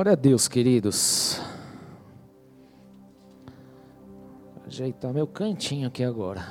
[0.00, 1.38] Glória a Deus, queridos.
[4.66, 6.42] Ajeitar meu cantinho aqui agora.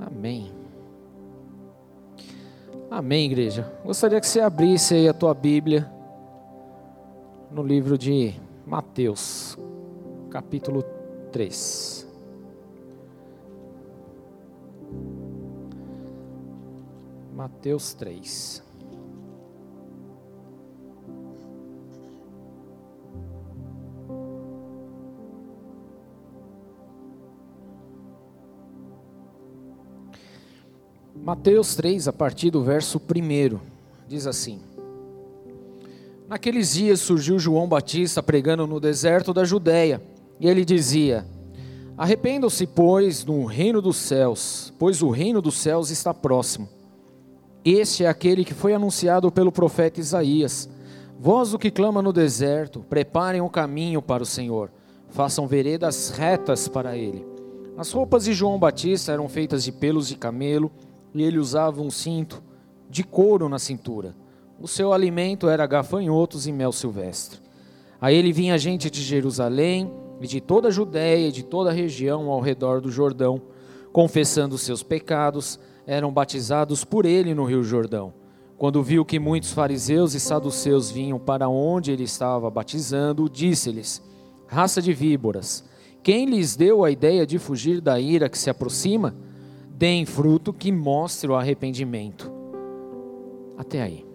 [0.00, 0.50] Amém.
[2.90, 3.70] Amém, igreja.
[3.84, 5.86] Gostaria que você abrisse aí a tua Bíblia
[7.50, 8.32] no livro de
[8.64, 9.58] Mateus,
[10.30, 10.82] capítulo
[11.30, 12.05] 3.
[17.46, 18.60] Mateus 3.
[31.14, 33.60] Mateus 3, a partir do verso 1,
[34.08, 34.58] diz assim:
[36.26, 40.02] Naqueles dias surgiu João Batista pregando no deserto da Judéia,
[40.40, 41.24] e ele dizia:
[41.96, 46.74] Arrependam-se, pois, no reino dos céus, pois o reino dos céus está próximo.
[47.68, 50.68] Este é aquele que foi anunciado pelo profeta Isaías.
[51.18, 54.70] Vós o que clama no deserto, preparem o um caminho para o Senhor,
[55.08, 57.26] façam veredas retas para ele.
[57.76, 60.70] As roupas de João Batista eram feitas de pelos de camelo,
[61.12, 62.40] e ele usava um cinto
[62.88, 64.14] de couro na cintura.
[64.60, 67.40] O seu alimento era gafanhotos e mel silvestre.
[68.00, 71.72] A ele vinha gente de Jerusalém e de toda a Judéia e de toda a
[71.72, 73.42] região ao redor do Jordão,
[73.92, 78.12] confessando seus pecados eram batizados por ele no Rio Jordão.
[78.58, 84.02] Quando viu que muitos fariseus e saduceus vinham para onde ele estava batizando, disse-lhes:
[84.46, 85.64] Raça de víboras,
[86.02, 89.14] quem lhes deu a ideia de fugir da ira que se aproxima?
[89.70, 92.32] Deem fruto que mostre o arrependimento.
[93.58, 94.06] Até aí.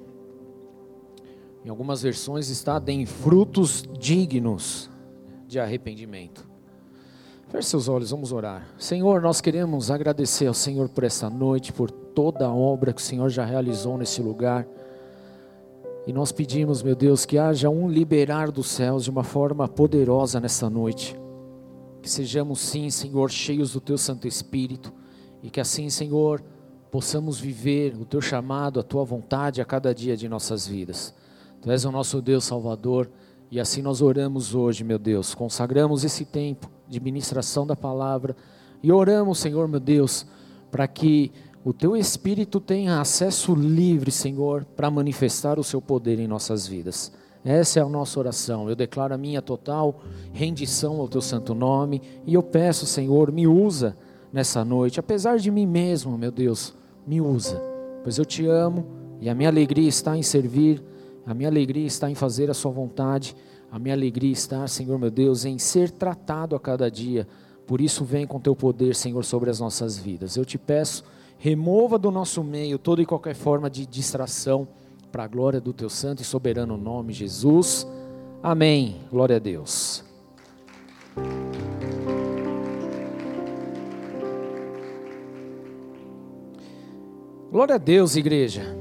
[1.63, 4.89] Em algumas versões está: deem frutos dignos
[5.47, 6.50] de arrependimento.
[7.51, 8.65] Feche seus olhos, vamos orar.
[8.77, 13.03] Senhor, nós queremos agradecer ao Senhor por essa noite, por toda a obra que o
[13.03, 14.65] Senhor já realizou nesse lugar.
[16.07, 20.39] E nós pedimos, meu Deus, que haja um liberar dos céus de uma forma poderosa
[20.39, 21.19] nessa noite.
[22.01, 24.93] Que sejamos, sim, Senhor, cheios do Teu Santo Espírito.
[25.43, 26.41] E que assim, Senhor,
[26.89, 31.13] possamos viver o Teu chamado, a Tua vontade a cada dia de nossas vidas.
[31.61, 33.11] Tu és o nosso Deus Salvador.
[33.51, 35.35] E assim nós oramos hoje, meu Deus.
[35.35, 38.35] Consagramos esse tempo de ministração da palavra.
[38.83, 40.25] E oramos, Senhor meu Deus,
[40.69, 41.31] para que
[41.63, 47.11] o teu Espírito tenha acesso livre, Senhor, para manifestar o seu poder em nossas vidas.
[47.43, 48.69] Essa é a nossa oração.
[48.69, 50.01] Eu declaro a minha total
[50.33, 53.95] rendição ao teu santo nome e eu peço, Senhor, me usa
[54.31, 56.73] nessa noite, apesar de mim mesmo, meu Deus,
[57.05, 57.61] me usa,
[58.03, 58.85] pois eu te amo
[59.19, 60.81] e a minha alegria está em servir,
[61.25, 63.35] a minha alegria está em fazer a sua vontade.
[63.71, 67.25] A minha alegria está, Senhor meu Deus, em ser tratado a cada dia.
[67.65, 70.35] Por isso, vem com teu poder, Senhor, sobre as nossas vidas.
[70.35, 71.05] Eu te peço,
[71.37, 74.67] remova do nosso meio toda e qualquer forma de distração,
[75.09, 77.87] para a glória do teu santo e soberano nome, Jesus.
[78.43, 78.97] Amém.
[79.09, 80.03] Glória a Deus.
[87.51, 88.80] Glória a Deus, igreja.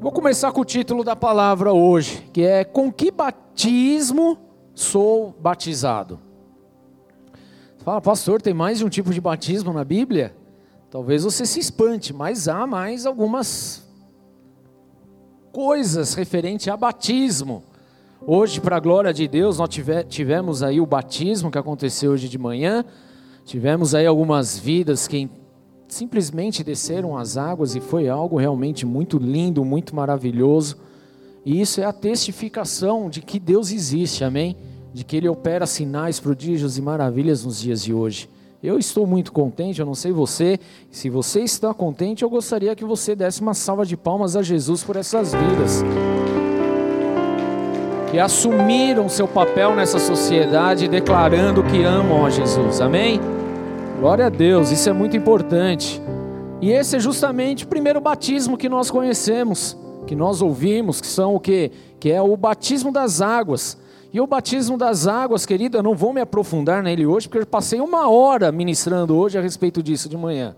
[0.00, 4.38] Vou começar com o título da palavra hoje, que é Com que batismo
[4.74, 6.18] sou batizado?
[7.84, 10.34] Fala, pastor, tem mais de um tipo de batismo na Bíblia?
[10.90, 13.86] Talvez você se espante, mas há mais algumas
[15.52, 17.62] coisas referente a batismo.
[18.26, 19.68] Hoje, para a glória de Deus, nós
[20.08, 22.86] tivemos aí o batismo que aconteceu hoje de manhã.
[23.44, 25.28] Tivemos aí algumas vidas que
[25.94, 30.76] simplesmente desceram as águas e foi algo realmente muito lindo, muito maravilhoso.
[31.44, 34.56] E isso é a testificação de que Deus existe, amém?
[34.92, 38.28] De que Ele opera sinais, prodígios e maravilhas nos dias de hoje.
[38.62, 40.60] Eu estou muito contente, eu não sei você.
[40.90, 44.84] Se você está contente, eu gostaria que você desse uma salva de palmas a Jesus
[44.84, 45.82] por essas vidas.
[48.10, 53.18] Que assumiram seu papel nessa sociedade, declarando que amam a Jesus, amém?
[54.00, 56.00] Glória a Deus, isso é muito importante.
[56.58, 59.76] E esse é justamente o primeiro batismo que nós conhecemos,
[60.06, 61.70] que nós ouvimos, que são o que?
[62.00, 63.76] Que é o batismo das águas.
[64.10, 67.46] E o batismo das águas, querida, eu não vou me aprofundar nele hoje, porque eu
[67.46, 70.56] passei uma hora ministrando hoje a respeito disso de manhã.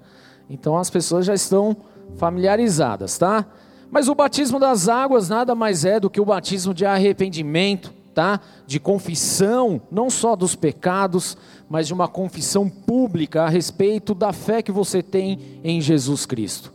[0.49, 1.77] Então as pessoas já estão
[2.17, 3.45] familiarizadas, tá?
[3.91, 8.41] Mas o batismo das águas nada mais é do que o batismo de arrependimento, tá?
[8.67, 11.37] De confissão, não só dos pecados,
[11.73, 16.71] mas de uma confissão pública a respeito da fé que você tem em Jesus Cristo.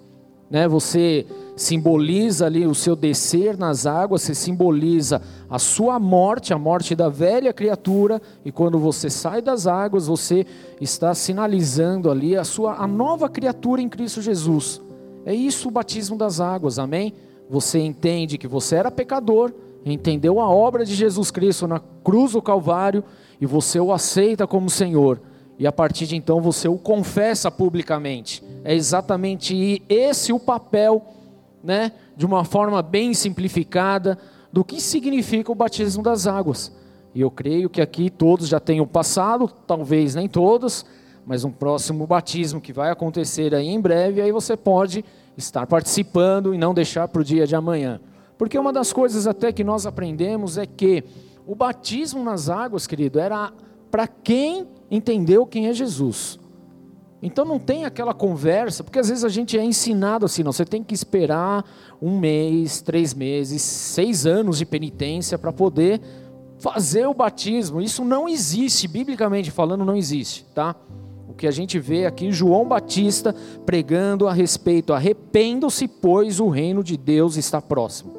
[0.50, 0.68] né?
[0.68, 1.24] Você
[1.56, 7.10] simboliza ali o seu descer nas águas, você simboliza a sua morte, a morte da
[7.10, 10.48] velha criatura, e quando você sai das águas, você
[10.82, 14.82] está sinalizando ali a sua a nova criatura em Cristo Jesus.
[15.28, 17.14] É isso o batismo das águas, amém?
[17.48, 19.54] Você entende que você era pecador,
[19.86, 23.04] entendeu a obra de Jesus Cristo na cruz do Calvário
[23.40, 25.22] e você o aceita como Senhor.
[25.60, 28.44] E a partir de então você o confessa publicamente.
[28.64, 31.04] É exatamente esse o papel
[31.64, 34.18] né, de uma forma bem simplificada,
[34.52, 36.72] do que significa o batismo das águas.
[37.14, 40.86] E eu creio que aqui todos já tenham passado, talvez nem todos,
[41.26, 45.04] mas um próximo batismo que vai acontecer aí em breve, aí você pode
[45.36, 48.00] estar participando e não deixar para o dia de amanhã.
[48.38, 51.04] Porque uma das coisas até que nós aprendemos é que
[51.48, 53.54] o batismo nas águas, querido, era
[53.90, 56.38] para quem entendeu quem é Jesus.
[57.22, 60.66] Então não tem aquela conversa, porque às vezes a gente é ensinado assim, não, você
[60.66, 61.66] tem que esperar
[62.02, 66.02] um mês, três meses, seis anos de penitência para poder
[66.60, 67.82] fazer o batismo.
[67.82, 70.76] Isso não existe, biblicamente falando, não existe, tá?
[71.30, 73.34] O que a gente vê aqui, João Batista
[73.66, 78.14] pregando a respeito, arrependam-se, pois o reino de Deus está próximo.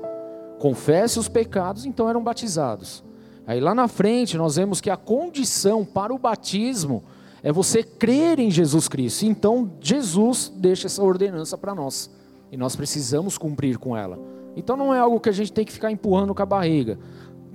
[0.59, 3.07] Confesse os pecados, então eram batizados.
[3.49, 7.03] Aí lá na frente nós vemos que a condição para o batismo
[7.43, 9.25] é você crer em Jesus Cristo.
[9.25, 12.11] Então, Jesus deixa essa ordenança para nós.
[12.53, 14.19] E nós precisamos cumprir com ela.
[14.55, 16.99] Então, não é algo que a gente tem que ficar empurrando com a barriga.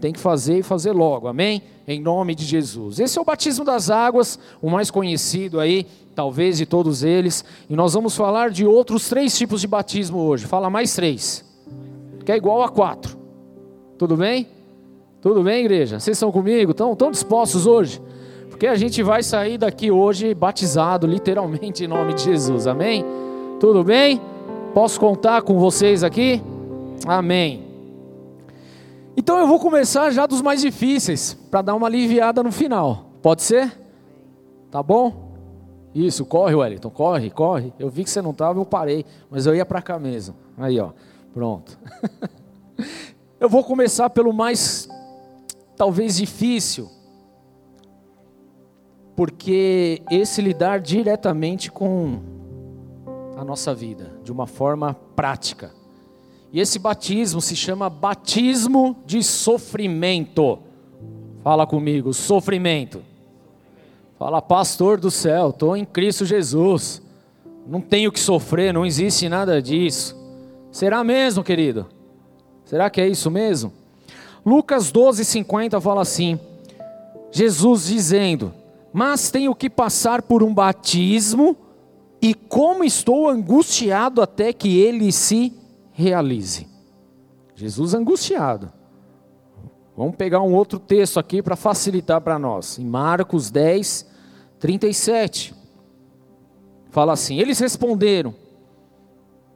[0.02, 1.62] Tem que fazer e fazer logo, amém?
[1.88, 3.00] Em nome de Jesus.
[3.00, 5.86] Esse é o batismo das águas, o mais conhecido aí,
[6.16, 7.46] talvez de todos eles.
[7.70, 10.48] E nós vamos falar de outros três tipos de batismo hoje.
[10.48, 11.46] Fala mais três,
[12.26, 13.16] que é igual a quatro.
[13.96, 14.48] Tudo bem?
[15.24, 16.02] Tudo bem, igreja?
[16.02, 16.72] Vocês estão comigo?
[16.72, 18.02] Estão, estão dispostos hoje?
[18.50, 22.68] Porque a gente vai sair daqui hoje batizado, literalmente, em nome de Jesus.
[22.68, 23.06] Amém?
[23.58, 24.20] Tudo bem?
[24.74, 26.44] Posso contar com vocês aqui?
[27.08, 27.64] Amém.
[29.16, 33.06] Então eu vou começar já dos mais difíceis, para dar uma aliviada no final.
[33.22, 33.72] Pode ser?
[34.70, 35.32] Tá bom?
[35.96, 37.72] Isso, corre, Wellington, corre, corre.
[37.80, 40.36] Eu vi que você não estava, eu parei, mas eu ia para cá mesmo.
[40.58, 40.90] Aí, ó,
[41.34, 41.80] pronto.
[43.40, 44.90] eu vou começar pelo mais,
[45.76, 46.90] talvez difícil,
[49.16, 52.20] porque esse lidar diretamente com
[53.38, 55.72] a nossa vida, de uma forma prática.
[56.52, 60.60] E esse batismo se chama batismo de sofrimento.
[61.44, 63.02] Fala comigo, sofrimento.
[64.18, 67.02] Fala, pastor do céu, estou em Cristo Jesus.
[67.68, 70.16] Não tenho que sofrer, não existe nada disso.
[70.72, 71.88] Será mesmo, querido?
[72.66, 73.74] Será que é isso mesmo?
[74.46, 76.40] Lucas 12, 50 fala assim:
[77.32, 78.54] Jesus dizendo:
[78.94, 81.58] mas tenho que passar por um batismo,
[82.22, 85.52] e como estou angustiado até que ele se
[85.92, 86.68] realize.
[87.56, 88.72] Jesus angustiado.
[89.98, 92.78] Vamos pegar um outro texto aqui para facilitar para nós.
[92.78, 94.08] Em Marcos 10,
[94.60, 95.56] 37.
[96.92, 98.34] Fala assim: Eles responderam: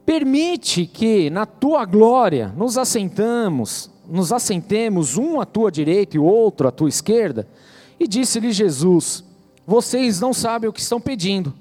[0.04, 6.24] Permite que na tua glória nos assentamos, nos assentemos um à tua direita e o
[6.24, 7.46] outro à tua esquerda.
[8.00, 9.24] E disse-lhe Jesus:
[9.68, 11.52] vocês não sabem o que estão pedindo.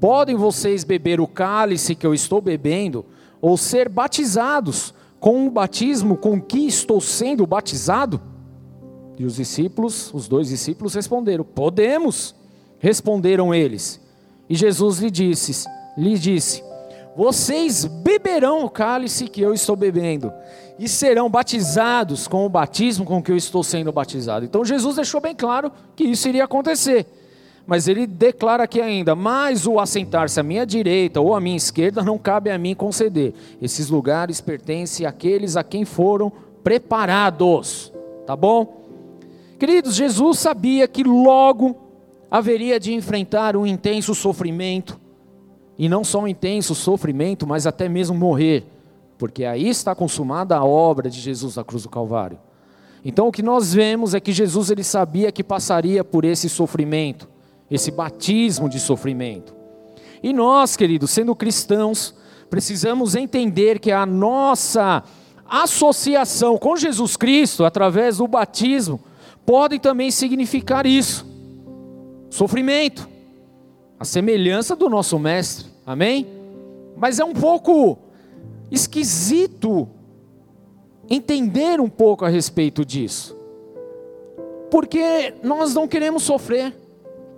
[0.00, 3.04] Podem vocês beber o cálice que eu estou bebendo,
[3.40, 8.20] ou ser batizados com o batismo com que estou sendo batizado?
[9.18, 12.32] E os discípulos, os dois discípulos responderam: Podemos.
[12.78, 14.00] Responderam eles.
[14.48, 15.68] E Jesus lhe disse:
[15.98, 16.62] lhe disse:
[17.16, 20.32] Vocês beberão o cálice que eu estou bebendo
[20.82, 24.44] e serão batizados com o batismo com que eu estou sendo batizado.
[24.44, 27.06] Então Jesus deixou bem claro que isso iria acontecer.
[27.64, 32.02] Mas ele declara aqui ainda: Mas o assentar-se à minha direita ou à minha esquerda
[32.02, 33.32] não cabe a mim conceder.
[33.62, 36.32] Esses lugares pertencem àqueles a quem foram
[36.64, 37.92] preparados.
[38.26, 38.82] Tá bom?
[39.60, 41.76] Queridos, Jesus sabia que logo
[42.28, 44.98] haveria de enfrentar um intenso sofrimento.
[45.78, 48.66] E não só um intenso sofrimento, mas até mesmo morrer.
[49.22, 52.40] Porque aí está consumada a obra de Jesus na cruz do Calvário.
[53.04, 57.28] Então o que nós vemos é que Jesus ele sabia que passaria por esse sofrimento
[57.70, 59.54] esse batismo de sofrimento.
[60.20, 62.12] E nós, queridos, sendo cristãos,
[62.50, 65.04] precisamos entender que a nossa
[65.46, 68.98] associação com Jesus Cristo, através do batismo,
[69.46, 71.24] pode também significar isso:
[72.28, 73.08] sofrimento,
[74.00, 76.26] a semelhança do nosso Mestre, amém?
[76.96, 78.11] Mas é um pouco
[78.72, 79.88] esquisito
[81.10, 83.36] entender um pouco a respeito disso,
[84.70, 86.74] porque nós não queremos sofrer.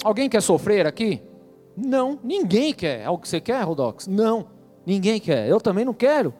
[0.04, 1.20] Alguém quer sofrer aqui?
[1.76, 3.00] Não, ninguém quer.
[3.00, 4.06] É o que você quer, Rodox?
[4.06, 4.46] Não.
[4.86, 6.32] Ninguém quer, eu também não quero.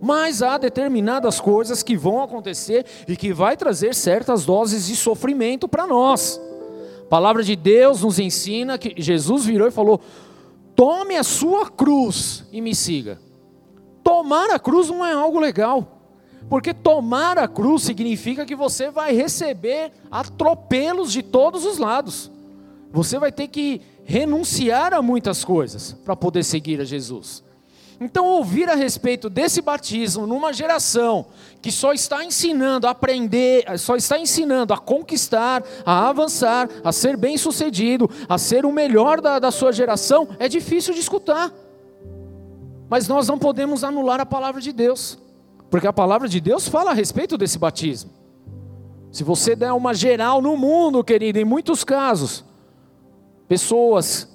[0.00, 5.66] Mas há determinadas coisas que vão acontecer e que vai trazer certas doses de sofrimento
[5.68, 6.40] para nós.
[7.00, 10.00] A palavra de Deus nos ensina que Jesus virou e falou:
[10.74, 13.18] Tome a sua cruz e me siga.
[14.06, 15.98] Tomar a cruz não é algo legal,
[16.48, 22.30] porque tomar a cruz significa que você vai receber atropelos de todos os lados.
[22.92, 27.42] Você vai ter que renunciar a muitas coisas para poder seguir a Jesus.
[28.00, 31.26] Então, ouvir a respeito desse batismo numa geração
[31.60, 37.16] que só está ensinando a aprender, só está ensinando a conquistar, a avançar, a ser
[37.16, 41.52] bem sucedido, a ser o melhor da, da sua geração, é difícil de escutar.
[42.88, 45.18] Mas nós não podemos anular a palavra de Deus,
[45.70, 48.10] porque a palavra de Deus fala a respeito desse batismo.
[49.10, 52.44] Se você der uma geral no mundo, querido, em muitos casos,
[53.48, 54.28] pessoas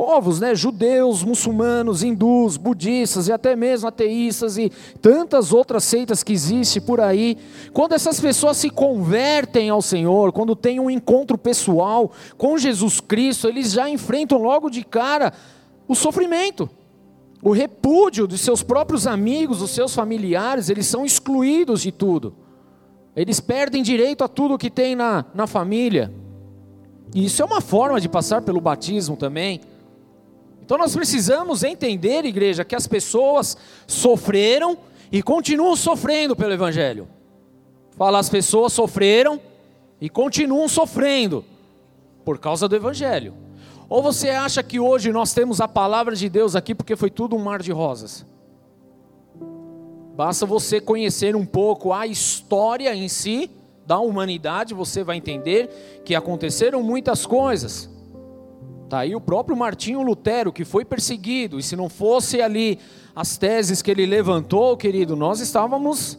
[0.00, 6.32] povos, né, judeus, muçulmanos, hindus, budistas e até mesmo ateístas e tantas outras seitas que
[6.32, 7.36] existem por aí,
[7.74, 13.46] quando essas pessoas se convertem ao Senhor, quando têm um encontro pessoal com Jesus Cristo,
[13.46, 15.34] eles já enfrentam logo de cara
[15.86, 16.70] o sofrimento,
[17.42, 22.34] o repúdio dos seus próprios amigos, dos seus familiares, eles são excluídos de tudo,
[23.16, 26.12] eles perdem direito a tudo que tem na, na família.
[27.14, 29.60] E isso é uma forma de passar pelo batismo também.
[30.62, 33.56] Então nós precisamos entender, igreja, que as pessoas
[33.86, 34.78] sofreram
[35.10, 37.08] e continuam sofrendo pelo Evangelho.
[37.96, 39.40] Fala, as pessoas sofreram
[40.00, 41.44] e continuam sofrendo
[42.24, 43.34] por causa do Evangelho.
[43.90, 47.34] Ou você acha que hoje nós temos a palavra de Deus aqui porque foi tudo
[47.34, 48.24] um mar de rosas?
[50.14, 53.50] Basta você conhecer um pouco a história em si
[53.84, 57.90] da humanidade, você vai entender que aconteceram muitas coisas.
[58.88, 62.78] Tá aí o próprio Martinho Lutero, que foi perseguido, e se não fosse ali
[63.14, 66.16] as teses que ele levantou, querido, nós estávamos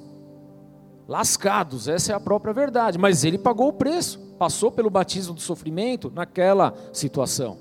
[1.07, 2.97] lascados, essa é a própria verdade.
[2.97, 7.59] Mas ele pagou o preço, passou pelo batismo do sofrimento naquela situação.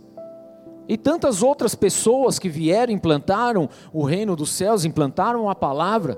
[0.89, 6.17] E tantas outras pessoas que vieram, implantaram o reino dos céus, implantaram a palavra,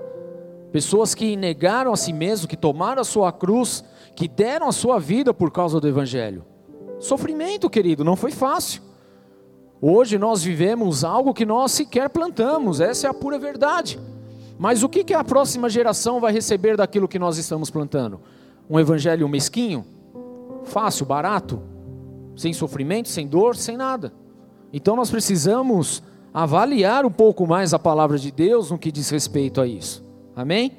[0.70, 3.82] pessoas que negaram a si mesmo, que tomaram a sua cruz,
[4.14, 6.44] que deram a sua vida por causa do evangelho.
[7.00, 8.82] Sofrimento, querido, não foi fácil.
[9.80, 13.98] Hoje nós vivemos algo que nós sequer plantamos, essa é a pura verdade.
[14.60, 18.20] Mas o que, que a próxima geração vai receber daquilo que nós estamos plantando?
[18.70, 19.84] Um evangelho mesquinho?
[20.72, 21.62] Fácil, barato?
[22.34, 24.10] Sem sofrimento, sem dor, sem nada.
[24.72, 26.02] Então nós precisamos
[26.32, 30.02] avaliar um pouco mais a palavra de Deus no que diz respeito a isso.
[30.34, 30.72] Amém?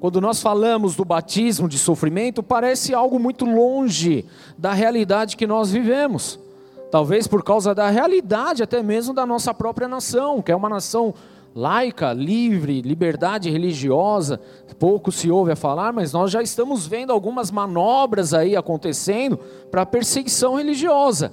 [0.00, 4.24] Quando nós falamos do batismo de sofrimento, parece algo muito longe
[4.56, 6.40] da realidade que nós vivemos.
[6.90, 11.12] Talvez por causa da realidade até mesmo da nossa própria nação, que é uma nação
[11.54, 14.40] laica, livre, liberdade religiosa,
[14.78, 19.38] pouco se ouve a falar, mas nós já estamos vendo algumas manobras aí acontecendo
[19.70, 21.32] para perseguição religiosa.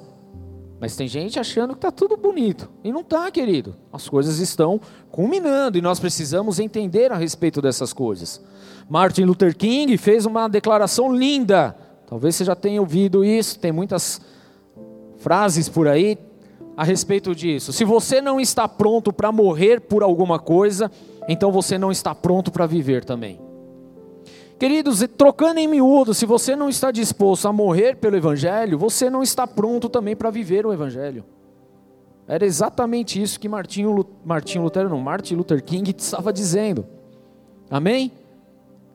[0.80, 2.70] Mas tem gente achando que está tudo bonito.
[2.84, 3.76] E não está, querido.
[3.92, 4.80] As coisas estão
[5.12, 8.42] culminando e nós precisamos entender a respeito dessas coisas.
[8.88, 11.76] Martin Luther King fez uma declaração linda.
[12.08, 14.22] Talvez você já tenha ouvido isso, tem muitas
[15.18, 16.18] frases por aí
[16.80, 17.74] a respeito disso.
[17.74, 20.90] Se você não está pronto para morrer por alguma coisa,
[21.28, 23.38] então você não está pronto para viver também.
[24.58, 29.22] Queridos, trocando em miúdo, se você não está disposto a morrer pelo Evangelho, você não
[29.22, 31.26] está pronto também para viver o Evangelho.
[32.26, 36.88] Era exatamente isso que Martinho, Martinho Lutero, não, Martin Luther King estava dizendo.
[37.70, 38.10] Amém?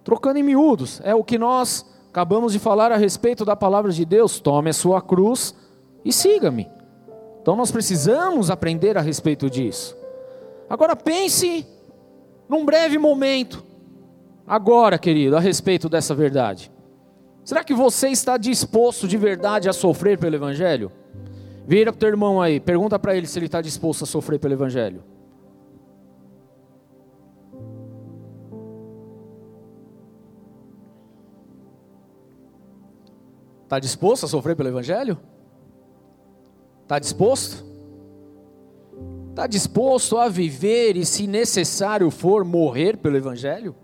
[0.02, 4.06] Trocando em miúdos, é o que nós acabamos de falar a respeito da palavra de
[4.06, 4.40] Deus.
[4.40, 5.54] Tome a sua cruz
[6.02, 6.66] e siga-me.
[7.44, 9.94] Então nós precisamos aprender a respeito disso.
[10.66, 11.66] Agora pense
[12.48, 13.62] num breve momento
[14.46, 16.72] agora, querido, a respeito dessa verdade.
[17.44, 20.90] Será que você está disposto de verdade a sofrer pelo Evangelho?
[21.66, 24.38] Vira para o teu irmão aí, pergunta para ele se ele está disposto a sofrer
[24.38, 25.04] pelo Evangelho.
[33.64, 35.18] Está disposto a sofrer pelo Evangelho?
[36.84, 37.64] Está disposto?
[39.30, 43.74] Está disposto a viver e, se necessário for, morrer pelo Evangelho?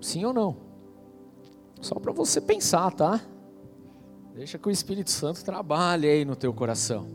[0.00, 0.56] Sim ou não?
[1.80, 3.20] Só para você pensar, tá?
[4.34, 7.06] Deixa que o Espírito Santo trabalhe aí no teu coração.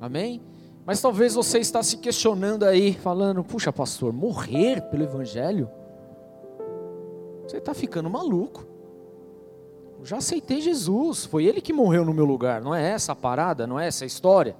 [0.00, 0.42] Amém?
[0.86, 5.70] Mas talvez você está se questionando aí, falando: puxa, pastor, morrer pelo Evangelho?
[7.46, 8.71] Você está ficando maluco.
[10.04, 12.60] Já aceitei Jesus, foi Ele que morreu no meu lugar.
[12.60, 14.56] Não é essa a parada, não é essa a história.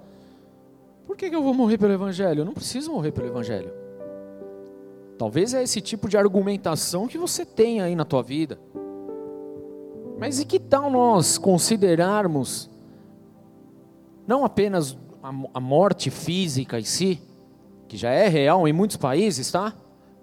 [1.05, 2.41] Por que, que eu vou morrer pelo Evangelho?
[2.41, 3.71] Eu não preciso morrer pelo Evangelho.
[5.17, 8.57] Talvez é esse tipo de argumentação que você tem aí na tua vida.
[10.17, 12.69] Mas e que tal nós considerarmos
[14.25, 14.97] não apenas
[15.53, 17.21] a morte física em si,
[17.87, 19.73] que já é real em muitos países, tá?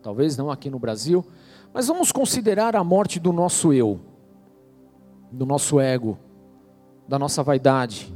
[0.03, 1.25] Talvez não aqui no Brasil,
[1.73, 4.01] mas vamos considerar a morte do nosso eu,
[5.31, 6.19] do nosso ego,
[7.07, 8.13] da nossa vaidade,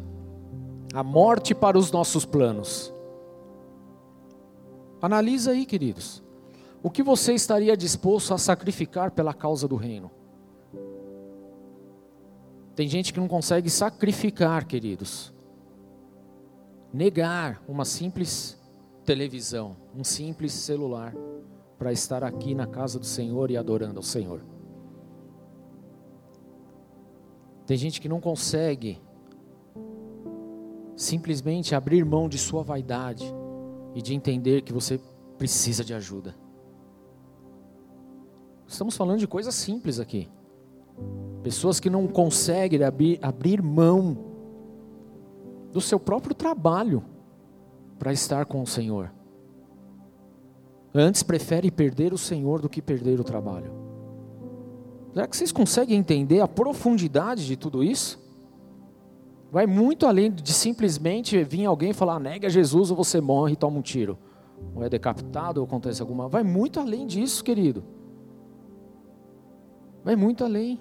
[0.93, 2.93] a morte para os nossos planos.
[5.03, 6.23] Analisa aí, queridos.
[6.83, 10.11] O que você estaria disposto a sacrificar pela causa do reino?
[12.75, 15.33] Tem gente que não consegue sacrificar, queridos.
[16.93, 18.61] Negar uma simples
[19.05, 21.15] televisão, um simples celular,
[21.79, 24.54] para estar aqui na casa do Senhor e adorando ao Senhor.
[27.67, 29.01] Tem gente que não consegue
[30.97, 33.25] simplesmente abrir mão de sua vaidade
[33.95, 35.01] e de entender que você
[35.39, 36.35] precisa de ajuda.
[38.67, 40.29] Estamos falando de coisas simples aqui.
[41.43, 44.17] Pessoas que não conseguem abrir, abrir mão
[45.73, 47.05] do seu próprio trabalho
[47.99, 49.13] para estar com o Senhor.
[50.95, 53.73] Antes prefere perder o Senhor do que perder o trabalho.
[55.15, 58.21] Será que vocês conseguem entender a profundidade de tudo isso?
[59.49, 63.79] Vai muito além de simplesmente vir alguém falar, nega Jesus ou você morre e toma
[63.79, 64.19] um tiro.
[64.75, 66.29] Ou é decapitado ou acontece alguma.
[66.29, 67.85] Vai muito além disso, querido.
[70.03, 70.81] Vai muito além.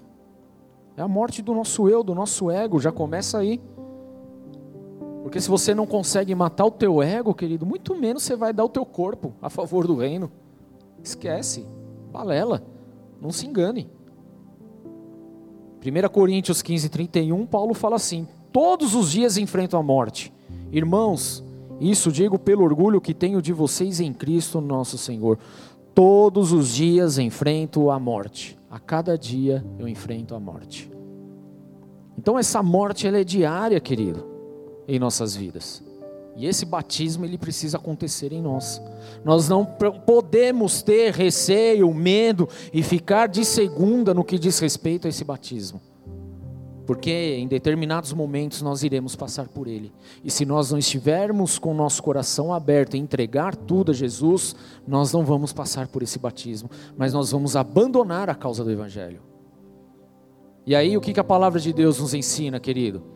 [0.98, 3.62] É a morte do nosso eu, do nosso ego, já começa aí.
[5.22, 8.66] Porque se você não consegue matar o teu ego, querido, muito menos você vai dar
[8.66, 10.32] o teu corpo a favor do reino.
[11.04, 11.68] Esquece.
[12.12, 12.64] Balela.
[13.22, 13.92] Não se engane.
[15.84, 20.32] 1 Coríntios 15, 31, Paulo fala assim: todos os dias enfrentam a morte.
[20.72, 21.44] Irmãos,
[21.82, 25.38] isso digo pelo orgulho que tenho de vocês em Cristo nosso Senhor.
[25.94, 28.58] Todos os dias enfrento a morte.
[28.72, 30.90] A cada dia eu enfrento a morte.
[32.18, 34.26] Então essa morte ela é diária, querido,
[34.88, 35.83] em nossas vidas.
[36.36, 38.82] E esse batismo ele precisa acontecer em nós.
[39.24, 45.10] Nós não podemos ter receio, medo e ficar de segunda no que diz respeito a
[45.10, 45.80] esse batismo.
[46.88, 49.94] Porque em determinados momentos nós iremos passar por ele.
[50.24, 54.56] E se nós não estivermos com o nosso coração aberto e entregar tudo a Jesus,
[54.86, 59.22] nós não vamos passar por esse batismo, mas nós vamos abandonar a causa do Evangelho.
[60.66, 63.13] E aí o que a palavra de Deus nos ensina, querido?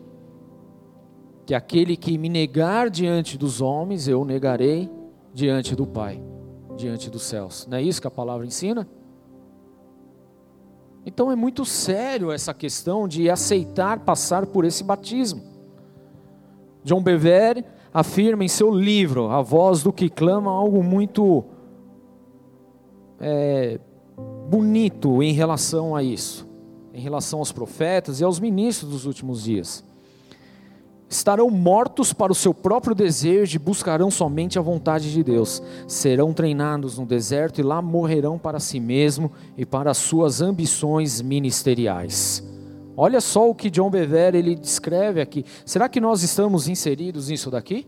[1.48, 4.86] Que aquele que me negar diante dos homens, eu negarei
[5.32, 6.22] diante do Pai,
[6.76, 7.66] diante dos céus.
[7.66, 8.86] Não é isso que a palavra ensina?
[11.06, 15.42] Então é muito sério essa questão de aceitar passar por esse batismo.
[16.84, 21.46] John Bever afirma em seu livro, A Voz do que Clama, algo muito
[23.18, 23.80] é,
[24.50, 26.46] bonito em relação a isso,
[26.92, 29.87] em relação aos profetas e aos ministros dos últimos dias
[31.08, 35.62] estarão mortos para o seu próprio desejo e buscarão somente a vontade de Deus.
[35.86, 41.22] Serão treinados no deserto e lá morrerão para si mesmo e para as suas ambições
[41.22, 42.42] ministeriais.
[42.96, 45.44] Olha só o que John Bever ele descreve aqui.
[45.64, 47.86] Será que nós estamos inseridos nisso daqui?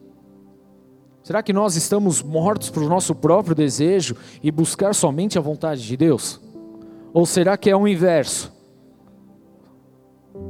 [1.22, 5.82] Será que nós estamos mortos para o nosso próprio desejo e buscar somente a vontade
[5.82, 6.40] de Deus?
[7.12, 8.52] Ou será que é o inverso?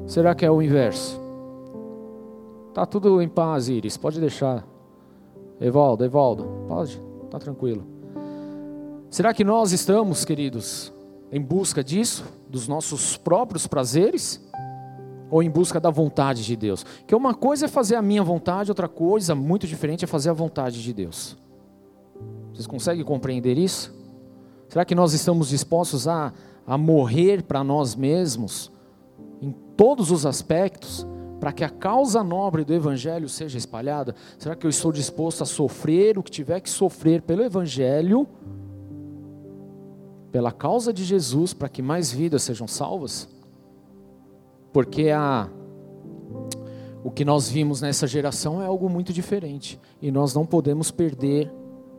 [0.06, 1.19] Será que é o inverso?
[2.72, 4.64] Tá tudo em paz, Iris, pode deixar.
[5.60, 7.84] Evaldo, Evaldo, pode, tá tranquilo.
[9.10, 10.92] Será que nós estamos, queridos,
[11.32, 14.40] em busca disso, dos nossos próprios prazeres?
[15.28, 16.84] Ou em busca da vontade de Deus?
[17.06, 20.32] Que uma coisa é fazer a minha vontade, outra coisa muito diferente é fazer a
[20.32, 21.36] vontade de Deus.
[22.52, 23.94] Vocês conseguem compreender isso?
[24.68, 26.32] Será que nós estamos dispostos a,
[26.66, 28.70] a morrer para nós mesmos,
[29.40, 31.06] em todos os aspectos?
[31.40, 34.14] Para que a causa nobre do Evangelho seja espalhada?
[34.38, 38.28] Será que eu estou disposto a sofrer o que tiver que sofrer pelo Evangelho,
[40.30, 43.26] pela causa de Jesus, para que mais vidas sejam salvas?
[44.70, 45.48] Porque a,
[47.02, 51.50] o que nós vimos nessa geração é algo muito diferente e nós não podemos perder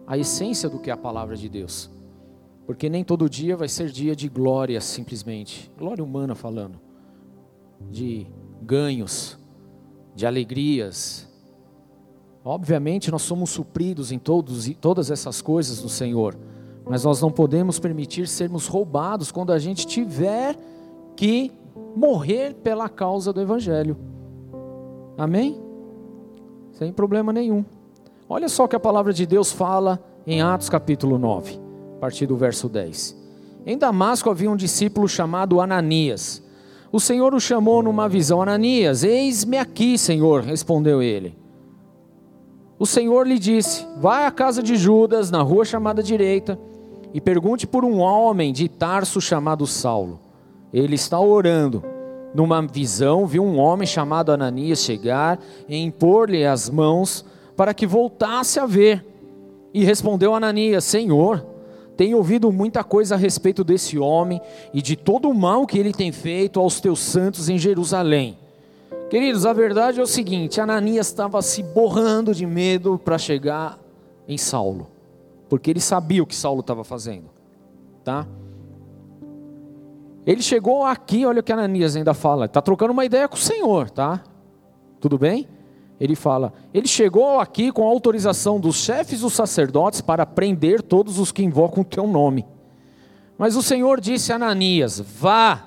[0.06, 1.90] a essência do que é a palavra de Deus.
[2.68, 6.80] Porque nem todo dia vai ser dia de glória, simplesmente, glória humana falando,
[7.90, 8.28] de
[8.62, 9.38] ganhos,
[10.16, 11.28] de alegrias.
[12.44, 16.38] Obviamente, nós somos supridos em todos, todas essas coisas do Senhor,
[16.86, 20.58] mas nós não podemos permitir sermos roubados quando a gente tiver
[21.16, 21.52] que
[21.96, 23.98] morrer pela causa do Evangelho.
[25.18, 25.62] Amém?
[26.72, 27.64] Sem problema nenhum.
[28.28, 31.60] Olha só o que a palavra de Deus fala em Atos capítulo 9,
[31.98, 33.18] a partir do verso 10.
[33.66, 36.42] Em Damasco havia um discípulo chamado Ananias.
[36.92, 41.38] O Senhor o chamou numa visão: Ananias, eis-me aqui, Senhor, respondeu ele.
[42.78, 46.60] O Senhor lhe disse: Vai à casa de Judas, na rua chamada direita,
[47.14, 50.20] e pergunte por um homem de Tarso chamado Saulo.
[50.74, 51.84] Ele está orando.
[52.34, 57.26] Numa visão, viu um homem chamado Ananias chegar e impor-lhe as mãos
[57.58, 59.06] para que voltasse a ver.
[59.74, 61.46] E respondeu Ananias: Senhor,
[62.02, 64.42] tenho ouvido muita coisa a respeito desse homem
[64.74, 68.40] e de todo o mal que ele tem feito aos teus santos em Jerusalém.
[69.08, 73.78] Queridos, a verdade é o seguinte: Ananias estava se borrando de medo para chegar
[74.28, 74.88] em Saulo,
[75.48, 77.30] porque ele sabia o que Saulo estava fazendo,
[78.04, 78.26] tá?
[80.26, 83.40] Ele chegou aqui, olha o que Ananias ainda fala, está trocando uma ideia com o
[83.40, 84.24] Senhor, tá?
[85.00, 85.48] Tudo bem?
[86.02, 91.32] Ele fala: ele chegou aqui com autorização dos chefes dos sacerdotes para prender todos os
[91.32, 92.44] que invocam o teu nome.
[93.38, 95.64] Mas o Senhor disse a Ananias: vá,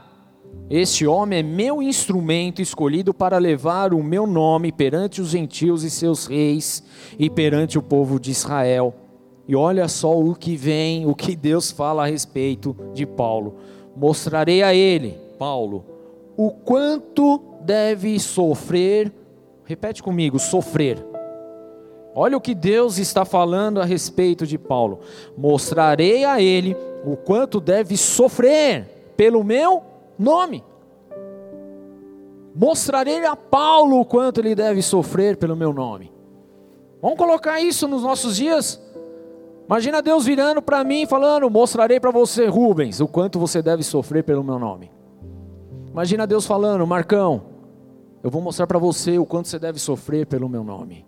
[0.68, 5.90] este homem é meu instrumento escolhido para levar o meu nome perante os gentios e
[5.90, 6.82] seus reis
[7.16, 8.92] e perante o povo de Israel.
[9.46, 13.54] E olha só o que vem, o que Deus fala a respeito de Paulo.
[13.96, 15.84] Mostrarei a ele, Paulo,
[16.36, 19.12] o quanto deve sofrer.
[19.64, 21.04] Repete comigo: sofrer.
[22.14, 25.00] Olha o que Deus está falando a respeito de Paulo.
[25.36, 29.82] Mostrarei a ele o quanto deve sofrer pelo meu
[30.18, 30.62] nome.
[32.54, 36.12] Mostrarei a Paulo o quanto ele deve sofrer pelo meu nome.
[37.02, 38.80] Vamos colocar isso nos nossos dias?
[39.66, 44.22] Imagina Deus virando para mim falando: Mostrarei para você, Rubens, o quanto você deve sofrer
[44.22, 44.90] pelo meu nome.
[45.90, 47.53] Imagina Deus falando: Marcão,
[48.24, 51.04] eu vou mostrar para você o quanto você deve sofrer pelo meu nome.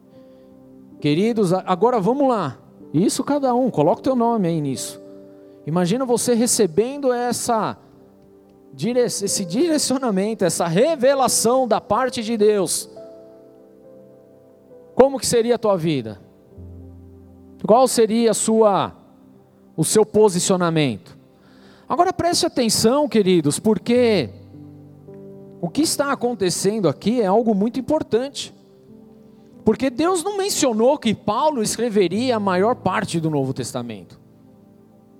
[1.00, 2.58] Queridos, agora vamos lá.
[2.92, 5.00] Isso cada um, coloca o teu nome aí nisso.
[5.66, 7.78] Imagina você recebendo essa
[9.06, 12.90] esse direcionamento, essa revelação da parte de Deus.
[14.94, 16.20] Como que seria a tua vida?
[17.66, 18.94] Qual seria a sua
[19.74, 21.16] o seu posicionamento?
[21.88, 24.28] Agora preste atenção, queridos, porque
[25.60, 28.54] o que está acontecendo aqui é algo muito importante.
[29.64, 34.20] Porque Deus não mencionou que Paulo escreveria a maior parte do Novo Testamento.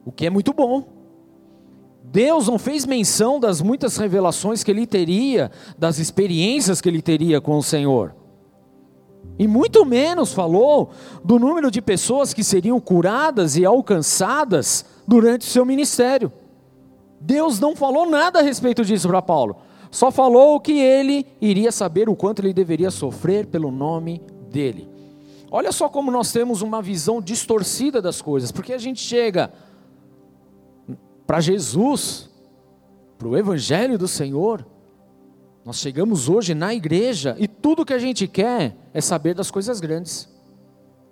[0.05, 0.85] O que é muito bom.
[2.05, 7.41] Deus não fez menção das muitas revelações que ele teria, das experiências que ele teria
[7.41, 8.15] com o Senhor.
[9.39, 10.91] E muito menos falou
[11.25, 16.33] do número de pessoas que seriam curadas e alcançadas durante o seu ministério.
[17.21, 19.57] Deus não falou nada a respeito disso para Paulo.
[19.91, 24.21] Só falou que ele iria saber o quanto ele deveria sofrer pelo nome
[24.51, 24.89] dele.
[25.51, 29.53] Olha só como nós temos uma visão distorcida das coisas, porque a gente chega
[31.27, 32.29] para Jesus,
[33.19, 34.67] para o Evangelho do Senhor,
[35.65, 39.81] nós chegamos hoje na igreja e tudo que a gente quer é saber das coisas
[39.81, 40.29] grandes,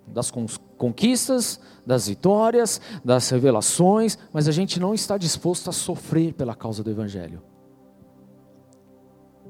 [0.06, 0.30] das
[0.76, 6.84] conquistas, das vitórias, das revelações, mas a gente não está disposto a sofrer pela causa
[6.84, 7.42] do Evangelho.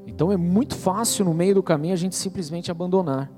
[0.06, 3.30] Então é muito fácil no meio do caminho a gente simplesmente abandonar.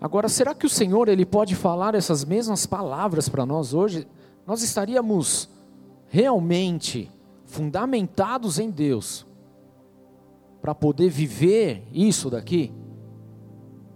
[0.00, 4.06] Agora, será que o Senhor ele pode falar essas mesmas palavras para nós hoje?
[4.46, 5.48] Nós estaríamos
[6.08, 7.10] realmente
[7.44, 9.26] fundamentados em Deus
[10.60, 12.72] para poder viver isso daqui?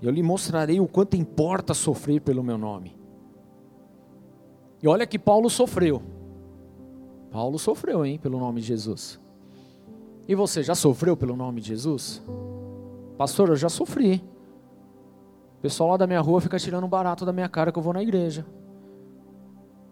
[0.01, 2.97] Eu lhe mostrarei o quanto importa sofrer pelo meu nome.
[4.83, 6.03] E olha que Paulo sofreu.
[7.33, 9.19] Paulo sofreu, hein, pelo nome de Jesus.
[10.29, 12.23] E você já sofreu pelo nome de Jesus?
[13.17, 14.23] Pastor, eu já sofri.
[15.59, 17.95] O pessoal lá da minha rua fica tirando barato da minha cara que eu vou
[17.95, 18.45] na igreja.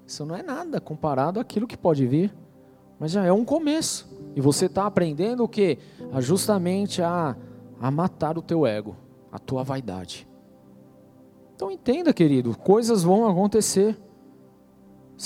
[0.07, 2.35] Isso não é nada comparado àquilo que pode vir,
[2.98, 4.09] mas já é um começo.
[4.37, 5.79] E você está aprendendo o que?
[6.12, 7.37] A justamente a,
[7.81, 8.96] a matar o teu ego,
[9.33, 10.29] a tua vaidade.
[11.55, 13.96] Então entenda, querido, coisas vão acontecer.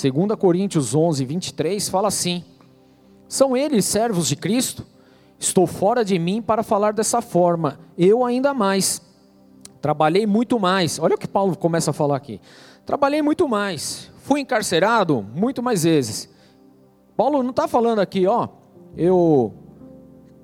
[0.01, 2.43] 2 Coríntios 11, 23 fala assim:
[3.27, 4.85] São eles servos de Cristo?
[5.39, 9.01] Estou fora de mim para falar dessa forma, eu ainda mais
[9.85, 10.97] Trabalhei muito mais.
[10.97, 12.41] Olha o que Paulo começa a falar aqui.
[12.87, 14.11] Trabalhei muito mais.
[14.23, 16.27] Fui encarcerado muito mais vezes.
[17.15, 18.47] Paulo não está falando aqui, ó.
[18.97, 19.53] Eu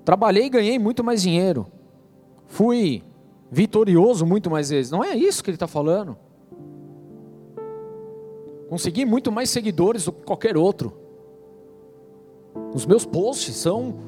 [0.06, 1.66] trabalhei e ganhei muito mais dinheiro.
[2.46, 3.02] Fui
[3.50, 4.92] vitorioso muito mais vezes.
[4.92, 6.16] Não é isso que ele está falando.
[8.72, 10.94] Consegui muito mais seguidores do que qualquer outro.
[12.74, 14.00] Os meus posts são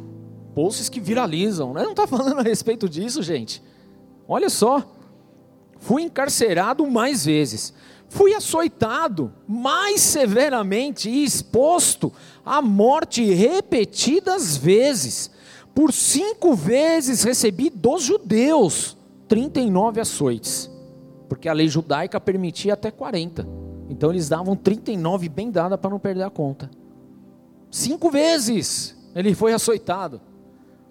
[0.56, 1.74] posts que viralizam.
[1.74, 1.84] Né?
[1.84, 3.62] Não está falando a respeito disso, gente.
[4.26, 4.82] Olha só.
[5.80, 7.74] Fui encarcerado mais vezes.
[8.08, 12.14] Fui açoitado mais severamente e exposto
[12.46, 15.30] à morte repetidas vezes.
[15.76, 18.96] Por cinco vezes recebi dos judeus
[19.28, 20.72] 39 açoites,
[21.28, 23.63] porque a lei judaica permitia até 40.
[23.94, 26.70] Então eles davam 39 bem dada para não perder a conta.
[27.70, 30.20] Cinco vezes ele foi açoitado.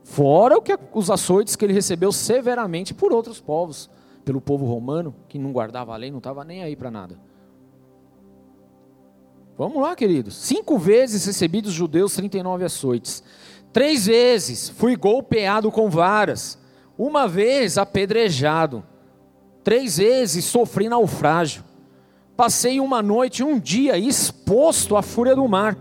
[0.05, 3.91] Fora o que, os açoites que ele recebeu severamente por outros povos,
[4.25, 7.19] pelo povo romano, que não guardava a lei, não estava nem aí para nada.
[9.59, 10.37] Vamos lá, queridos.
[10.37, 13.23] Cinco vezes recebi dos judeus 39 açoites.
[13.73, 16.57] Três vezes fui golpeado com varas.
[16.97, 18.85] Uma vez apedrejado.
[19.65, 21.65] Três vezes sofri naufrágio.
[22.43, 25.79] Passei uma noite um dia exposto à fúria do mar.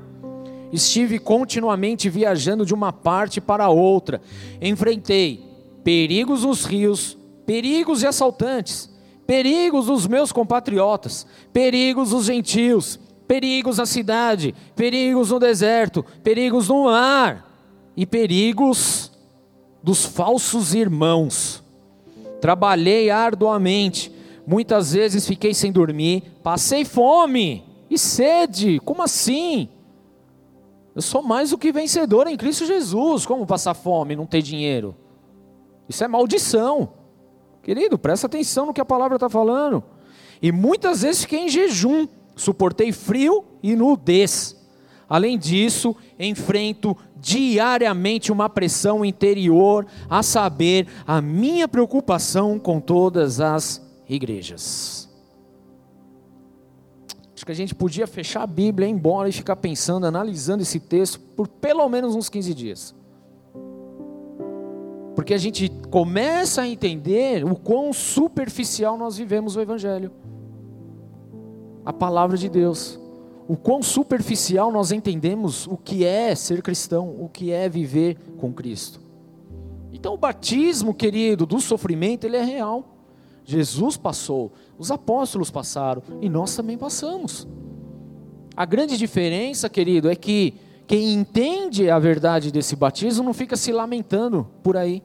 [0.72, 4.22] Estive continuamente viajando de uma parte para outra.
[4.62, 5.44] Enfrentei
[5.84, 8.94] perigos nos rios, perigos e assaltantes,
[9.26, 16.84] perigos dos meus compatriotas, perigos dos gentios, perigos na cidade, perigos no deserto, perigos no
[16.84, 17.44] mar
[17.98, 19.12] e perigos
[19.82, 21.64] dos falsos irmãos.
[22.40, 24.12] Trabalhei arduamente,
[24.46, 28.80] muitas vezes fiquei sem dormir, passei fome e sede.
[28.80, 29.70] Como assim?
[30.96, 33.26] Eu sou mais do que vencedor em Cristo Jesus.
[33.26, 34.96] Como passar fome e não ter dinheiro?
[35.88, 36.94] Isso é maldição.
[37.62, 39.84] Querido, presta atenção no que a palavra está falando.
[40.42, 44.58] E muitas vezes fiquei em jejum, suportei frio e nudez.
[45.08, 53.91] Além disso, enfrento diariamente uma pressão interior, a saber, a minha preocupação com todas as
[54.16, 55.10] igrejas.
[57.36, 60.80] Acho que a gente podia fechar a Bíblia, ir embora e ficar pensando, analisando esse
[60.80, 62.96] texto por pelo menos uns 15 dias.
[65.16, 70.12] Porque a gente começa a entender o quão superficial nós vivemos o Evangelho.
[71.84, 73.00] A palavra de Deus.
[73.48, 78.54] O quão superficial nós entendemos o que é ser cristão, o que é viver com
[78.54, 79.02] Cristo.
[79.92, 83.01] Então o batismo, querido, do sofrimento, ele é real.
[83.44, 87.48] Jesus passou, os apóstolos passaram e nós também passamos.
[88.56, 90.56] A grande diferença, querido, é que
[90.88, 95.02] quem entende a verdade desse batismo não fica se lamentando por aí.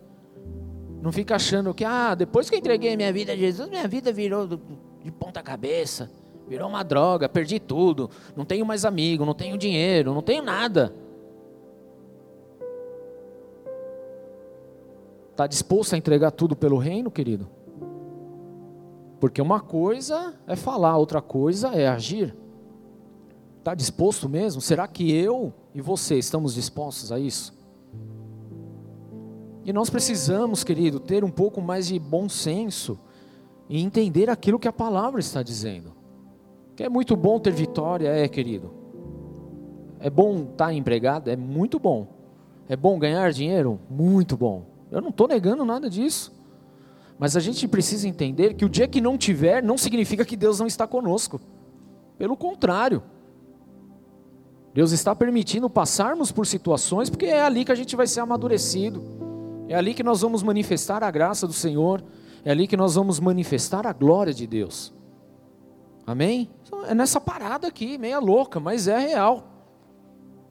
[1.00, 4.12] Não fica achando que, ah, depois que eu entreguei minha vida a Jesus, minha vida
[4.12, 6.10] virou de ponta cabeça,
[6.48, 10.92] virou uma droga, perdi tudo, não tenho mais amigo, não tenho dinheiro, não tenho nada.
[15.30, 17.48] Está disposto a entregar tudo pelo reino, querido?
[19.18, 22.34] Porque uma coisa é falar, outra coisa é agir.
[23.58, 24.60] Está disposto mesmo?
[24.60, 27.56] Será que eu e você estamos dispostos a isso?
[29.64, 32.96] E nós precisamos, querido, ter um pouco mais de bom senso
[33.68, 35.92] e entender aquilo que a palavra está dizendo.
[36.76, 38.72] Que é muito bom ter vitória, é, querido.
[39.98, 42.06] É bom estar empregado, é muito bom.
[42.68, 44.66] É bom ganhar dinheiro, muito bom.
[44.90, 46.35] Eu não estou negando nada disso.
[47.18, 50.60] Mas a gente precisa entender que o dia que não tiver, não significa que Deus
[50.60, 51.40] não está conosco.
[52.18, 53.02] Pelo contrário.
[54.74, 59.02] Deus está permitindo passarmos por situações, porque é ali que a gente vai ser amadurecido.
[59.68, 62.04] É ali que nós vamos manifestar a graça do Senhor.
[62.44, 64.92] É ali que nós vamos manifestar a glória de Deus.
[66.06, 66.50] Amém?
[66.62, 69.56] Então, é nessa parada aqui, meia louca, mas é real.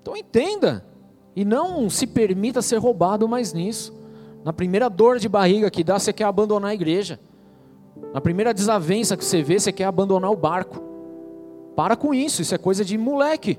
[0.01, 0.85] Então entenda.
[1.35, 3.94] E não se permita ser roubado mais nisso.
[4.45, 7.19] Na primeira dor de barriga que dá, você quer abandonar a igreja.
[8.13, 10.83] Na primeira desavença que você vê, você quer abandonar o barco.
[11.75, 13.57] Para com isso, isso é coisa de moleque,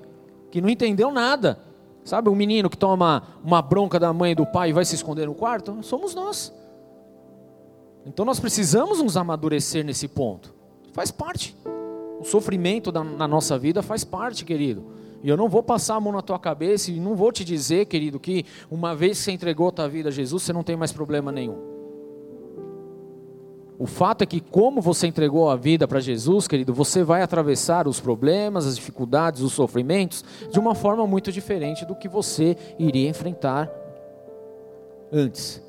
[0.48, 1.58] que não entendeu nada.
[2.04, 4.94] Sabe, um menino que toma uma bronca da mãe e do pai e vai se
[4.94, 5.76] esconder no quarto?
[5.82, 6.54] Somos nós.
[8.06, 10.54] Então nós precisamos nos amadurecer nesse ponto.
[10.92, 11.56] Faz parte.
[12.20, 14.84] O sofrimento da, na nossa vida faz parte, querido.
[15.26, 17.86] E eu não vou passar a mão na tua cabeça e não vou te dizer,
[17.86, 20.76] querido, que uma vez que você entregou a tua vida a Jesus, você não tem
[20.76, 21.58] mais problema nenhum.
[23.76, 27.88] O fato é que, como você entregou a vida para Jesus, querido, você vai atravessar
[27.88, 33.08] os problemas, as dificuldades, os sofrimentos de uma forma muito diferente do que você iria
[33.08, 33.68] enfrentar
[35.12, 35.60] antes.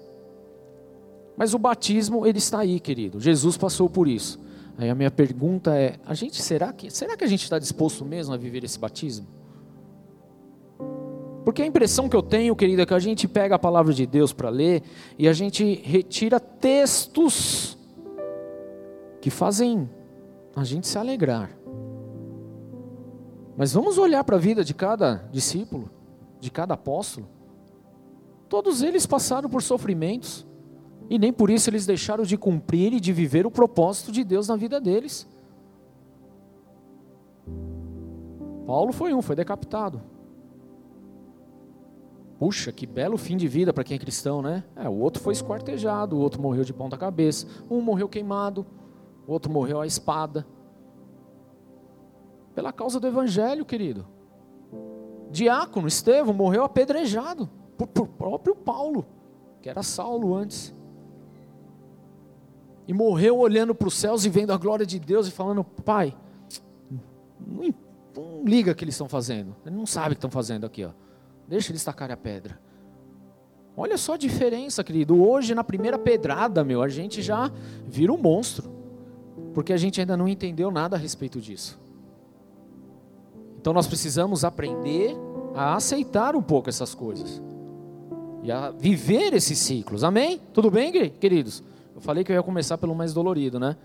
[1.36, 3.20] Mas o batismo, ele está aí, querido.
[3.20, 4.39] Jesus passou por isso.
[4.78, 8.06] Aí a minha pergunta é: a gente será que será que a gente está disposto
[8.06, 9.26] mesmo a viver esse batismo?
[11.47, 14.05] Porque a impressão que eu tenho, querida, é que a gente pega a palavra de
[14.05, 14.83] Deus para ler
[15.17, 17.77] e a gente retira textos
[19.21, 19.89] que fazem
[20.53, 21.57] a gente se alegrar.
[23.55, 25.89] Mas vamos olhar para a vida de cada discípulo,
[26.38, 27.29] de cada apóstolo.
[28.49, 30.45] Todos eles passaram por sofrimentos,
[31.10, 34.49] E nem por isso eles deixaram de cumprir e de viver o propósito de Deus
[34.49, 35.25] na vida deles.
[38.65, 40.16] Paulo foi um, foi decapitado.
[42.39, 44.63] Puxa, que belo fim de vida para quem é cristão, né?
[44.76, 48.65] É, o outro foi esquartejado, o outro morreu de ponta cabeça, um morreu queimado,
[49.26, 50.45] o outro morreu à espada.
[52.54, 54.06] Pela causa do evangelho, querido.
[55.32, 59.06] Diácono Estevão morreu apedrejado por, por próprio Paulo,
[59.62, 60.73] que era Saulo antes.
[62.88, 66.15] E morreu olhando para os céus e vendo a glória de Deus e falando: Pai,
[67.39, 67.73] não,
[68.15, 70.86] não liga o que eles estão fazendo, ele não sabe o que estão fazendo aqui,
[70.86, 70.91] ó.
[71.47, 72.60] Deixa eles tacarem a pedra.
[73.75, 75.21] Olha só a diferença, querido.
[75.21, 77.51] Hoje, na primeira pedrada, meu, a gente já
[77.86, 78.71] vira um monstro,
[79.53, 81.79] porque a gente ainda não entendeu nada a respeito disso.
[83.60, 85.15] Então nós precisamos aprender
[85.53, 87.41] a aceitar um pouco essas coisas
[88.43, 90.03] e a viver esses ciclos.
[90.03, 90.39] Amém?
[90.53, 91.62] Tudo bem, queridos?
[91.93, 93.75] Eu falei que eu ia começar pelo mais dolorido, né?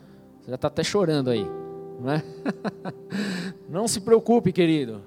[0.41, 1.47] Você já está até chorando aí,
[2.01, 2.23] né?
[3.69, 5.03] Não se preocupe, querido,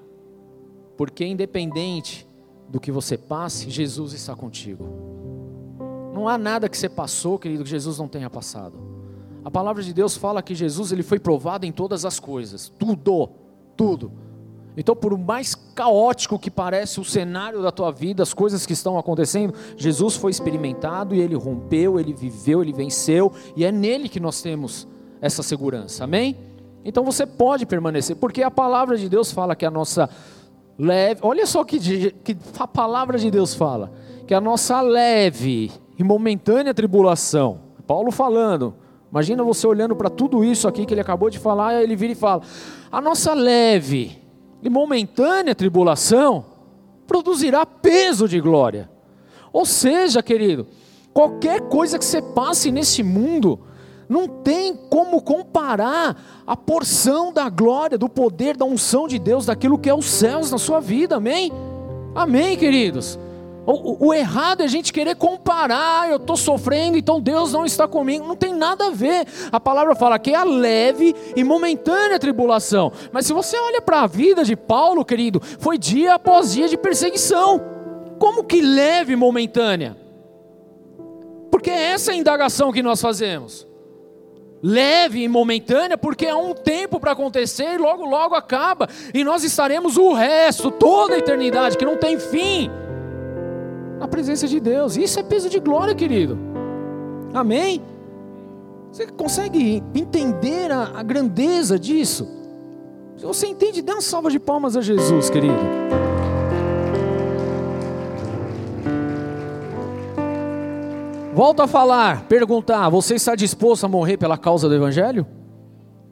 [0.97, 2.24] porque independente
[2.69, 4.85] do que você passe, Jesus está contigo.
[6.13, 8.79] Não há nada que você passou, querido, que Jesus não tenha passado.
[9.43, 13.29] A palavra de Deus fala que Jesus ele foi provado em todas as coisas, tudo,
[13.77, 14.11] tudo.
[14.77, 18.97] Então, por mais caótico que parece o cenário da tua vida, as coisas que estão
[18.97, 24.19] acontecendo, Jesus foi experimentado e ele rompeu, ele viveu, ele venceu, e é nele que
[24.19, 24.87] nós temos
[25.21, 26.03] essa segurança.
[26.03, 26.37] Amém?
[26.83, 30.09] Então você pode permanecer, porque a palavra de Deus fala que a nossa
[30.77, 33.91] leve, olha só que, que a palavra de Deus fala,
[34.27, 38.73] que a nossa leve e momentânea tribulação, Paulo falando,
[39.11, 42.13] imagina você olhando para tudo isso aqui que ele acabou de falar, e ele vira
[42.13, 42.41] e fala:
[42.91, 44.21] a nossa leve
[44.61, 46.45] e momentânea tribulação
[47.07, 48.89] produzirá peso de glória.
[49.53, 50.67] Ou seja, querido,
[51.13, 53.59] qualquer coisa que você passe nesse mundo,
[54.07, 59.77] não tem como comparar a porção da glória, do poder, da unção de Deus, daquilo
[59.77, 61.51] que é os céus na sua vida, amém?
[62.13, 63.19] Amém, queridos?
[63.65, 67.87] O, o, errado é a gente querer comparar, eu estou sofrendo, então Deus não está
[67.87, 68.27] comigo.
[68.27, 69.25] Não tem nada a ver.
[69.51, 72.91] A palavra fala que é a leve e momentânea tribulação.
[73.11, 76.77] Mas se você olha para a vida de Paulo, querido, foi dia após dia de
[76.77, 77.59] perseguição.
[78.19, 79.97] Como que leve e momentânea?
[81.49, 83.67] Porque é essa a indagação que nós fazemos.
[84.67, 88.89] Leve e momentânea, porque há um tempo para acontecer e logo, logo acaba.
[89.13, 92.71] E nós estaremos o resto, toda a eternidade, que não tem fim
[93.99, 94.97] na presença de Deus.
[94.97, 96.35] Isso é peso de glória, querido.
[97.31, 97.79] Amém?
[98.91, 102.27] Você consegue entender a, a grandeza disso?
[103.17, 105.53] Se você entende, dê uma salva de palmas a Jesus, querido.
[111.35, 115.27] Volto a falar, perguntar: você está disposto a morrer pela causa do Evangelho?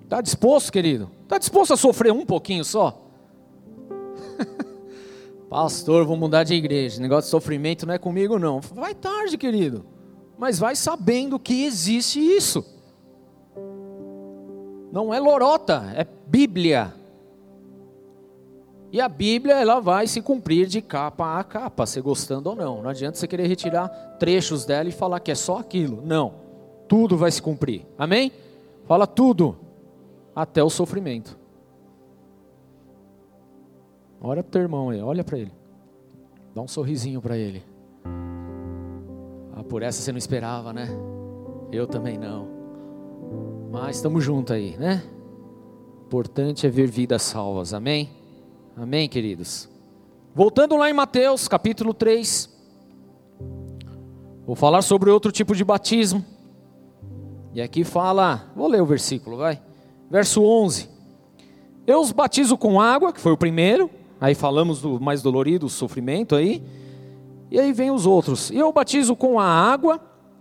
[0.04, 1.10] Está disposto, querido?
[1.24, 3.02] Está disposto a sofrer um pouquinho só?
[5.50, 7.02] Pastor, vou mudar de igreja.
[7.02, 8.60] Negócio de sofrimento não é comigo, não.
[8.60, 9.86] Vai tarde, querido.
[10.38, 12.66] Mas vai sabendo que existe isso.
[14.92, 16.94] Não é lorota, é Bíblia.
[18.94, 22.84] E a Bíblia, ela vai se cumprir de capa a capa, se gostando ou não.
[22.84, 23.88] Não adianta você querer retirar
[24.20, 26.04] trechos dela e falar que é só aquilo.
[26.06, 26.36] Não.
[26.88, 27.88] Tudo vai se cumprir.
[27.98, 28.32] Amém?
[28.86, 29.58] Fala tudo.
[30.36, 31.36] Até o sofrimento.
[34.22, 35.52] Olha o teu irmão aí, olha para ele.
[36.54, 37.64] Dá um sorrisinho para ele.
[39.56, 40.88] Ah, por essa você não esperava, né?
[41.72, 42.48] Eu também não.
[43.72, 45.02] Mas estamos juntos aí, né?
[46.06, 48.22] Importante é ver vidas salvas, amém?
[48.76, 49.70] Amém, queridos?
[50.34, 52.50] Voltando lá em Mateus, capítulo 3.
[54.46, 56.26] Vou falar sobre outro tipo de batismo.
[57.54, 59.62] E aqui fala, vou ler o versículo, vai.
[60.10, 60.90] Verso 11.
[61.86, 63.90] Eu os batizo com água, que foi o primeiro,
[64.24, 66.64] Aí falamos do mais dolorido, o sofrimento aí.
[67.52, 68.50] E aí vem os outros.
[68.52, 70.00] E eu batizo com a água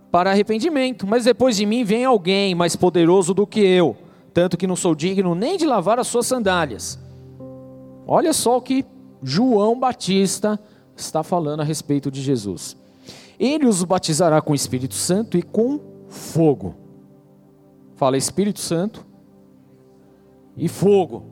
[0.09, 3.97] para arrependimento, mas depois de mim vem alguém mais poderoso do que eu,
[4.33, 6.97] tanto que não sou digno nem de lavar as suas sandálias.
[8.05, 8.85] Olha só o que
[9.21, 10.59] João Batista
[10.95, 12.77] está falando a respeito de Jesus.
[13.39, 16.75] Ele os batizará com o Espírito Santo e com fogo.
[17.95, 19.05] Fala Espírito Santo
[20.55, 21.23] e fogo.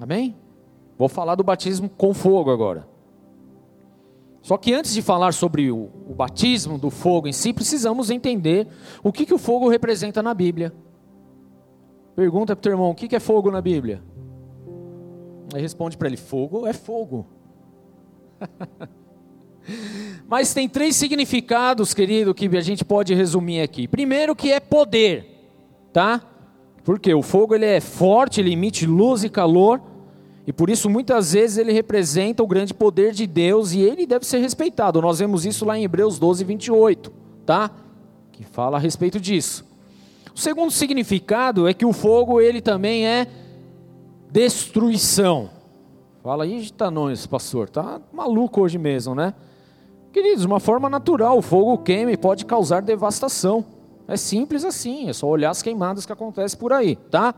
[0.00, 0.36] Amém?
[0.98, 2.88] Vou falar do batismo com fogo agora.
[4.42, 8.66] Só que antes de falar sobre o, o batismo do fogo em si, precisamos entender
[9.02, 10.72] o que, que o fogo representa na Bíblia.
[12.16, 14.02] Pergunta para o teu irmão: o que, que é fogo na Bíblia?
[15.54, 17.26] Aí responde para ele: fogo é fogo.
[20.26, 23.86] Mas tem três significados, querido, que a gente pode resumir aqui.
[23.86, 25.26] Primeiro que é poder,
[25.92, 26.22] tá?
[26.84, 29.80] Porque o fogo ele é forte, ele emite luz e calor,
[30.46, 34.26] e por isso muitas vezes ele representa o grande poder de Deus e ele deve
[34.26, 35.00] ser respeitado.
[35.00, 37.12] Nós vemos isso lá em Hebreus 12, 28,
[37.44, 37.70] tá?
[38.32, 39.64] Que fala a respeito disso.
[40.34, 43.26] O segundo significado é que o fogo ele também é
[44.30, 45.50] destruição.
[46.22, 49.34] Fala aí, Tanões, pastor, tá maluco hoje mesmo, né?
[50.12, 53.64] Queridos, uma forma natural, o fogo queima e pode causar devastação.
[54.06, 57.34] É simples assim, é só olhar as queimadas que acontecem por aí, tá?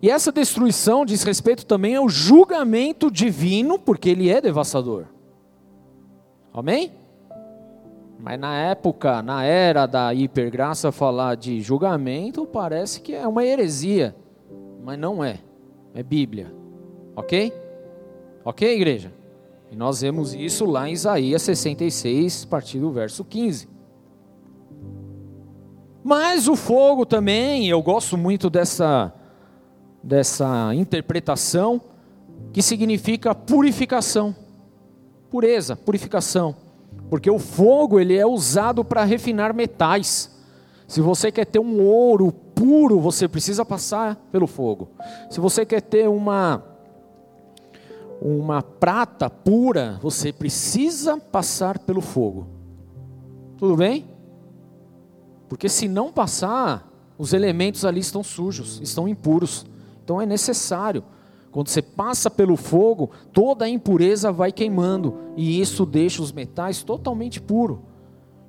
[0.00, 5.06] E essa destruição diz respeito também ao julgamento divino, porque ele é devastador.
[6.52, 6.92] Amém?
[8.18, 14.16] Mas na época, na era da hipergraça, falar de julgamento parece que é uma heresia,
[14.82, 15.38] mas não é,
[15.96, 16.52] é Bíblia,
[17.16, 17.50] ok?
[18.44, 19.10] Ok, igreja?
[19.72, 23.66] E nós vemos isso lá em Isaías 66, a partir do verso 15.
[26.04, 29.10] Mas o fogo também, eu gosto muito dessa,
[30.02, 31.80] dessa interpretação,
[32.52, 34.36] que significa purificação.
[35.30, 36.54] Pureza, purificação.
[37.08, 40.30] Porque o fogo ele é usado para refinar metais.
[40.86, 44.88] Se você quer ter um ouro puro, você precisa passar pelo fogo.
[45.30, 46.64] Se você quer ter uma
[48.20, 52.46] uma prata pura, você precisa passar pelo fogo.
[53.58, 54.06] Tudo bem?
[55.50, 59.66] Porque se não passar, os elementos ali estão sujos, estão impuros.
[60.02, 61.04] Então é necessário.
[61.52, 66.82] Quando você passa pelo fogo, toda a impureza vai queimando e isso deixa os metais
[66.82, 67.78] totalmente puros.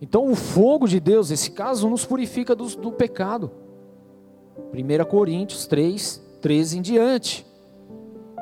[0.02, 3.52] Então o fogo de Deus, esse caso, nos purifica do, do pecado.
[4.74, 7.46] 1 Coríntios 3, 13 em diante.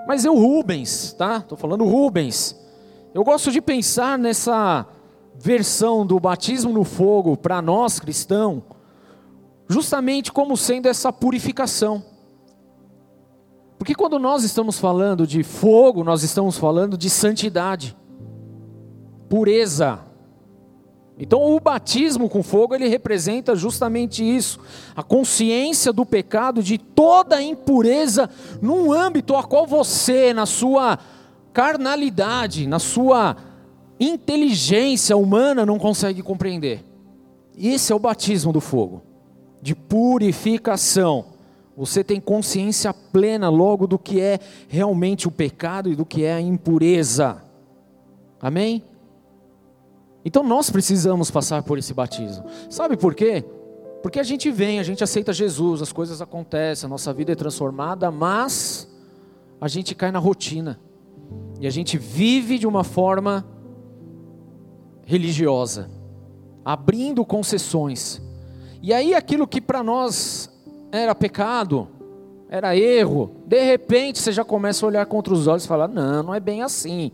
[0.07, 1.37] Mas eu, Rubens, tá?
[1.37, 2.55] Estou falando Rubens.
[3.13, 4.85] Eu gosto de pensar nessa
[5.35, 8.63] versão do batismo no fogo para nós cristãos,
[9.67, 12.03] justamente como sendo essa purificação.
[13.77, 17.95] Porque quando nós estamos falando de fogo, nós estamos falando de santidade,
[19.29, 19.99] pureza.
[21.17, 24.59] Então o batismo com fogo ele representa justamente isso,
[24.95, 28.29] a consciência do pecado, de toda a impureza
[28.61, 30.99] num âmbito a qual você, na sua
[31.53, 33.37] carnalidade, na sua
[33.97, 36.83] inteligência humana não consegue compreender.
[37.57, 39.01] Esse é o batismo do fogo,
[39.61, 41.27] de purificação.
[41.77, 46.33] Você tem consciência plena logo do que é realmente o pecado e do que é
[46.33, 47.41] a impureza.
[48.41, 48.83] Amém?
[50.25, 52.45] Então nós precisamos passar por esse batismo.
[52.67, 53.45] Sabe por quê?
[54.01, 57.35] Porque a gente vem, a gente aceita Jesus, as coisas acontecem, a nossa vida é
[57.35, 58.87] transformada, mas
[59.61, 60.79] a gente cai na rotina.
[61.59, 63.45] E a gente vive de uma forma
[65.05, 65.89] religiosa,
[66.63, 68.19] abrindo concessões.
[68.81, 70.49] E aí aquilo que para nós
[70.91, 71.87] era pecado,
[72.49, 76.23] era erro, de repente você já começa a olhar contra os olhos e falar: não,
[76.23, 77.11] não é bem assim.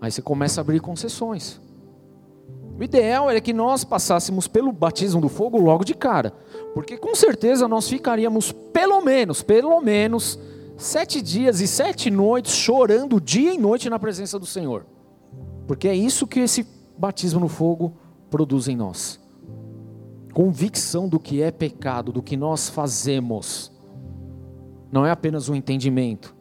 [0.00, 1.60] Aí você começa a abrir concessões.
[2.82, 6.32] O ideal era que nós passássemos pelo batismo do fogo logo de cara,
[6.74, 10.36] porque com certeza nós ficaríamos pelo menos, pelo menos,
[10.76, 14.84] sete dias e sete noites chorando dia e noite na presença do Senhor,
[15.64, 16.66] porque é isso que esse
[16.98, 17.94] batismo no fogo
[18.28, 19.20] produz em nós.
[20.34, 23.70] Convicção do que é pecado, do que nós fazemos.
[24.90, 26.34] Não é apenas um entendimento,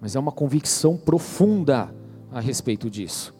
[0.00, 1.92] mas é uma convicção profunda
[2.30, 3.34] a respeito disso.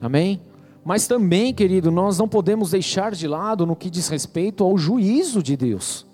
[0.00, 0.40] Amém?
[0.86, 5.42] Mas também, querido, nós não podemos deixar de lado no que diz respeito ao juízo
[5.42, 6.06] de Deus.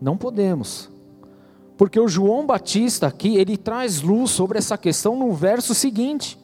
[0.00, 0.88] Não podemos.
[1.76, 6.38] Porque o João Batista aqui, ele traz luz sobre essa questão no verso seguinte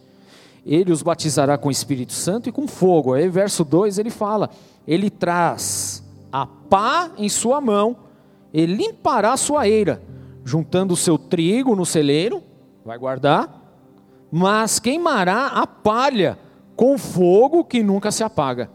[0.67, 3.15] ele os batizará com o Espírito Santo e com fogo.
[3.15, 4.51] Aí, verso 2 ele fala:
[4.87, 6.03] Ele traz
[6.33, 7.97] a pá em sua mão,
[8.53, 10.03] e limpará a sua eira,
[10.45, 12.43] juntando o seu trigo no celeiro,
[12.85, 13.66] vai guardar,
[14.31, 16.39] mas queimará a palha
[16.75, 18.71] com fogo que nunca se apaga.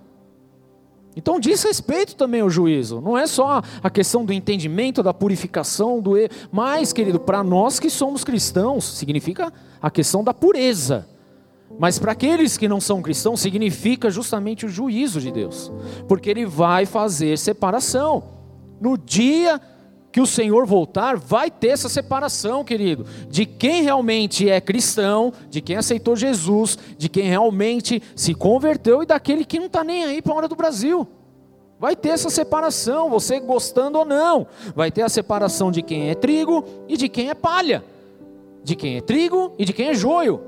[1.15, 6.01] Então diz respeito também ao juízo, não é só a questão do entendimento, da purificação,
[6.01, 11.07] do erro, mas, querido, para nós que somos cristãos, significa a questão da pureza.
[11.77, 15.71] Mas para aqueles que não são cristãos, significa justamente o juízo de Deus,
[16.07, 18.23] porque Ele vai fazer separação.
[18.79, 19.59] No dia
[20.11, 25.61] que o Senhor voltar, vai ter essa separação, querido, de quem realmente é cristão, de
[25.61, 30.21] quem aceitou Jesus, de quem realmente se converteu e daquele que não está nem aí
[30.21, 31.07] para a hora do Brasil.
[31.79, 34.45] Vai ter essa separação, você gostando ou não.
[34.75, 37.83] Vai ter a separação de quem é trigo e de quem é palha,
[38.63, 40.41] de quem é trigo e de quem é joio.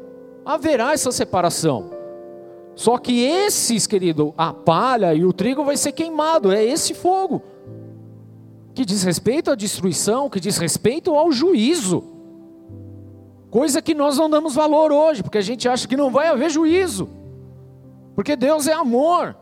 [0.46, 1.90] haverá essa separação.
[2.76, 7.42] Só que esses, querido, a palha e o trigo vai ser queimado, é esse fogo.
[8.74, 12.04] Que diz respeito à destruição, que diz respeito ao juízo.
[13.52, 16.50] Coisa que nós não damos valor hoje, porque a gente acha que não vai haver
[16.50, 17.08] juízo.
[18.16, 19.36] Porque Deus é amor.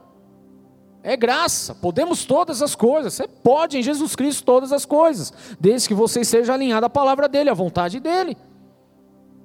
[1.04, 3.14] É graça, podemos todas as coisas.
[3.14, 7.28] Você pode em Jesus Cristo todas as coisas, desde que você esteja alinhado à palavra
[7.28, 8.38] dele, à vontade dele.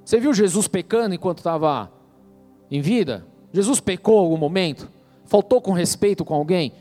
[0.05, 1.91] Você viu Jesus pecando enquanto estava
[2.71, 3.27] em vida?
[3.53, 4.89] Jesus pecou algum momento?
[5.25, 6.73] Faltou com respeito com alguém?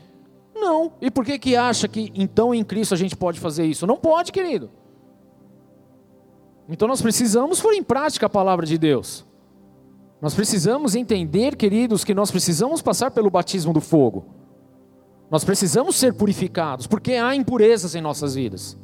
[0.56, 0.92] Não.
[1.00, 3.86] E por que que acha que então em Cristo a gente pode fazer isso?
[3.86, 4.70] Não pode, querido.
[6.68, 9.24] Então nós precisamos pôr em prática a palavra de Deus.
[10.20, 14.24] Nós precisamos entender, queridos, que nós precisamos passar pelo batismo do fogo.
[15.30, 18.78] Nós precisamos ser purificados, porque há impurezas em nossas vidas.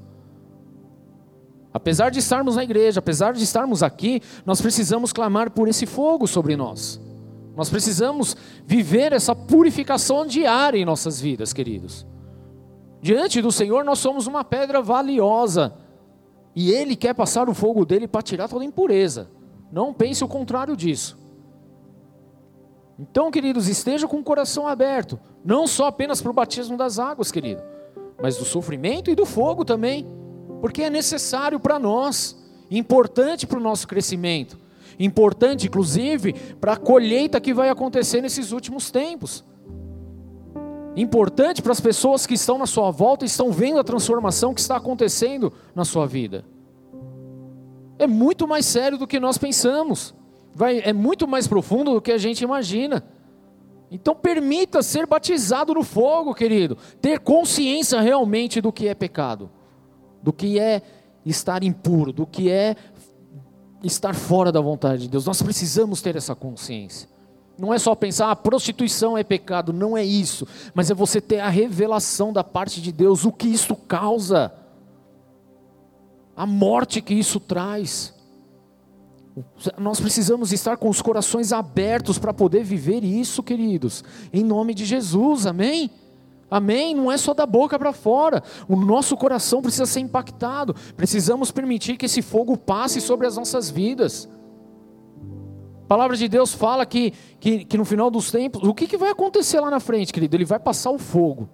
[1.73, 6.27] Apesar de estarmos na igreja, apesar de estarmos aqui, nós precisamos clamar por esse fogo
[6.27, 7.01] sobre nós.
[7.55, 12.07] Nós precisamos viver essa purificação diária em nossas vidas, queridos.
[13.01, 15.75] Diante do Senhor, nós somos uma pedra valiosa.
[16.55, 19.31] E Ele quer passar o fogo dele para tirar toda a impureza.
[19.71, 21.19] Não pense o contrário disso.
[22.99, 27.33] Então, queridos, esteja com o coração aberto, não só apenas para o batismo das águas,
[27.33, 27.63] querido,
[28.21, 30.07] mas do sofrimento e do fogo também,
[30.61, 32.41] porque é necessário para nós,
[32.71, 34.59] importante para o nosso crescimento,
[34.99, 39.45] importante, inclusive, para a colheita que vai acontecer nesses últimos tempos.
[40.97, 44.61] Importante para as pessoas que estão na sua volta e estão vendo a transformação que
[44.61, 46.45] está acontecendo na sua vida.
[47.99, 50.15] É muito mais sério do que nós pensamos
[50.55, 53.03] vai, é muito mais profundo do que a gente imagina.
[53.91, 56.77] Então permita ser batizado no fogo, querido.
[57.01, 59.51] Ter consciência realmente do que é pecado,
[60.23, 60.83] do que é
[61.25, 62.75] estar impuro, do que é
[63.83, 65.27] estar fora da vontade de Deus.
[65.27, 67.09] Nós precisamos ter essa consciência.
[67.59, 71.21] Não é só pensar, a ah, prostituição é pecado, não é isso, mas é você
[71.21, 74.53] ter a revelação da parte de Deus, o que isso causa,
[76.35, 78.15] a morte que isso traz.
[79.79, 84.03] Nós precisamos estar com os corações abertos para poder viver isso, queridos,
[84.33, 85.91] em nome de Jesus, amém?
[86.53, 86.95] Amém?
[86.95, 91.97] Não é só da boca para fora, o nosso coração precisa ser impactado, precisamos permitir
[91.97, 94.29] que esse fogo passe sobre as nossas vidas.
[95.85, 98.99] A palavra de Deus fala que, que, que no final dos tempos, o que, que
[98.99, 100.37] vai acontecer lá na frente, querido?
[100.37, 101.49] Ele vai passar o fogo,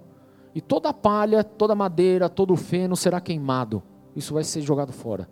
[0.53, 3.81] e toda a palha, toda a madeira, todo o feno será queimado,
[4.17, 5.31] isso vai ser jogado fora.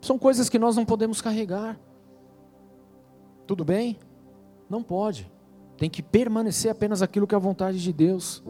[0.00, 1.78] São coisas que nós não podemos carregar.
[3.46, 3.98] Tudo bem?
[4.70, 5.30] Não pode.
[5.76, 8.42] Tem que permanecer apenas aquilo que é a vontade de Deus.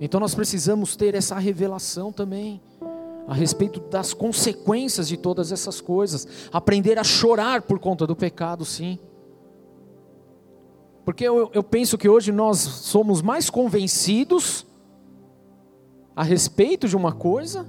[0.00, 2.60] Então nós precisamos ter essa revelação também
[3.26, 8.64] a respeito das consequências de todas essas coisas, aprender a chorar por conta do pecado,
[8.64, 8.98] sim.
[11.04, 14.66] Porque eu, eu penso que hoje nós somos mais convencidos
[16.16, 17.66] a respeito de uma coisa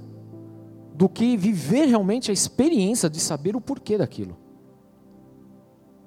[0.94, 4.36] do que viver realmente a experiência de saber o porquê daquilo.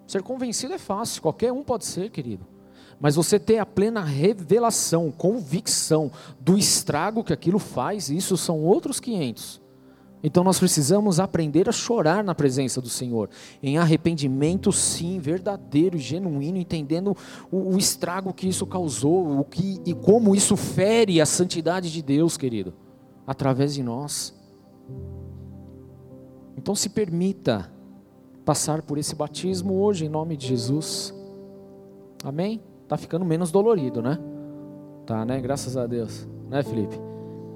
[0.05, 2.45] Ser convencido é fácil, qualquer um pode ser, querido.
[2.99, 8.99] Mas você ter a plena revelação, convicção do estrago que aquilo faz, isso são outros
[8.99, 9.61] 500.
[10.23, 13.29] Então nós precisamos aprender a chorar na presença do Senhor,
[13.61, 17.15] em arrependimento, sim, verdadeiro e genuíno, entendendo
[17.51, 22.01] o, o estrago que isso causou, o que e como isso fere a santidade de
[22.01, 22.73] Deus, querido,
[23.27, 24.33] através de nós.
[26.57, 27.71] Então se permita
[28.43, 31.13] passar por esse batismo hoje em nome de Jesus.
[32.23, 32.63] Amém?
[32.87, 34.19] Tá ficando menos dolorido, né?
[35.05, 35.39] Tá, né?
[35.39, 36.27] Graças a Deus.
[36.49, 36.99] Né, Felipe?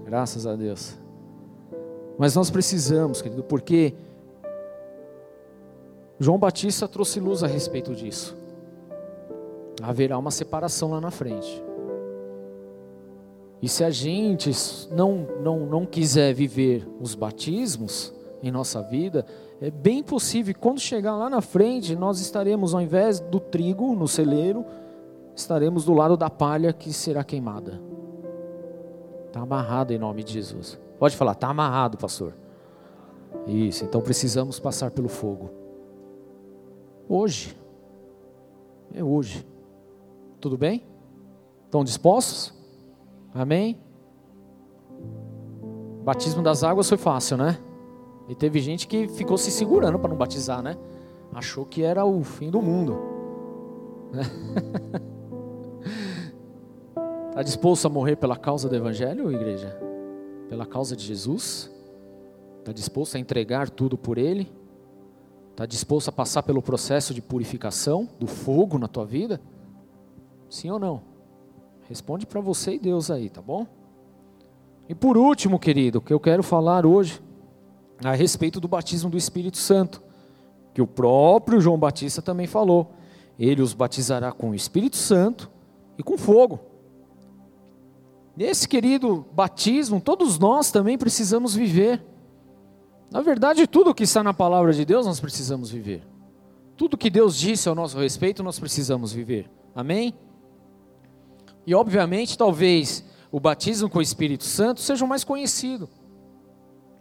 [0.05, 0.97] Graças a Deus.
[2.17, 3.93] Mas nós precisamos, querido, porque
[6.19, 8.35] João Batista trouxe luz a respeito disso.
[9.81, 11.63] Haverá uma separação lá na frente.
[13.61, 14.51] E se a gente
[14.91, 19.25] não, não, não quiser viver os batismos, em nossa vida,
[19.61, 24.07] é bem possível, quando chegar lá na frente, nós estaremos, ao invés do trigo no
[24.07, 24.65] celeiro,
[25.39, 27.81] estaremos do lado da palha que será queimada.
[29.27, 30.79] Está amarrado em nome de Jesus.
[30.97, 32.33] Pode falar, está amarrado, pastor.
[33.45, 35.49] Isso, então precisamos passar pelo fogo.
[37.07, 37.57] Hoje.
[38.93, 39.45] É hoje.
[40.41, 40.83] Tudo bem?
[41.65, 42.53] Estão dispostos?
[43.33, 43.79] Amém?
[46.03, 47.59] Batismo das águas foi fácil, né?
[48.27, 50.77] E teve gente que ficou se segurando para não batizar, né?
[51.33, 52.97] Achou que era o fim do mundo.
[57.39, 59.69] Está disposto a morrer pela causa do Evangelho, igreja?
[60.49, 61.71] Pela causa de Jesus?
[62.59, 64.51] Está disposto a entregar tudo por Ele?
[65.51, 69.39] Está disposto a passar pelo processo de purificação do fogo na tua vida?
[70.49, 71.01] Sim ou não?
[71.87, 73.65] Responde para você e Deus aí, tá bom?
[74.89, 77.21] E por último, querido, que eu quero falar hoje
[78.03, 80.03] a respeito do batismo do Espírito Santo,
[80.73, 82.91] que o próprio João Batista também falou.
[83.39, 85.49] Ele os batizará com o Espírito Santo
[85.97, 86.67] e com fogo.
[88.39, 92.01] Nesse querido batismo, todos nós também precisamos viver.
[93.11, 96.07] Na verdade, tudo que está na palavra de Deus nós precisamos viver.
[96.77, 99.51] Tudo que Deus disse ao nosso respeito nós precisamos viver.
[99.75, 100.13] Amém?
[101.67, 105.89] E obviamente, talvez o batismo com o Espírito Santo seja o mais conhecido.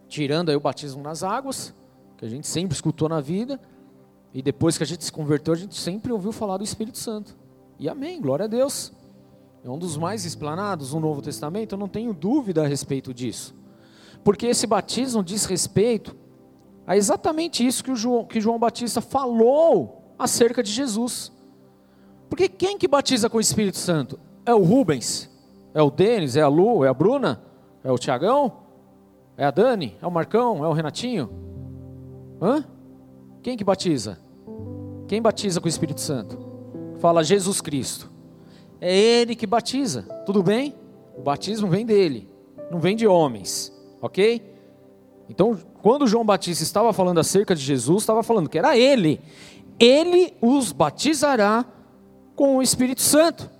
[0.09, 1.73] Tirando aí o batismo nas águas,
[2.17, 3.61] que a gente sempre escutou na vida,
[4.35, 7.37] e depois que a gente se converteu, a gente sempre ouviu falar do Espírito Santo.
[7.79, 8.93] E amém, glória a Deus.
[9.65, 13.55] É um dos mais explanados no Novo Testamento, eu não tenho dúvida a respeito disso.
[14.23, 16.17] Porque esse batismo diz respeito
[16.87, 21.31] a exatamente isso que, João, que João Batista falou acerca de Jesus.
[22.29, 24.19] Porque quem que batiza com o Espírito Santo?
[24.45, 25.31] É o Rubens?
[25.75, 26.37] É o Denis?
[26.37, 26.85] É a Lu?
[26.85, 27.43] É a Bruna?
[27.85, 28.69] É o Tiagão?
[29.37, 29.97] É a Dani?
[30.01, 30.65] É o Marcão?
[30.65, 31.31] É o Renatinho?
[32.41, 32.65] Hã?
[33.43, 34.19] Quem que batiza?
[35.07, 36.39] Quem batiza com o Espírito Santo?
[36.99, 38.11] Fala Jesus Cristo.
[38.81, 40.75] É Ele que batiza, tudo bem?
[41.17, 42.29] O batismo vem dele,
[42.71, 44.43] não vem de homens, ok?
[45.29, 49.21] Então, quando João Batista estava falando acerca de Jesus, estava falando que era Ele.
[49.79, 51.65] Ele os batizará
[52.35, 53.51] com o Espírito Santo.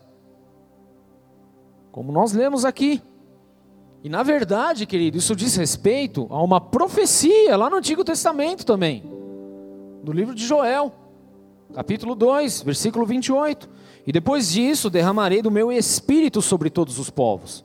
[1.93, 3.03] Como nós lemos aqui.
[4.03, 9.03] E na verdade, querido, isso diz respeito a uma profecia lá no Antigo Testamento também.
[10.05, 10.93] No livro de Joel,
[11.75, 13.69] capítulo 2, versículo 28.
[14.09, 17.63] E depois disso derramarei do meu espírito sobre todos os povos.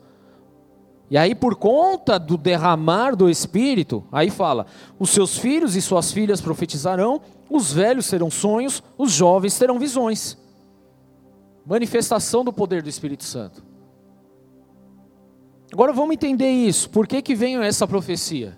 [1.10, 4.66] E aí, por conta do derramar do espírito, aí fala:
[5.00, 10.38] os seus filhos e suas filhas profetizarão, os velhos terão sonhos, os jovens terão visões.
[11.66, 13.64] Manifestação do poder do Espírito Santo.
[15.72, 16.90] Agora vamos entender isso.
[16.90, 18.58] Por que, que veio essa profecia?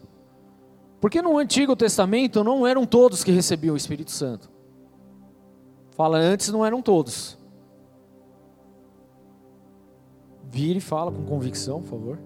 [0.99, 4.49] Porque no Antigo Testamento não eram todos que recebiam o Espírito Santo.
[5.91, 7.44] Fala, antes não eram todos.
[10.55, 12.19] Vire e fala com convicção, por favor.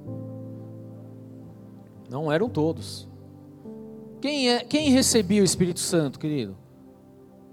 [2.11, 3.07] Não eram todos.
[4.21, 6.55] Quem, é, quem recebia o Espírito Santo, querido?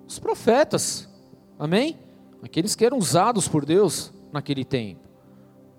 [0.06, 1.08] Os profetas.
[1.58, 1.98] Amém?
[2.42, 5.00] Aqueles que eram usados por Deus naquele tempo.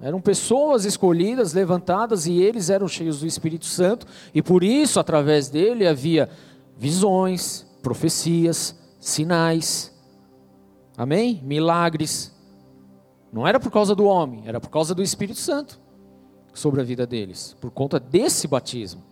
[0.02, 5.48] Eram pessoas escolhidas, levantadas, e eles eram cheios do Espírito Santo, e por isso, através
[5.48, 6.28] dele, havia
[6.76, 9.94] visões, profecias, sinais,
[10.98, 11.40] amém?
[11.44, 12.36] Milagres,
[13.32, 15.80] não era por causa do homem, era por causa do Espírito Santo
[16.54, 19.04] sobre a vida deles, por conta desse batismo.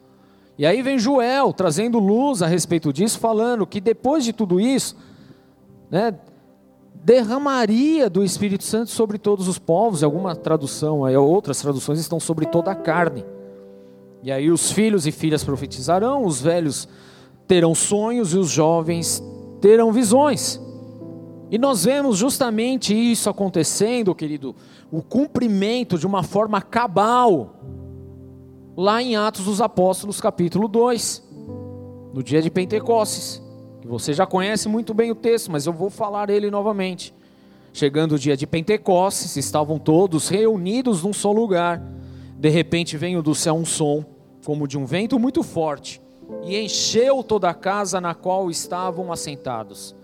[0.57, 4.95] E aí vem Joel trazendo luz a respeito disso, falando que depois de tudo isso,
[5.91, 6.17] né,
[6.93, 10.01] derramaria do Espírito Santo sobre todos os povos.
[10.01, 13.25] Alguma tradução, outras traduções estão sobre toda a carne.
[14.23, 16.87] E aí os filhos e filhas profetizarão, os velhos
[17.47, 19.21] terão sonhos e os jovens
[19.61, 20.59] terão visões.
[21.49, 24.55] E nós vemos justamente isso acontecendo, querido,
[24.91, 27.59] o cumprimento de uma forma cabal,
[28.75, 31.23] lá em Atos dos Apóstolos, capítulo 2,
[32.13, 33.41] no dia de Pentecostes.
[33.85, 37.13] Você já conhece muito bem o texto, mas eu vou falar ele novamente.
[37.71, 41.79] Chegando o dia de Pentecostes, estavam todos reunidos num só lugar.
[42.39, 44.03] De repente veio do céu um som,
[44.43, 46.01] como de um vento muito forte,
[46.43, 49.95] e encheu toda a casa na qual estavam assentados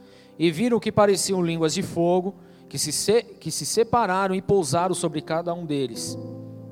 [0.41, 2.33] e viram que pareciam línguas de fogo,
[2.67, 6.17] que se, que se separaram e pousaram sobre cada um deles.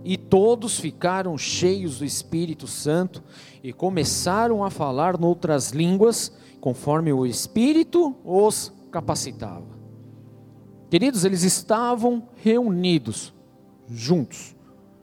[0.03, 3.23] E todos ficaram cheios do Espírito Santo
[3.63, 9.67] e começaram a falar noutras línguas, conforme o Espírito os capacitava.
[10.89, 13.31] Queridos, eles estavam reunidos,
[13.87, 14.55] juntos,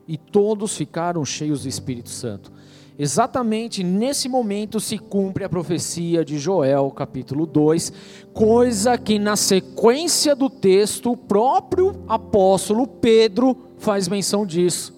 [0.08, 2.52] e todos ficaram cheios do Espírito Santo.
[2.98, 7.92] Exatamente nesse momento se cumpre a profecia de Joel, capítulo 2,
[8.32, 14.94] coisa que na sequência do texto o próprio apóstolo Pedro faz menção disso.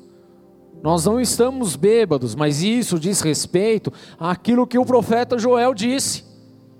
[0.80, 6.24] Nós não estamos bêbados, mas isso diz respeito àquilo que o profeta Joel disse,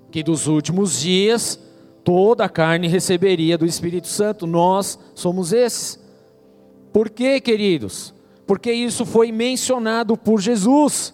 [0.09, 1.59] que dos últimos dias
[2.03, 4.47] toda a carne receberia do Espírito Santo.
[4.47, 5.99] Nós somos esses.
[6.93, 8.13] Por quê, queridos?
[8.49, 11.13] Porque isso foi mencionado por Jesus.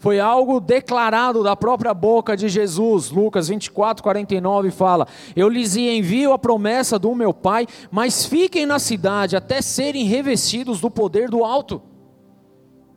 [0.00, 3.12] Foi algo declarado da própria boca de Jesus.
[3.12, 8.80] Lucas 24, 49 fala: Eu lhes envio a promessa do meu Pai, mas fiquem na
[8.80, 11.80] cidade até serem revestidos do poder do alto.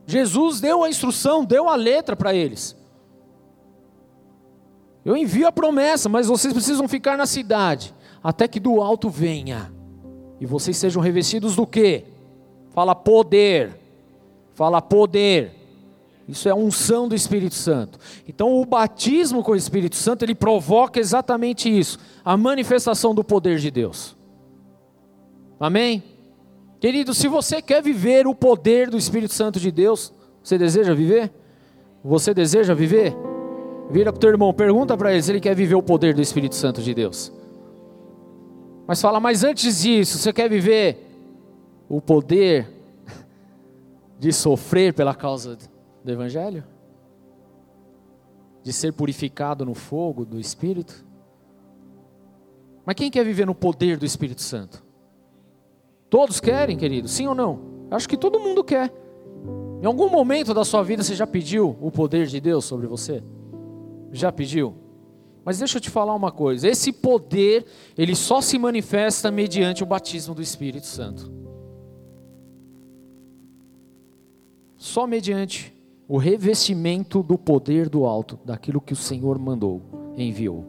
[0.04, 2.76] Jesus deu a instrução, deu a letra para eles.
[5.04, 9.72] Eu envio a promessa, mas vocês precisam ficar na cidade, até que do alto venha.
[10.40, 12.17] E vocês sejam revestidos do quê?
[12.78, 13.76] Fala poder.
[14.54, 15.50] Fala poder.
[16.28, 17.98] Isso é a unção do Espírito Santo.
[18.28, 23.58] Então o batismo com o Espírito Santo, ele provoca exatamente isso, a manifestação do poder
[23.58, 24.16] de Deus.
[25.58, 26.04] Amém?
[26.78, 31.32] Querido, se você quer viver o poder do Espírito Santo de Deus, você deseja viver?
[32.04, 33.12] Você deseja viver?
[33.90, 36.22] Vira para o teu irmão, pergunta para ele se ele quer viver o poder do
[36.22, 37.32] Espírito Santo de Deus.
[38.86, 41.07] Mas fala, mas antes disso, você quer viver
[41.88, 42.70] o poder
[44.18, 45.56] de sofrer pela causa
[46.04, 46.64] do Evangelho?
[48.62, 51.06] De ser purificado no fogo do Espírito?
[52.84, 54.84] Mas quem quer viver no poder do Espírito Santo?
[56.10, 57.08] Todos querem, querido?
[57.08, 57.60] Sim ou não?
[57.90, 58.92] Acho que todo mundo quer.
[59.80, 63.22] Em algum momento da sua vida você já pediu o poder de Deus sobre você?
[64.10, 64.74] Já pediu?
[65.44, 67.64] Mas deixa eu te falar uma coisa: esse poder,
[67.96, 71.30] ele só se manifesta mediante o batismo do Espírito Santo.
[74.78, 75.74] Só mediante
[76.08, 79.82] o revestimento do poder do alto, daquilo que o Senhor mandou,
[80.16, 80.64] enviou.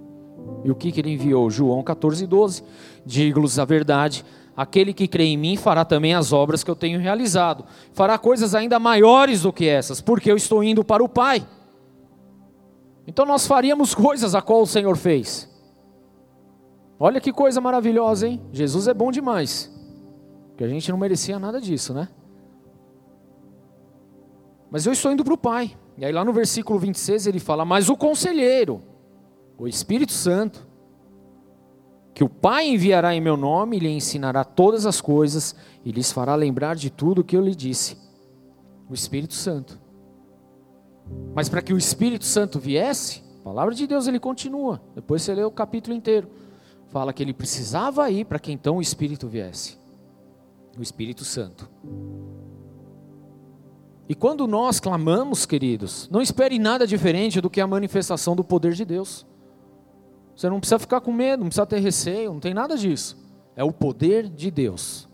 [0.66, 1.50] E o que, que ele enviou?
[1.50, 2.64] João 14, 12.
[3.06, 4.26] Digo-lhes a verdade,
[4.60, 7.64] Aquele que crê em mim fará também as obras que eu tenho realizado.
[7.94, 11.48] Fará coisas ainda maiores do que essas, porque eu estou indo para o Pai.
[13.08, 15.50] Então nós faríamos coisas a qual o Senhor fez.
[17.00, 18.42] Olha que coisa maravilhosa, hein?
[18.52, 19.74] Jesus é bom demais.
[20.58, 22.10] Que a gente não merecia nada disso, né?
[24.72, 25.76] Mas eu estou indo para o Pai.
[25.98, 28.82] E aí lá no versículo 26 ele fala: Mas o conselheiro,
[29.58, 30.68] o Espírito Santo,
[32.14, 36.36] que o Pai enviará em meu nome lhe ensinará todas as coisas e lhes fará
[36.36, 37.98] lembrar de tudo o que eu lhe disse.
[38.90, 39.80] O Espírito Santo.
[41.34, 44.82] Mas para que o Espírito Santo viesse, a palavra de Deus ele continua.
[44.96, 46.30] Depois você lê o capítulo inteiro.
[46.88, 49.78] Fala que ele precisava ir para que então o Espírito viesse.
[50.78, 51.70] O Espírito Santo.
[54.10, 58.74] E quando nós clamamos, queridos, não espere nada diferente do que a manifestação do poder
[58.74, 59.24] de Deus.
[60.36, 63.16] Você não precisa ficar com medo, não precisa ter receio, não tem nada disso.
[63.56, 65.08] É o poder de Deus.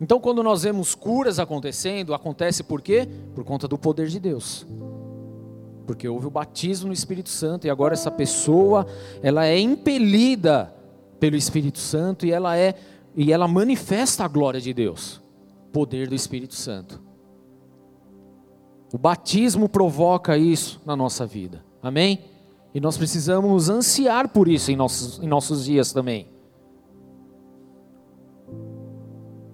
[0.00, 3.08] Então, quando nós vemos curas acontecendo, acontece por quê?
[3.36, 4.66] Por conta do poder de Deus.
[5.86, 8.84] Porque houve o batismo no Espírito Santo e agora essa pessoa,
[9.22, 10.74] ela é impelida
[11.20, 12.74] pelo Espírito Santo e ela é
[13.14, 15.20] e ela manifesta a glória de Deus.
[15.72, 17.07] Poder do Espírito Santo.
[18.92, 21.64] O batismo provoca isso na nossa vida.
[21.82, 22.24] Amém?
[22.74, 26.28] E nós precisamos ansiar por isso em nossos, em nossos dias também.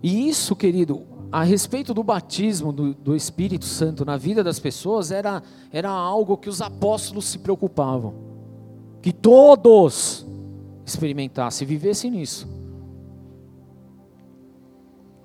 [0.02, 5.10] E isso, querido, a respeito do batismo do, do, Espírito Santo na vida das pessoas,
[5.10, 8.14] era, era algo que os apóstolos se preocupavam.
[9.00, 10.26] Que todos
[10.84, 12.48] experimentassem, vivessem nisso.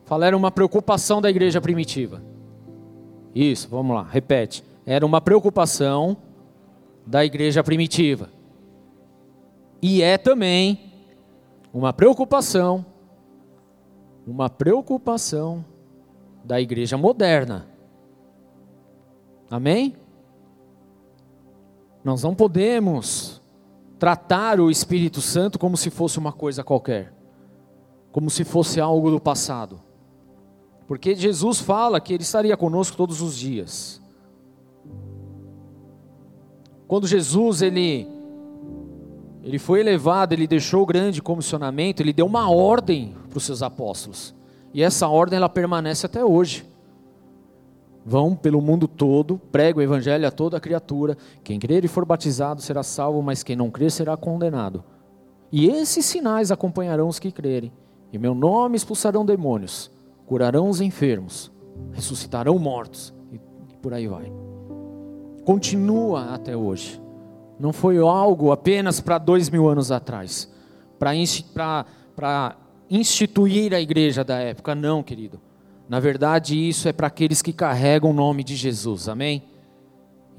[0.05, 2.23] Fala, era uma preocupação da igreja primitiva.
[3.39, 4.65] Isso, vamos lá, repete.
[4.85, 6.17] Era uma preocupação
[7.07, 8.29] da igreja primitiva.
[9.81, 10.91] E é também
[11.73, 12.85] uma preocupação,
[14.27, 15.63] uma preocupação
[16.43, 17.65] da igreja moderna.
[19.49, 19.95] Amém?
[22.03, 23.41] Nós não podemos
[23.97, 27.13] tratar o Espírito Santo como se fosse uma coisa qualquer,
[28.11, 29.79] como se fosse algo do passado.
[30.89, 34.01] Porque Jesus fala que ele estaria conosco todos os dias.
[36.87, 38.07] Quando Jesus ele
[39.43, 43.61] ele foi elevado, ele deixou o grande comissionamento, ele deu uma ordem para os seus
[43.61, 44.33] apóstolos.
[44.73, 46.67] E essa ordem ela permanece até hoje.
[48.03, 51.15] Vão pelo mundo todo, prega o evangelho a toda criatura.
[51.43, 54.83] Quem crer e for batizado será salvo, mas quem não crer será condenado.
[55.51, 57.71] E esses sinais acompanharão os que crerem.
[58.11, 59.91] Em meu nome expulsarão demônios,
[60.29, 61.51] curarão os enfermos,
[61.91, 63.39] ressuscitarão mortos e
[63.81, 64.31] por aí vai
[65.49, 67.01] continua até hoje.
[67.59, 70.47] Não foi algo apenas para dois mil anos atrás,
[70.99, 72.55] para
[72.87, 75.41] instituir a igreja da época, não, querido.
[75.89, 79.41] Na verdade, isso é para aqueles que carregam o nome de Jesus, amém?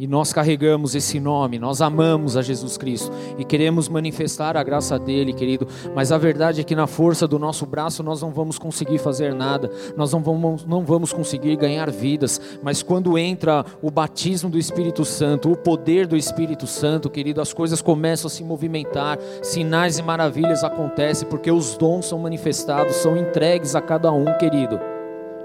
[0.00, 4.98] E nós carregamos esse nome, nós amamos a Jesus Cristo e queremos manifestar a graça
[4.98, 5.68] dele, querido.
[5.94, 9.34] Mas a verdade é que na força do nosso braço nós não vamos conseguir fazer
[9.34, 12.40] nada, nós não vamos, não vamos conseguir ganhar vidas.
[12.62, 17.52] Mas quando entra o batismo do Espírito Santo, o poder do Espírito Santo, querido, as
[17.52, 23.18] coisas começam a se movimentar, sinais e maravilhas acontecem, porque os dons são manifestados, são
[23.18, 24.80] entregues a cada um, querido.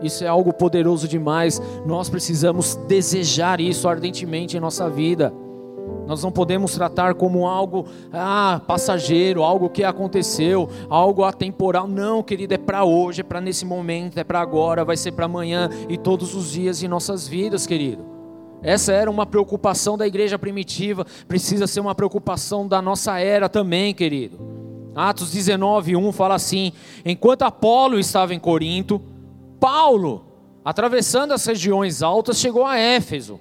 [0.01, 1.61] Isso é algo poderoso demais.
[1.85, 5.33] Nós precisamos desejar isso ardentemente em nossa vida.
[6.07, 11.87] Nós não podemos tratar como algo ah, passageiro, algo que aconteceu, algo atemporal.
[11.87, 15.25] Não, querido, é para hoje, é para nesse momento, é para agora, vai ser para
[15.25, 18.05] amanhã e todos os dias em nossas vidas, querido.
[18.61, 23.93] Essa era uma preocupação da igreja primitiva, precisa ser uma preocupação da nossa era também,
[23.93, 24.39] querido.
[24.95, 26.71] Atos 19, 1 fala assim:
[27.03, 29.01] Enquanto Apolo estava em Corinto,
[29.59, 30.25] Paulo,
[30.63, 33.39] atravessando as regiões altas, chegou a Éfeso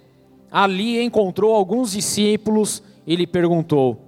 [0.55, 3.99] ali encontrou alguns discípulos e lhe perguntou: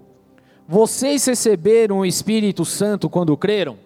[0.69, 3.77] Vocês receberam o Espírito Santo quando creram?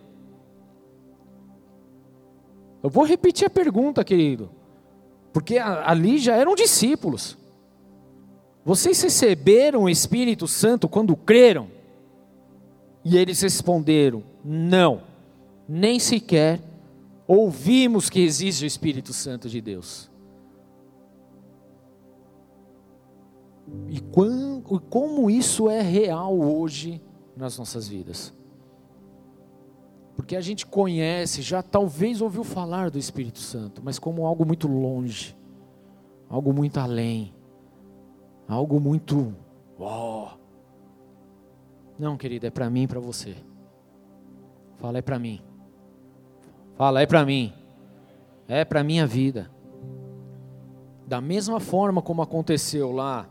[2.83, 4.51] Eu vou repetir a pergunta, querido,
[5.33, 7.39] porque ali já eram discípulos.
[8.63, 11.69] Vocês receberam o Espírito Santo quando creram?
[13.03, 15.01] E eles responderam: Não,
[15.67, 16.61] nem sequer
[17.31, 20.11] ouvimos que existe o Espírito Santo de Deus.
[23.89, 24.01] E
[24.91, 27.01] como isso é real hoje
[27.37, 28.35] nas nossas vidas.
[30.17, 34.67] Porque a gente conhece, já talvez ouviu falar do Espírito Santo, mas como algo muito
[34.67, 35.37] longe,
[36.29, 37.33] algo muito além,
[38.49, 39.37] algo muito.
[39.79, 40.27] Oh.
[41.97, 43.37] Não, querida, é para mim e para você.
[44.79, 45.41] Fala, é para mim.
[46.81, 47.53] Fala, é para mim.
[48.49, 49.51] É para minha vida.
[51.07, 53.29] Da mesma forma como aconteceu lá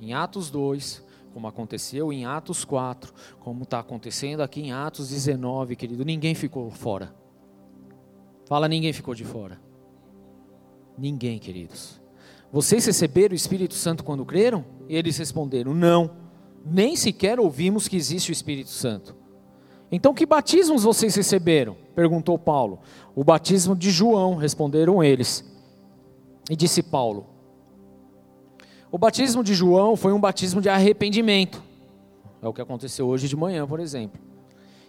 [0.00, 1.04] em Atos 2,
[1.34, 6.70] como aconteceu em Atos 4, como está acontecendo aqui em Atos 19, querido, ninguém ficou
[6.70, 7.14] fora.
[8.46, 9.60] Fala, ninguém ficou de fora.
[10.96, 12.00] Ninguém, queridos.
[12.50, 14.64] Vocês receberam o Espírito Santo quando creram?
[14.88, 16.16] E eles responderam: Não,
[16.64, 19.14] nem sequer ouvimos que existe o Espírito Santo.
[19.92, 21.83] Então, que batismos vocês receberam?
[21.94, 22.80] Perguntou Paulo.
[23.14, 25.44] O batismo de João, responderam eles.
[26.50, 27.34] E disse Paulo:
[28.94, 31.60] o batismo de João foi um batismo de arrependimento.
[32.40, 34.20] É o que aconteceu hoje de manhã, por exemplo.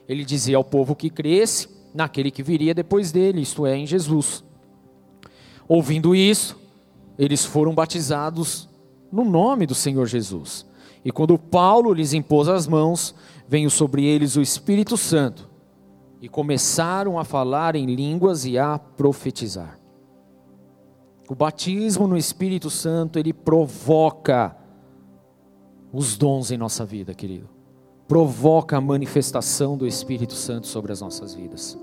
[0.07, 4.43] Ele dizia ao povo que cresce naquele que viria depois dele, isto é, em Jesus.
[5.67, 6.55] Ouvindo isso,
[7.17, 8.69] eles foram batizados
[9.11, 10.67] no nome do Senhor Jesus.
[11.03, 13.15] E quando Paulo lhes impôs as mãos,
[13.47, 15.49] veio sobre eles o Espírito Santo
[16.21, 19.79] e começaram a falar em línguas e a profetizar.
[21.29, 24.55] O batismo no Espírito Santo, ele provoca
[25.91, 27.49] os dons em nossa vida, querido.
[28.07, 31.77] Provoca a manifestação do Espírito Santo sobre as nossas vidas.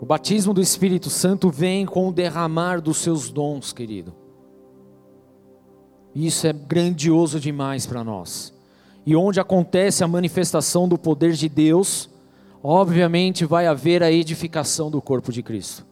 [0.00, 4.14] O batismo do Espírito Santo vem com o derramar dos seus dons, querido.
[6.14, 8.52] Isso é grandioso demais para nós.
[9.06, 12.10] E onde acontece a manifestação do poder de Deus,
[12.62, 15.86] obviamente vai haver a edificação do corpo de Cristo.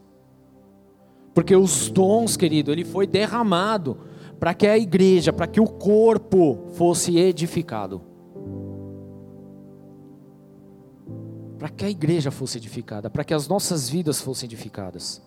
[1.35, 3.99] Porque os dons, querido, ele foi derramado
[4.41, 8.01] para que a igreja, para que o corpo fosse edificado.
[11.59, 15.23] Para que a igreja fosse edificada, para que as nossas vidas fossem edificadas.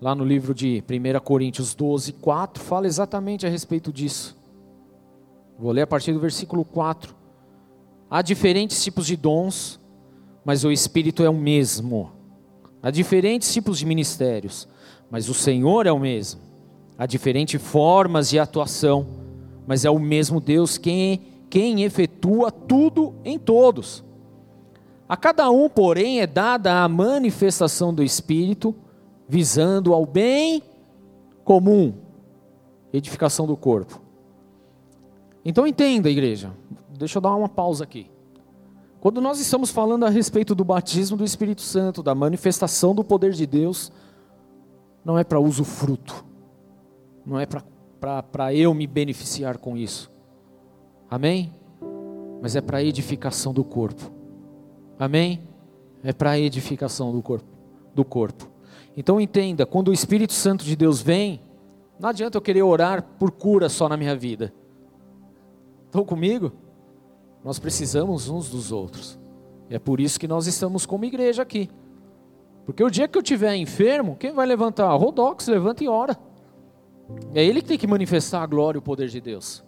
[0.00, 4.36] Lá no livro de 1 Coríntios 12, 4, fala exatamente a respeito disso.
[5.58, 7.21] Vou ler a partir do versículo 4.
[8.12, 9.80] Há diferentes tipos de dons,
[10.44, 12.12] mas o Espírito é o mesmo.
[12.82, 14.68] Há diferentes tipos de ministérios,
[15.10, 16.42] mas o Senhor é o mesmo.
[16.98, 19.06] Há diferentes formas de atuação,
[19.66, 24.04] mas é o mesmo Deus quem, quem efetua tudo em todos.
[25.08, 28.74] A cada um, porém, é dada a manifestação do Espírito,
[29.26, 30.62] visando ao bem
[31.44, 31.94] comum,
[32.92, 34.02] edificação do corpo.
[35.42, 36.52] Então entenda, igreja,
[37.02, 38.08] deixa eu dar uma pausa aqui.
[39.00, 43.32] Quando nós estamos falando a respeito do batismo do Espírito Santo, da manifestação do poder
[43.32, 43.90] de Deus,
[45.04, 46.24] não é para uso fruto,
[47.26, 50.08] não é para eu me beneficiar com isso,
[51.10, 51.52] amém?
[52.40, 54.08] Mas é para edificação do corpo,
[54.96, 55.42] amém?
[56.04, 57.48] É para edificação do corpo,
[57.92, 58.48] do corpo.
[58.96, 61.40] Então entenda, quando o Espírito Santo de Deus vem,
[61.98, 64.54] não adianta eu querer orar por cura só na minha vida.
[65.86, 66.52] Estão comigo?
[67.44, 69.18] Nós precisamos uns dos outros.
[69.68, 71.68] É por isso que nós estamos como igreja aqui.
[72.64, 74.86] Porque o dia que eu estiver enfermo, quem vai levantar?
[74.86, 76.16] A Rodox, levanta e ora.
[77.34, 79.64] É ele que tem que manifestar a glória e o poder de Deus.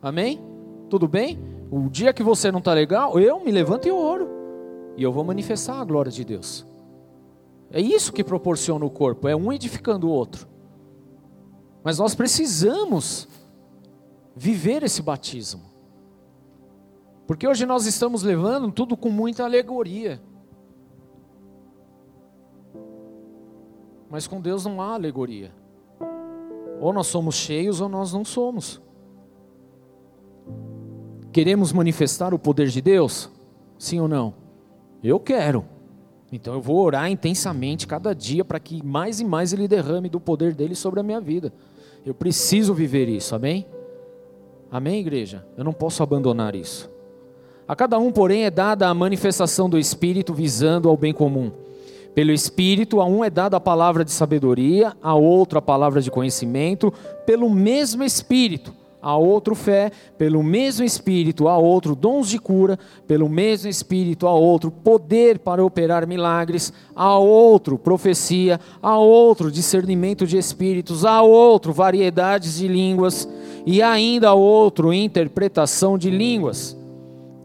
[0.00, 0.40] Amém?
[0.88, 1.38] Tudo bem?
[1.70, 4.28] O dia que você não está legal, eu me levanto e oro.
[4.96, 6.64] E eu vou manifestar a glória de Deus.
[7.70, 10.46] É isso que proporciona o corpo, é um edificando o outro.
[11.82, 13.28] Mas nós precisamos
[14.34, 15.62] viver esse batismo.
[17.26, 20.20] Porque hoje nós estamos levando tudo com muita alegoria.
[24.08, 25.52] Mas com Deus não há alegoria.
[26.80, 28.80] Ou nós somos cheios ou nós não somos.
[31.32, 33.28] Queremos manifestar o poder de Deus?
[33.78, 34.34] Sim ou não?
[35.02, 35.64] Eu quero.
[36.30, 40.20] Então eu vou orar intensamente cada dia para que mais e mais Ele derrame do
[40.20, 41.52] poder dele sobre a minha vida.
[42.04, 43.66] Eu preciso viver isso, amém?
[44.70, 45.46] Amém, igreja?
[45.56, 46.95] Eu não posso abandonar isso.
[47.68, 51.50] A cada um, porém, é dada a manifestação do Espírito visando ao bem comum.
[52.14, 56.10] Pelo Espírito, a um é dada a palavra de sabedoria, a outro a palavra de
[56.10, 56.92] conhecimento,
[57.26, 58.72] pelo mesmo Espírito
[59.06, 64.32] a outro fé, pelo mesmo Espírito, a outro dons de cura, pelo mesmo Espírito, a
[64.32, 71.72] outro poder para operar milagres, a outro profecia, a outro discernimento de espíritos, a outro
[71.72, 73.28] variedades de línguas
[73.64, 76.75] e ainda a outro interpretação de línguas.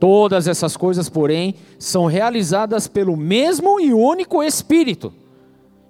[0.02, 5.14] Todas essas coisas, porém, são realizadas pelo mesmo e único Espírito.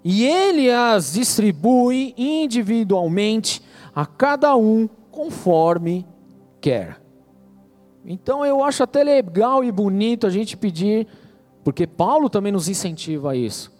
[0.04, 3.62] E ele as distribui individualmente
[3.94, 6.06] a cada um conforme
[6.60, 7.00] quer.
[8.04, 11.06] Então eu acho até legal e bonito a gente pedir,
[11.64, 13.72] porque Paulo também nos incentiva a isso.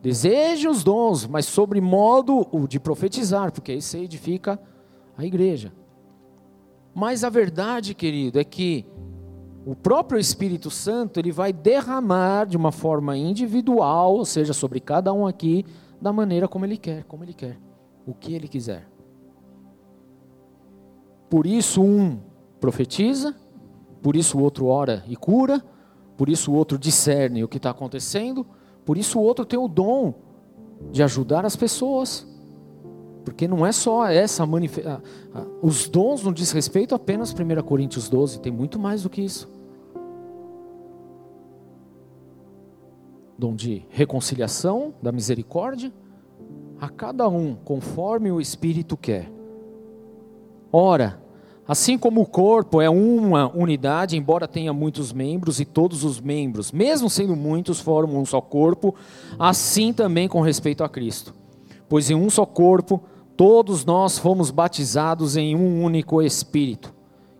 [0.00, 4.56] Deseje os dons, mas sobre modo de profetizar, porque isso edifica
[5.18, 5.72] a igreja.
[6.94, 8.86] Mas a verdade, querido, é que
[9.66, 15.12] o próprio Espírito Santo ele vai derramar de uma forma individual, ou seja, sobre cada
[15.12, 15.64] um aqui,
[16.00, 17.58] da maneira como ele quer, como ele quer,
[18.06, 18.86] o que ele quiser.
[21.30, 22.20] Por isso um
[22.60, 23.34] profetiza,
[24.02, 25.64] por isso o outro ora e cura,
[26.16, 28.46] por isso o outro discerne o que está acontecendo,
[28.84, 30.14] por isso o outro tem o dom
[30.92, 32.26] de ajudar as pessoas.
[33.24, 35.02] Porque não é só essa manifestação.
[35.62, 39.22] Os dons não diz respeito apenas a 1 Coríntios 12, tem muito mais do que
[39.22, 39.50] isso.
[43.36, 45.92] Dom de reconciliação, da misericórdia,
[46.78, 49.32] a cada um conforme o Espírito quer.
[50.70, 51.20] Ora,
[51.66, 56.70] assim como o corpo é uma unidade, embora tenha muitos membros e todos os membros,
[56.72, 58.94] mesmo sendo muitos, formam um só corpo,
[59.38, 61.34] assim também com respeito a Cristo.
[61.88, 63.02] Pois em um só corpo,
[63.36, 66.94] todos nós fomos batizados em um único Espírito,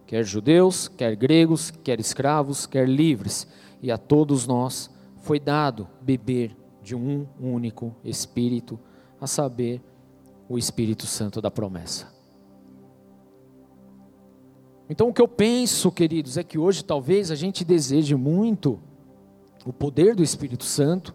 [0.06, 3.46] quer judeus, quer gregos, quer escravos, quer livres,
[3.82, 4.90] e a todos nós
[5.22, 8.78] foi dado beber de um único Espírito,
[9.20, 9.82] a saber,
[10.46, 12.12] o Espírito Santo da promessa.
[14.88, 18.78] Então, o que eu penso, queridos, é que hoje talvez a gente deseje muito
[19.64, 21.14] o poder do Espírito Santo,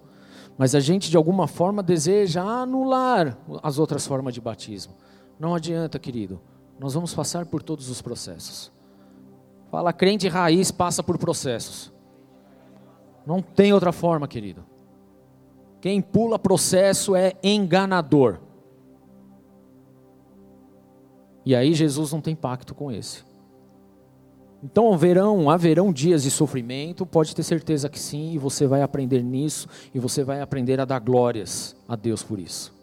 [0.60, 4.94] mas a gente de alguma forma deseja anular as outras formas de batismo.
[5.40, 6.42] Não adianta, querido,
[6.78, 8.70] nós vamos passar por todos os processos.
[9.72, 11.94] Fala, crente raiz passa por processos.
[13.26, 14.66] Não tem outra forma, querido.
[15.80, 18.40] Quem pula processo é enganador.
[21.46, 23.24] E aí Jesus não tem pacto com esse.
[24.62, 29.24] Então haverão, haverão dias de sofrimento, pode ter certeza que sim, e você vai aprender
[29.24, 32.74] nisso, e você vai aprender a dar glórias a Deus por isso.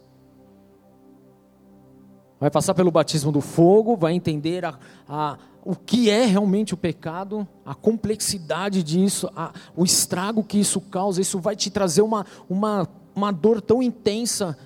[2.40, 6.78] Vai passar pelo batismo do fogo, vai entender a, a, o que é realmente o
[6.78, 12.24] pecado, a complexidade disso, a, o estrago que isso causa, isso vai te trazer uma,
[12.48, 14.56] uma, uma dor tão intensa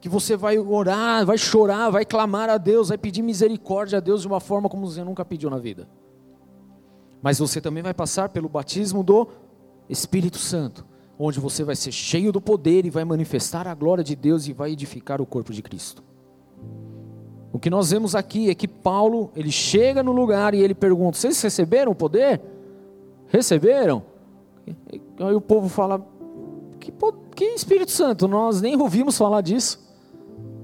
[0.00, 4.22] que você vai orar, vai chorar, vai clamar a Deus, vai pedir misericórdia a Deus
[4.22, 5.88] de uma forma como você nunca pediu na vida
[7.22, 9.28] mas você também vai passar pelo batismo do
[9.88, 10.84] Espírito Santo,
[11.18, 14.52] onde você vai ser cheio do poder e vai manifestar a glória de Deus e
[14.52, 16.02] vai edificar o corpo de Cristo.
[17.52, 21.18] O que nós vemos aqui é que Paulo, ele chega no lugar e ele pergunta:
[21.18, 22.40] "Vocês receberam o poder?
[23.26, 24.02] Receberam?"
[25.18, 26.06] Aí o povo fala:
[26.78, 26.92] "Que,
[27.34, 28.28] que Espírito Santo?
[28.28, 29.80] Nós nem ouvimos falar disso."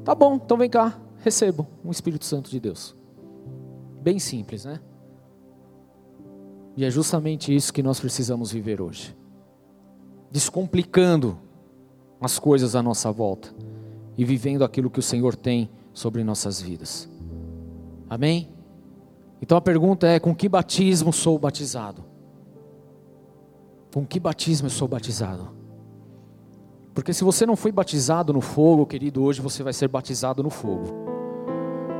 [0.04, 2.94] Tá bom, então vem cá, recebam o Espírito Santo de Deus.
[4.00, 4.78] Bem simples, né?
[6.76, 9.16] E é justamente isso que nós precisamos viver hoje.
[10.30, 11.38] Descomplicando
[12.20, 13.54] as coisas à nossa volta
[14.16, 17.08] e vivendo aquilo que o Senhor tem sobre nossas vidas.
[18.08, 18.50] Amém?
[19.40, 22.04] Então a pergunta é: com que batismo sou batizado?
[23.92, 25.56] Com que batismo eu sou batizado?
[26.92, 30.50] Porque se você não foi batizado no fogo, querido, hoje você vai ser batizado no
[30.50, 31.15] fogo.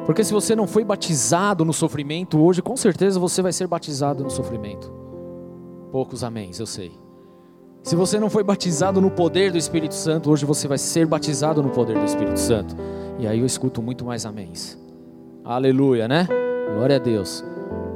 [0.06, 4.22] Porque se você não foi batizado no sofrimento hoje, com certeza você vai ser batizado
[4.22, 4.90] no sofrimento.
[5.90, 6.92] Poucos améns, eu sei.
[7.82, 11.60] Se você não foi batizado no poder do Espírito Santo, hoje você vai ser batizado
[11.60, 12.76] no poder do Espírito Santo.
[13.18, 14.78] E aí eu escuto muito mais améns.
[15.44, 16.28] Aleluia, né?
[16.72, 17.44] Glória a Deus.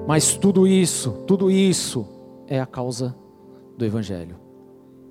[0.07, 2.07] Mas tudo isso, tudo isso
[2.49, 3.15] é a causa
[3.77, 4.37] do Evangelho.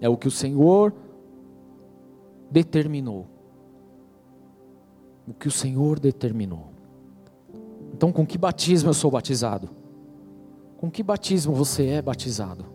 [0.02, 0.94] É o que o Senhor
[2.52, 3.26] determinou.
[5.26, 6.69] O que o Senhor determinou.
[8.00, 9.70] Então, com que batismo eu sou batizado?
[10.78, 12.66] Com que batismo você é batizado?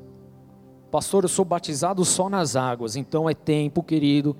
[0.90, 4.36] Pastor, eu sou batizado só nas águas, então é tempo, querido,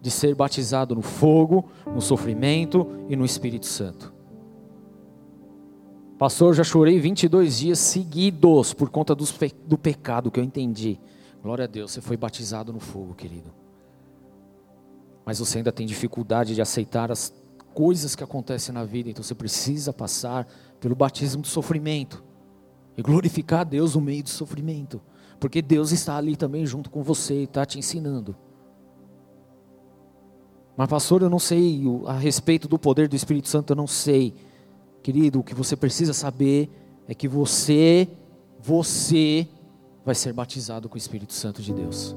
[0.00, 4.14] de ser batizado no fogo, no sofrimento e no Espírito Santo.
[6.16, 9.24] Pastor, já chorei 22 dias seguidos por conta do,
[9.66, 11.00] do pecado que eu entendi.
[11.42, 13.52] Glória a Deus, você foi batizado no fogo, querido.
[15.26, 17.34] Mas você ainda tem dificuldade de aceitar as
[17.74, 20.46] coisas que acontecem na vida, então você precisa passar
[20.78, 22.22] pelo batismo do sofrimento
[22.96, 25.00] e glorificar a Deus no meio do sofrimento,
[25.38, 28.36] porque Deus está ali também junto com você e está te ensinando.
[30.76, 34.34] Mas, pastor, eu não sei a respeito do poder do Espírito Santo, eu não sei.
[35.02, 36.70] Querido, o que você precisa saber
[37.06, 38.08] é que você,
[38.58, 39.46] você
[40.04, 42.16] vai ser batizado com o Espírito Santo de Deus.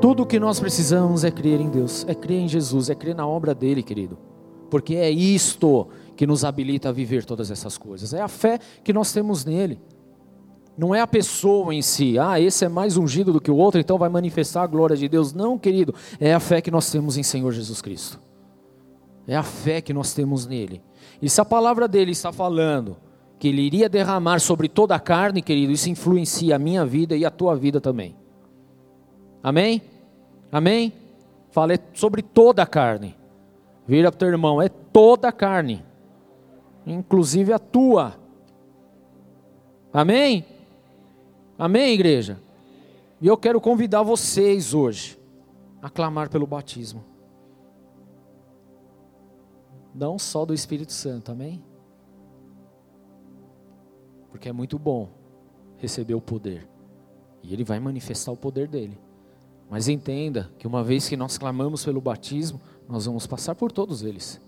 [0.00, 3.14] Tudo o que nós precisamos é crer em Deus, é crer em Jesus, é crer
[3.14, 4.18] na obra dele, querido.
[4.70, 8.12] Porque é isto que nos habilita a viver todas essas coisas.
[8.12, 9.80] É a fé que nós temos nele.
[10.76, 13.80] Não é a pessoa em si, ah, esse é mais ungido do que o outro,
[13.80, 15.32] então vai manifestar a glória de Deus.
[15.32, 18.18] Não, querido, é a fé que nós temos em Senhor Jesus Cristo.
[19.26, 20.82] É a fé que nós temos nele.
[21.22, 22.96] E se a palavra dele está falando
[23.38, 27.24] que ele iria derramar sobre toda a carne, querido, isso influencia a minha vida e
[27.24, 28.16] a tua vida também.
[29.42, 29.82] Amém?
[30.50, 30.92] Amém?
[31.50, 33.14] Fala é sobre toda a carne.
[33.86, 35.84] Vira para o teu irmão, é toda a carne,
[36.86, 38.14] inclusive a tua.
[39.92, 40.44] Amém?
[41.58, 42.40] Amém, igreja?
[43.20, 45.18] E eu quero convidar vocês hoje
[45.80, 47.04] a clamar pelo batismo.
[49.94, 51.62] Não só do Espírito Santo, amém?
[54.30, 55.08] Porque é muito bom
[55.76, 56.66] receber o poder.
[57.42, 58.98] E ele vai manifestar o poder dele.
[59.70, 64.02] Mas entenda que uma vez que nós clamamos pelo batismo, nós vamos passar por todos
[64.02, 64.40] eles.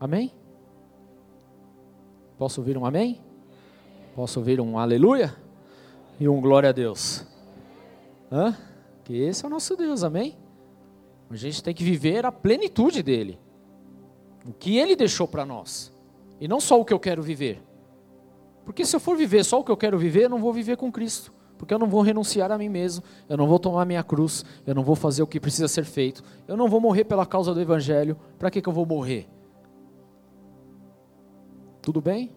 [0.00, 0.32] Amém?
[2.36, 3.20] Posso ouvir um amém?
[4.14, 5.34] Posso ouvir um aleluia?
[6.20, 7.24] E um glória a Deus.
[8.30, 8.56] Hã?
[9.04, 10.36] Que esse é o nosso Deus, amém?
[11.30, 13.38] A gente tem que viver a plenitude dele.
[14.46, 15.92] O que ele deixou para nós.
[16.40, 17.62] E não só o que eu quero viver.
[18.64, 20.76] Porque se eu for viver só o que eu quero viver, eu não vou viver
[20.76, 24.02] com Cristo porque eu não vou renunciar a mim mesmo, eu não vou tomar minha
[24.02, 27.26] cruz, eu não vou fazer o que precisa ser feito, eu não vou morrer pela
[27.26, 29.28] causa do Evangelho, para que, que eu vou morrer?
[31.82, 32.32] Tudo bem?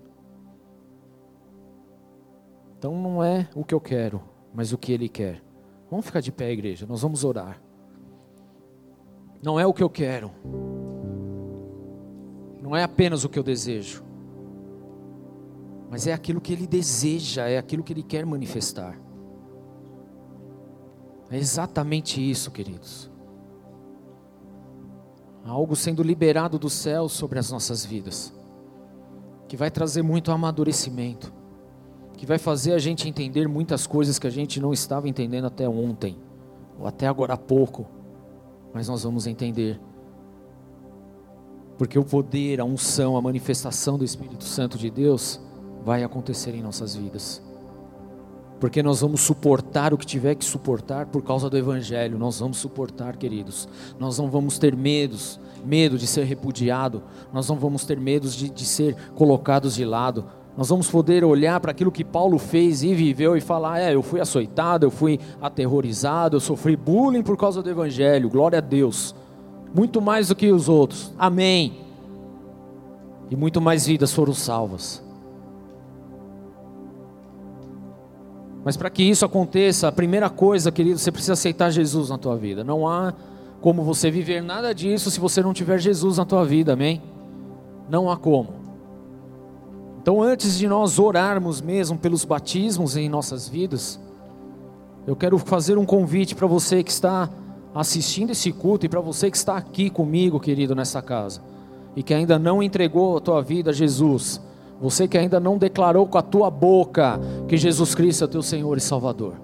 [2.78, 4.22] Então não é o que eu quero,
[4.54, 5.44] mas o que Ele quer.
[5.90, 7.62] Vamos ficar de pé, igreja, nós vamos orar.
[9.44, 10.32] Não é o que eu quero,
[12.62, 14.04] não é apenas o que eu desejo,
[15.90, 19.01] mas é aquilo que Ele deseja, é aquilo que Ele quer manifestar.
[21.32, 23.10] É exatamente isso, queridos.
[25.46, 28.34] Algo sendo liberado do céu sobre as nossas vidas,
[29.48, 31.34] que vai trazer muito amadurecimento,
[32.18, 35.68] que vai fazer a gente entender muitas coisas que a gente não estava entendendo até
[35.68, 36.20] ontem,
[36.78, 37.88] ou até agora há pouco,
[38.74, 39.80] mas nós vamos entender.
[41.78, 45.40] Porque o poder, a unção, a manifestação do Espírito Santo de Deus
[45.84, 47.42] vai acontecer em nossas vidas
[48.62, 52.20] porque nós vamos suportar o que tiver que suportar por causa do Evangelho.
[52.20, 53.68] Nós vamos suportar, queridos.
[54.00, 57.02] Nós não vamos ter medos, medo de ser repudiado.
[57.34, 60.26] Nós não vamos ter medos de, de ser colocados de lado.
[60.56, 64.04] Nós vamos poder olhar para aquilo que Paulo fez e viveu e falar: é, eu
[64.04, 68.30] fui açoitado, eu fui aterrorizado, eu sofri bullying por causa do Evangelho.
[68.30, 69.16] Glória a Deus.
[69.74, 71.12] Muito mais do que os outros.
[71.18, 71.80] Amém.
[73.28, 75.02] E muito mais vidas foram salvas.
[78.64, 82.38] Mas para que isso aconteça, a primeira coisa, querido, você precisa aceitar Jesus na tua
[82.38, 82.64] vida.
[82.64, 83.14] Não há
[83.60, 87.02] como você viver nada disso se você não tiver Jesus na tua vida, amém?
[87.90, 88.62] Não há como.
[90.02, 94.00] Então, antes de nós orarmos mesmo pelos batismos em nossas vidas,
[95.06, 97.30] eu quero fazer um convite para você que está
[97.74, 101.42] assistindo esse culto e para você que está aqui comigo, querido, nessa casa,
[101.96, 104.42] e que ainda não entregou a tua vida a Jesus
[104.82, 108.76] você que ainda não declarou com a tua boca que Jesus Cristo é teu Senhor
[108.78, 109.36] e Salvador.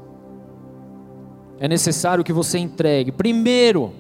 [1.60, 3.92] É necessário que você entregue, primeiro,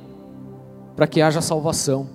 [0.95, 2.07] para que haja salvação.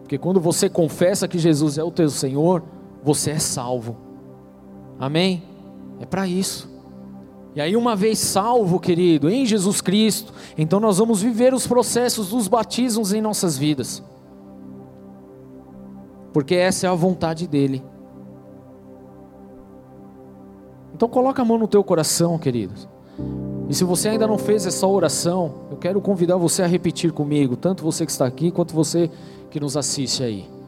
[0.00, 2.62] Porque quando você confessa que Jesus é o teu Senhor,
[3.04, 3.96] você é salvo.
[4.98, 5.42] Amém?
[6.00, 6.70] É para isso.
[7.54, 12.30] E aí, uma vez salvo, querido, em Jesus Cristo, então nós vamos viver os processos
[12.30, 14.02] dos batismos em nossas vidas
[16.32, 17.82] porque essa é a vontade dele.
[20.94, 22.88] Então coloca a mão no teu coração, queridos.
[23.68, 27.56] E se você ainda não fez essa oração, eu quero convidar você a repetir comigo,
[27.56, 29.10] tanto você que está aqui quanto você
[29.50, 30.59] que nos assiste aí.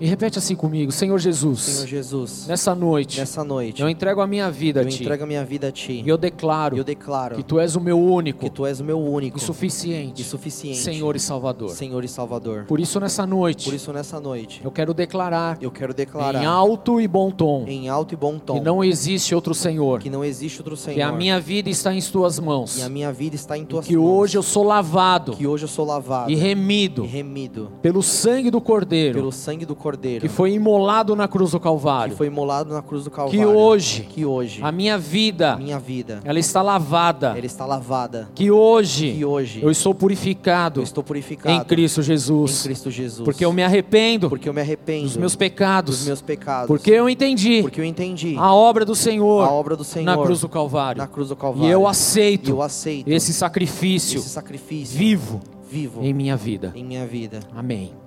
[0.00, 1.60] E repete assim comigo, Senhor Jesus.
[1.60, 5.02] Senhor Jesus, nessa noite, nessa noite, eu entrego a minha vida a eu ti.
[5.02, 6.02] entrego a minha vida a ti.
[6.04, 8.84] E eu declaro, eu declaro que tu és o meu único, que tu és o
[8.84, 11.70] meu único e suficiente, e suficiente Senhor e Salvador.
[11.70, 12.64] Senhor e Salvador.
[12.66, 16.46] Por isso nessa noite, Por isso nessa noite, eu quero declarar, eu quero declarar em
[16.46, 20.10] alto e bom tom, em alto e bom tom que não existe outro Senhor, que
[20.10, 20.96] não existe outro Senhor.
[20.96, 23.86] que a minha vida está em tuas mãos, e a minha vida está em tuas
[23.86, 24.04] que mãos.
[24.04, 28.50] hoje eu sou lavado que hoje eu sou lavado e remido e remido pelo sangue
[28.50, 29.81] do Cordeiro, pelo sangue do Cordeiro
[30.20, 32.16] que foi imolado na cruz do que Calvário.
[32.16, 33.48] foi imolado na cruz do Que Calvário.
[33.56, 37.34] hoje que hoje a minha vida a minha vida ela está lavada.
[37.36, 38.28] ela está lavada.
[38.34, 42.62] Que hoje Que hoje eu estou purificado eu estou purificado em Cristo em Jesus.
[42.62, 43.24] Cristo Jesus.
[43.24, 46.06] Porque eu me arrependo porque eu me arrependo dos meus dos pecados.
[46.06, 46.66] meus pecados.
[46.68, 50.16] Porque eu entendi porque eu entendi a obra do a Senhor obra do Senhor na
[50.16, 50.98] cruz do Calvário.
[51.00, 51.68] na cruz do Calvário.
[51.68, 56.72] E eu aceito eu aceito esse sacrifício esse sacrifício vivo vivo em minha vida.
[56.74, 57.40] em minha vida.
[57.56, 58.01] Amém.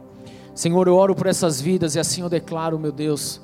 [0.56, 3.41] Senhor, eu oro por essas vidas e assim eu declaro, meu Deus,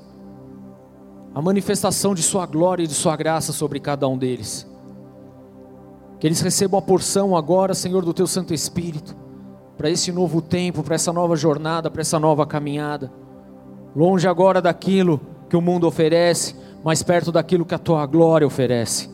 [1.36, 4.66] a manifestação de Sua glória e de Sua graça sobre cada um deles.
[6.20, 9.14] Que eles recebam a porção agora, Senhor, do Teu Santo Espírito,
[9.78, 13.12] para esse novo tempo, para essa nova jornada, para essa nova caminhada.
[13.94, 15.20] Longe agora daquilo
[15.50, 19.10] que o mundo oferece, mais perto daquilo que a Tua glória oferece.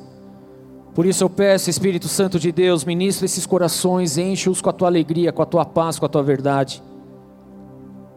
[0.94, 4.88] Por isso eu peço, Espírito Santo de Deus, ministra esses corações, enche-os com a Tua
[4.88, 6.84] alegria, com a Tua paz, com a Tua verdade.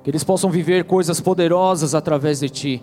[0.03, 2.83] Que eles possam viver coisas poderosas através de Ti.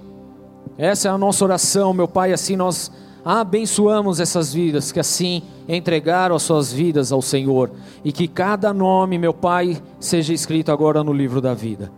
[0.78, 2.92] Essa é a nossa oração, meu Pai, assim nós
[3.26, 7.72] abençoamos essas vidas, que assim entregaram as suas vidas ao Senhor,
[8.04, 11.92] e que cada nome, meu Pai, seja escrito agora no livro da vida.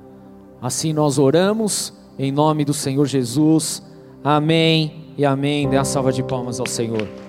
[0.61, 3.83] Assim nós oramos, em nome do Senhor Jesus.
[4.23, 5.69] Amém e amém.
[5.69, 7.28] Dê uma salva de palmas ao Senhor.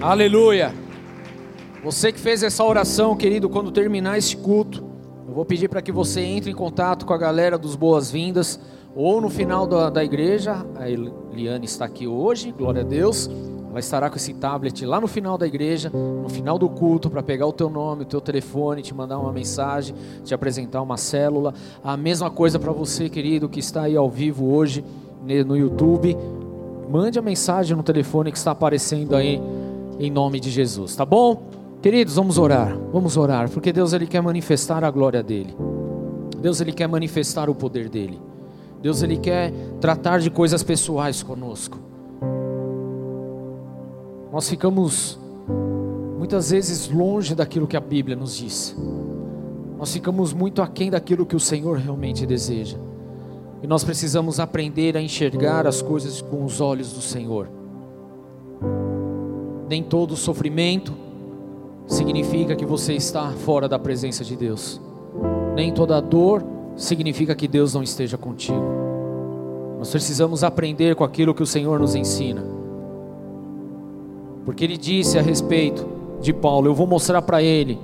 [0.00, 0.72] Aleluia.
[1.84, 4.82] Você que fez essa oração, querido, quando terminar este culto,
[5.28, 8.58] eu vou pedir para que você entre em contato com a galera dos boas-vindas,
[8.96, 10.64] ou no final da, da igreja.
[10.76, 13.30] A Eliane está aqui hoje, glória a Deus.
[13.68, 17.22] Ela estará com esse tablet lá no final da igreja, no final do culto, para
[17.22, 19.94] pegar o teu nome, o teu telefone, te mandar uma mensagem,
[20.24, 21.52] te apresentar uma célula.
[21.84, 24.82] A mesma coisa para você, querido, que está aí ao vivo hoje
[25.46, 26.16] no YouTube.
[26.88, 29.40] Mande a mensagem no telefone que está aparecendo aí
[30.00, 31.42] em nome de Jesus, tá bom?
[31.82, 32.74] Queridos, vamos orar.
[32.90, 35.54] Vamos orar, porque Deus ele quer manifestar a glória dele.
[36.40, 38.18] Deus ele quer manifestar o poder dele.
[38.80, 41.78] Deus ele quer tratar de coisas pessoais conosco.
[44.32, 45.18] Nós ficamos
[46.18, 48.74] muitas vezes longe daquilo que a Bíblia nos diz.
[49.78, 52.78] Nós ficamos muito aquém daquilo que o Senhor realmente deseja.
[53.62, 57.59] E nós precisamos aprender a enxergar as coisas com os olhos do Senhor.
[59.70, 60.92] Nem todo sofrimento
[61.86, 64.80] significa que você está fora da presença de Deus.
[65.54, 66.44] Nem toda dor
[66.74, 68.64] significa que Deus não esteja contigo.
[69.78, 72.42] Nós precisamos aprender com aquilo que o Senhor nos ensina.
[74.44, 75.86] Porque ele disse a respeito
[76.20, 77.78] de Paulo: Eu vou mostrar para ele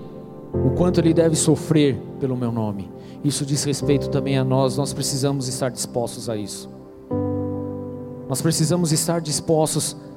[0.52, 2.90] o quanto ele deve sofrer pelo meu nome.
[3.22, 6.68] Isso diz respeito também a nós, nós precisamos estar dispostos a isso.
[8.28, 10.15] Nós precisamos estar dispostos a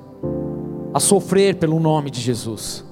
[0.97, 2.85] sofrer pelo nome de Jesus.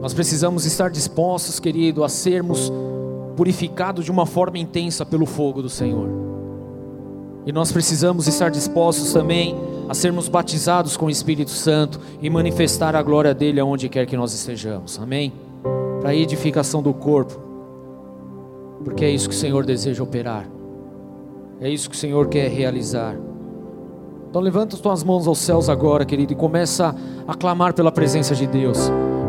[0.00, 2.72] Nós precisamos estar dispostos, querido, a sermos
[3.36, 6.08] purificados de uma forma intensa pelo fogo do Senhor.
[7.46, 9.56] E nós precisamos estar dispostos também
[9.88, 14.16] a sermos batizados com o Espírito Santo e manifestar a glória dele aonde quer que
[14.16, 14.98] nós estejamos.
[15.00, 15.32] Amém?
[16.00, 17.40] Para a edificação do corpo.
[18.84, 20.48] Porque é isso que o Senhor deseja operar.
[21.60, 23.16] É isso que o Senhor quer realizar.
[24.30, 26.94] Então levanta as tuas mãos aos céus agora, querido, e começa
[27.26, 28.78] a clamar pela presença de Deus.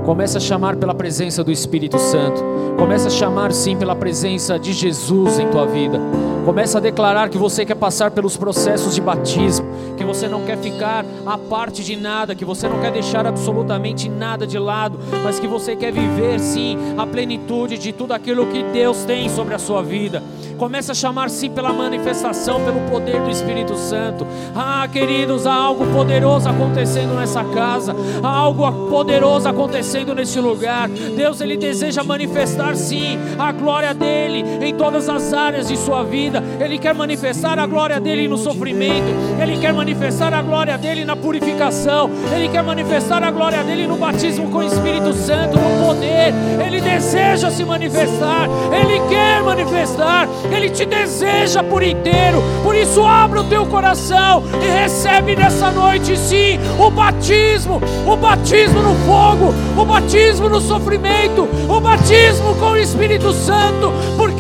[0.06, 2.44] Começa a chamar pela presença do Espírito Santo.
[2.78, 6.00] Começa a chamar sim pela presença de Jesus em tua vida.
[6.46, 10.58] Começa a declarar que você quer passar pelos processos de batismo, que você não quer
[10.58, 15.40] ficar à parte de nada, que você não quer deixar absolutamente nada de lado, mas
[15.40, 19.60] que você quer viver sim a plenitude de tudo aquilo que Deus tem sobre a
[19.60, 20.24] sua vida.
[20.62, 24.28] Começa a chamar sim pela manifestação, pelo poder do Espírito Santo.
[24.56, 30.88] Ah, queridos, há algo poderoso acontecendo nessa casa, há algo poderoso acontecendo nesse lugar.
[30.88, 36.31] Deus ele deseja manifestar sim a glória dele em todas as áreas de sua vida.
[36.32, 36.44] Vida.
[36.64, 39.12] Ele quer manifestar a glória dele no sofrimento.
[39.42, 42.10] Ele quer manifestar a glória dele na purificação.
[42.34, 46.34] Ele quer manifestar a glória dele no batismo com o Espírito Santo, no poder.
[46.66, 48.48] Ele deseja se manifestar.
[48.72, 50.30] Ele quer manifestar.
[50.56, 52.42] Ele te deseja por inteiro.
[52.64, 57.82] Por isso, abra o teu coração e recebe nessa noite, sim, o batismo.
[58.08, 59.54] O batismo no fogo.
[59.78, 61.48] O batismo no sofrimento.
[61.68, 63.92] O batismo com o Espírito Santo.
[64.18, 64.31] Porque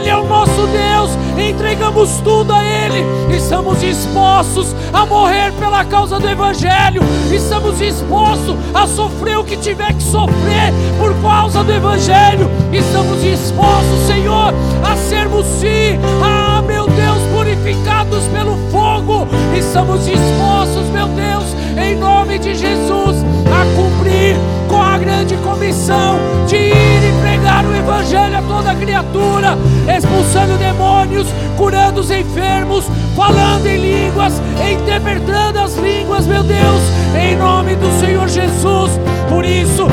[0.00, 1.10] Ele é o nosso Deus.
[1.38, 3.04] Entregamos tudo a Ele.
[3.36, 7.02] Estamos dispostos a morrer pela causa do Evangelho.
[7.30, 12.50] Estamos dispostos a sofrer o que tiver que sofrer por causa do Evangelho.
[12.72, 19.28] Estamos dispostos, Senhor, a sermos sim, ah, meu Deus, purificados pelo fogo.
[19.54, 21.44] Estamos dispostos, meu Deus,
[21.76, 24.36] em nome de Jesus, a cumprir
[24.70, 26.16] com a grande comissão
[26.46, 29.58] de ir e pregar o Evangelho a toda criatura,
[29.96, 31.26] expulsando demônios,
[31.56, 32.84] curando os enfermos,
[33.16, 34.40] falando em línguas,
[34.72, 36.82] interpretando as línguas, meu Deus,
[37.20, 38.92] em nome do Senhor Jesus.
[39.28, 39.88] Por isso,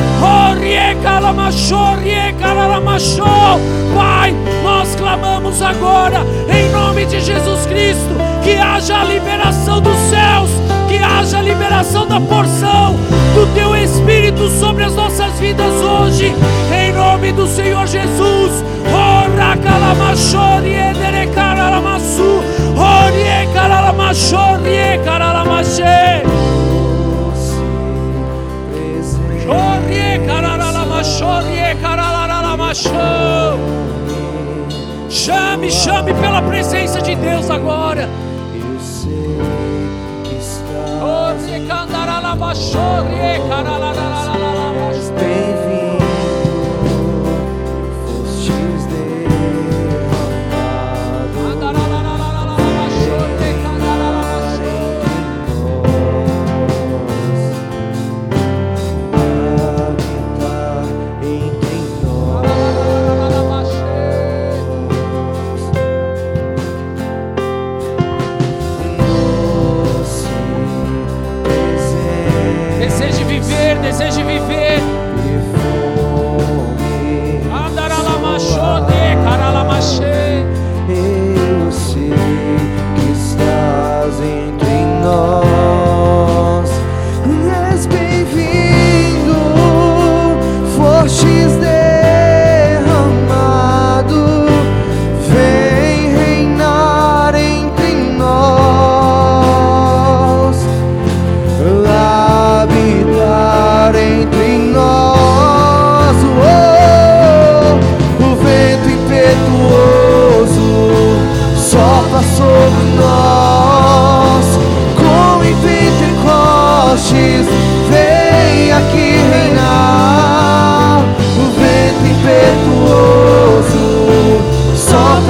[3.96, 4.32] Pai,
[4.64, 10.50] nós clamamos agora, em nome de Jesus Cristo, que haja a liberação dos céus,
[10.88, 12.96] que haja liberação da porção
[13.36, 16.34] do Teu Espírito sobre as nossas vidas hoje,
[16.74, 18.48] em nome do Senhor Jesus.
[35.10, 38.08] Chame, chame pela presença de Deus agora.
[42.38, 44.47] Rabashorie Karala.
[74.48, 74.80] Deseje viver.
[75.24, 76.38] Perfume
[77.54, 80.17] Andaralamaxode, caralamaxê.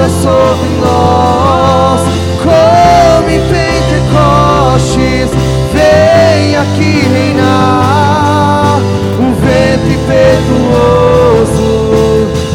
[0.09, 2.01] Sobre nós,
[2.41, 5.29] como em Pentecostes.
[5.73, 8.79] Vem aqui reinar.
[9.19, 11.69] O vento impetuoso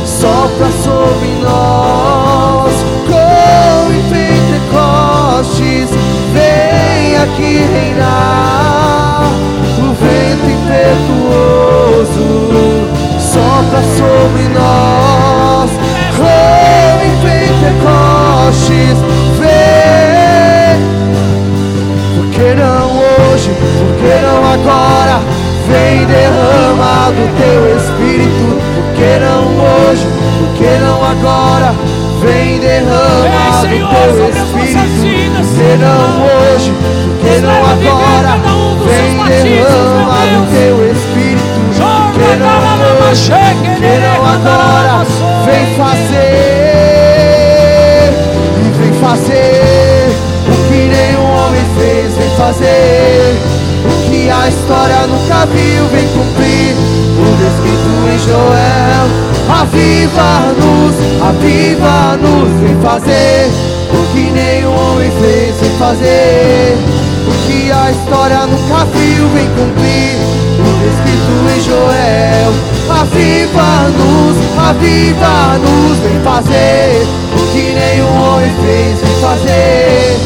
[0.07, 2.73] sopra sobre nós,
[3.07, 5.91] como em Pentecostes.
[6.33, 9.25] Vem aqui reinar.
[9.79, 12.27] O vento impetuoso
[13.19, 15.12] sopra sobre nós,
[18.53, 18.99] Pentecostes.
[19.39, 20.77] Vem.
[22.15, 22.99] Por que não
[23.33, 23.51] hoje?
[23.51, 25.21] Por que não agora?
[25.69, 28.61] Vem derrama do teu espírito.
[28.75, 30.07] Por que não hoje?
[30.39, 31.75] Por que não agora?
[32.21, 35.33] Vem derrama do Vem, Senhor, teu as nossas espírito.
[35.39, 36.73] Por que não hoje?
[36.73, 38.33] Por que Nos não agora?
[38.85, 41.43] Vem derrama do teu espírito.
[41.77, 43.31] Por que não hoje?
[43.31, 45.05] Por que não agora?
[45.47, 46.72] Vem fazer
[49.03, 50.15] fazer
[50.47, 53.37] o que nenhum homem fez, vem fazer
[53.85, 56.77] o que a história nunca viu, vem cumprir
[57.19, 59.07] o descrito em Joel.
[59.61, 63.51] Aviva-nos, aviva-nos, vem fazer
[63.91, 66.79] o que nenhum homem fez, vem fazer
[67.27, 70.17] o que a história nunca viu, vem cumprir
[70.61, 72.53] o descrito em Joel.
[72.89, 74.32] Aviva-nos,
[74.73, 80.17] aviva-nos, vem fazer o que nenhum homem fez, vem fazer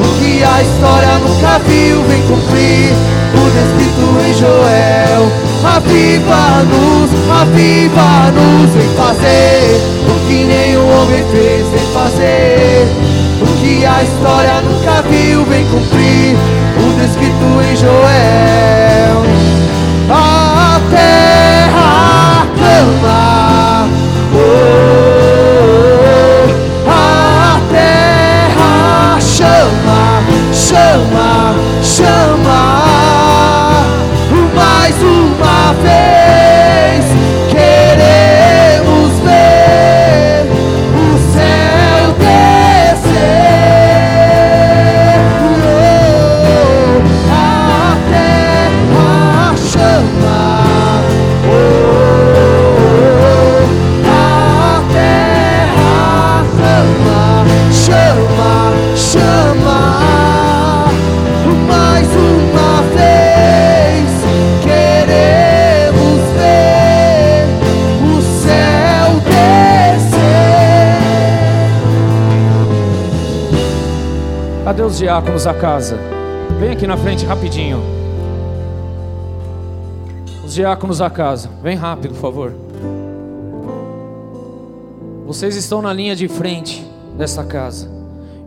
[0.00, 2.94] o que a história nunca viu, vem cumprir
[3.34, 5.30] o descrito em Joel.
[5.62, 12.88] Aviva-nos, aviva-nos, vem fazer o que nenhum homem fez, vem fazer
[13.60, 16.34] que a história nunca viu, vem cumprir
[16.78, 19.22] o descrito em Joel.
[20.08, 22.46] A terra
[23.00, 23.39] clama,
[74.80, 75.98] Cadê os diáconos da casa?
[76.58, 77.82] Vem aqui na frente rapidinho.
[80.42, 82.54] Os diáconos da casa, vem rápido, por favor.
[85.26, 86.82] Vocês estão na linha de frente
[87.14, 87.90] dessa casa.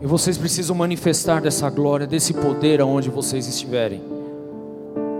[0.01, 4.01] E vocês precisam manifestar dessa glória, desse poder aonde vocês estiverem.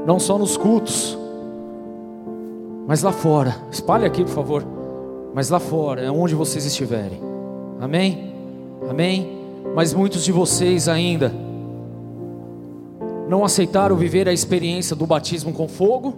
[0.08, 1.16] Não só nos cultos,
[2.88, 3.56] mas lá fora.
[3.72, 4.66] Espalhe aqui, por favor.
[5.32, 7.22] Mas lá fora, é onde vocês estiverem.
[7.80, 8.34] Amém?
[8.90, 9.43] Amém?
[9.76, 11.32] Mas muitos de vocês ainda
[13.28, 16.14] não aceitaram viver a experiência do batismo com fogo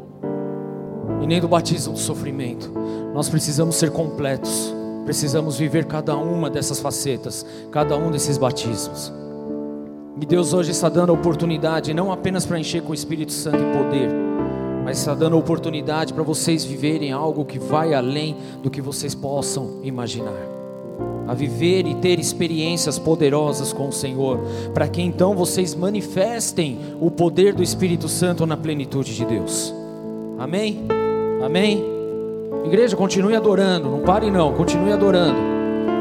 [1.21, 2.71] e nem do batismo do sofrimento.
[3.13, 4.73] Nós precisamos ser completos.
[5.05, 9.13] Precisamos viver cada uma dessas facetas, cada um desses batismos.
[10.19, 13.57] E Deus hoje está dando a oportunidade não apenas para encher com o Espírito Santo
[13.57, 14.09] e poder,
[14.83, 19.13] mas está dando a oportunidade para vocês viverem algo que vai além do que vocês
[19.13, 20.54] possam imaginar.
[21.27, 24.39] A viver e ter experiências poderosas com o Senhor,
[24.73, 29.73] para que então vocês manifestem o poder do Espírito Santo na plenitude de Deus.
[30.37, 30.85] Amém?
[31.43, 31.83] Amém?
[32.65, 35.37] Igreja, continue adorando, não pare não, continue adorando.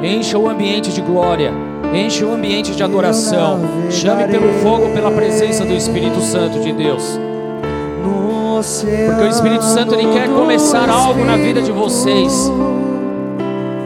[0.03, 1.53] Encha o ambiente de glória,
[1.95, 3.61] enche o ambiente de adoração.
[3.91, 7.19] Chame pelo fogo, pela presença do Espírito Santo de Deus.
[9.07, 12.51] Porque o Espírito Santo ele quer começar algo na vida de vocês.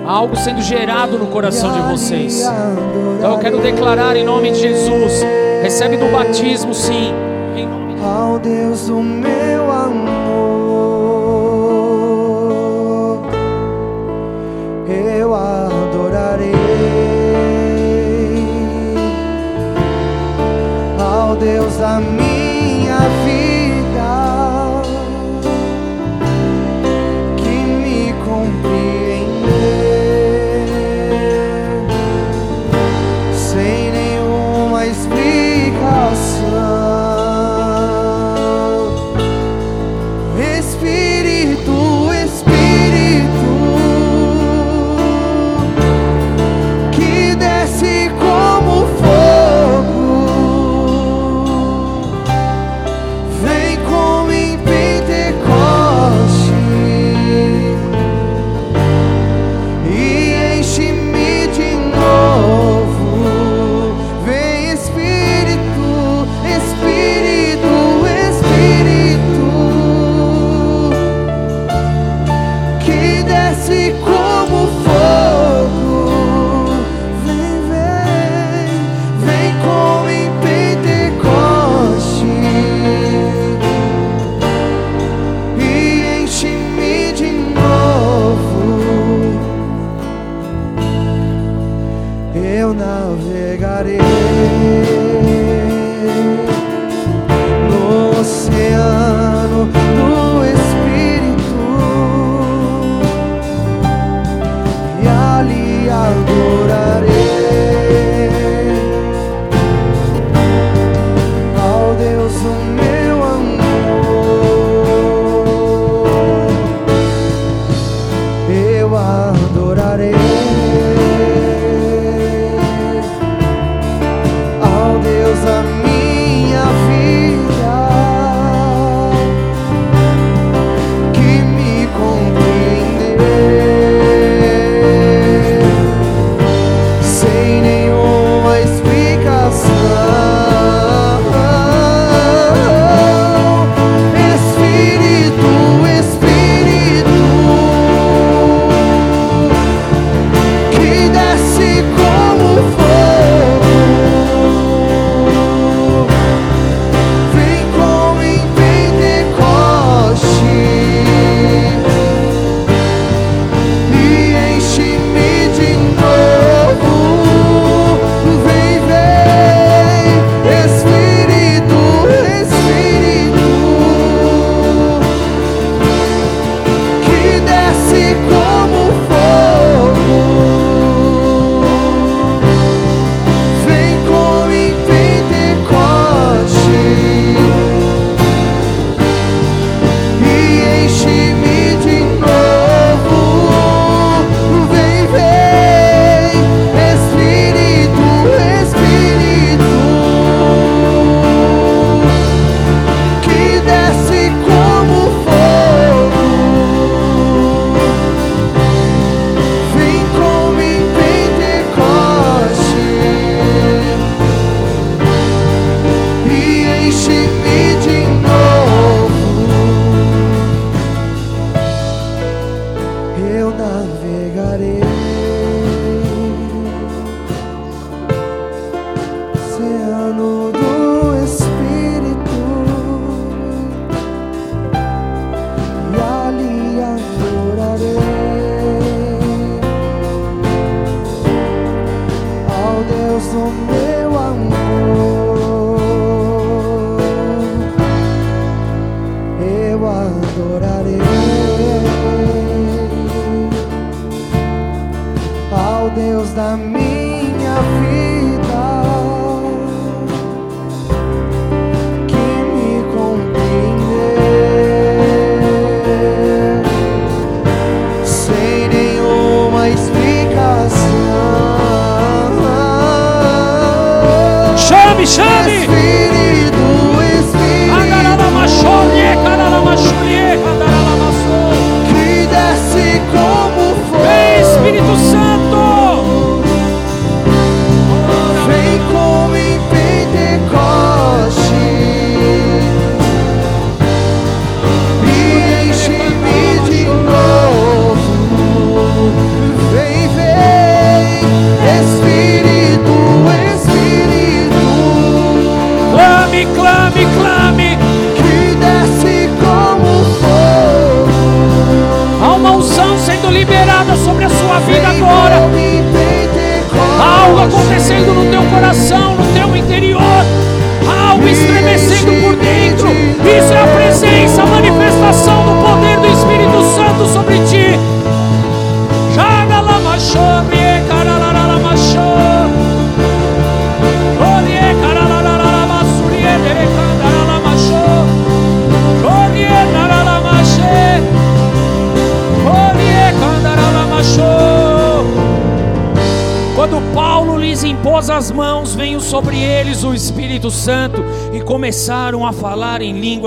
[0.09, 2.41] Algo sendo gerado no coração de vocês.
[3.19, 5.23] Então eu quero declarar em nome de Jesus,
[5.63, 7.13] recebe do batismo sim.
[8.03, 9.99] Ao Deus do meu amor,
[14.89, 16.55] eu adorarei
[20.99, 23.68] ao Deus da minha vida,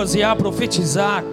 [0.02, 1.24] línguas e a profetizar.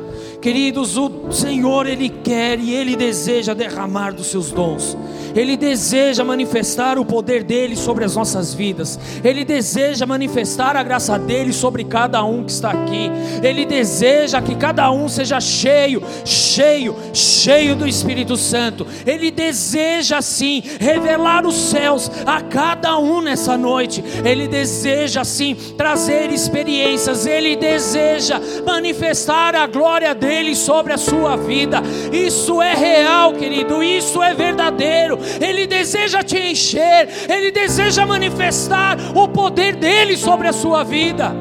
[0.40, 4.96] Queridos, o Senhor, Ele quer e Ele deseja derramar dos seus dons.
[5.34, 8.98] Ele deseja manifestar o poder dele sobre as nossas vidas.
[9.24, 13.10] Ele deseja manifestar a graça dele sobre cada um que está aqui.
[13.42, 17.27] Ele deseja que cada um seja cheio, cheio, cheio
[17.76, 18.86] do Espírito Santo.
[19.06, 24.04] Ele deseja sim revelar os céus a cada um nessa noite.
[24.22, 27.24] Ele deseja sim trazer experiências.
[27.24, 31.82] Ele deseja manifestar a glória dele sobre a sua vida.
[32.12, 33.82] Isso é real, querido.
[33.82, 35.18] Isso é verdadeiro.
[35.40, 37.08] Ele deseja te encher.
[37.30, 41.34] Ele deseja manifestar o poder dele sobre a sua vida.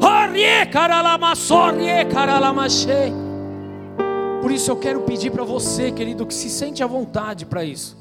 [0.00, 3.29] Orie, caralamaçorie, caralamache.
[4.40, 7.96] Por isso eu quero pedir para você, querido, que se sente à vontade para isso.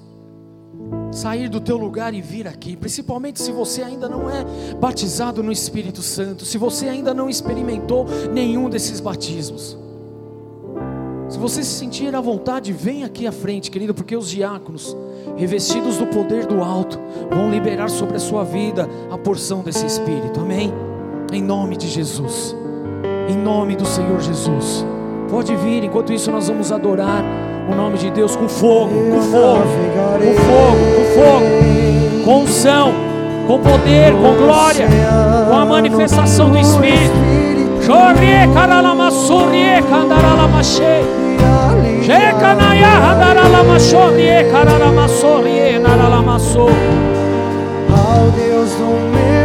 [1.11, 4.45] Sair do teu lugar e vir aqui, principalmente se você ainda não é
[4.79, 9.77] batizado no Espírito Santo, se você ainda não experimentou nenhum desses batismos.
[11.27, 14.95] Se você se sentir à vontade, vem aqui à frente, querido, porque os diáconos,
[15.35, 16.99] revestidos do poder do alto,
[17.29, 20.73] vão liberar sobre a sua vida a porção desse Espírito, amém?
[21.31, 22.55] Em nome de Jesus,
[23.29, 24.85] em nome do Senhor Jesus.
[25.30, 27.23] Pode vir, enquanto isso nós vamos adorar
[27.72, 29.64] o nome de Deus com fogo, com fogo,
[30.18, 32.93] com fogo, com fogo, com unção,
[33.45, 34.88] com poder, com glória,
[35.47, 37.14] com a manifestação do Espírito.
[37.85, 41.03] Chorie, caralamassourie, candaralamache.
[42.03, 46.69] Shekanaya, handaralamachorie, caralamassourie, naralamassou.
[47.91, 49.38] Ao Deus do meu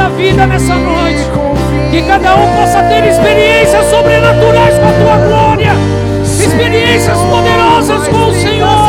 [0.00, 1.20] cada vida nessa noite.
[1.90, 5.72] Que cada um possa ter experiências sobrenaturais com a tua glória,
[6.22, 8.79] experiências poderosas com o Senhor.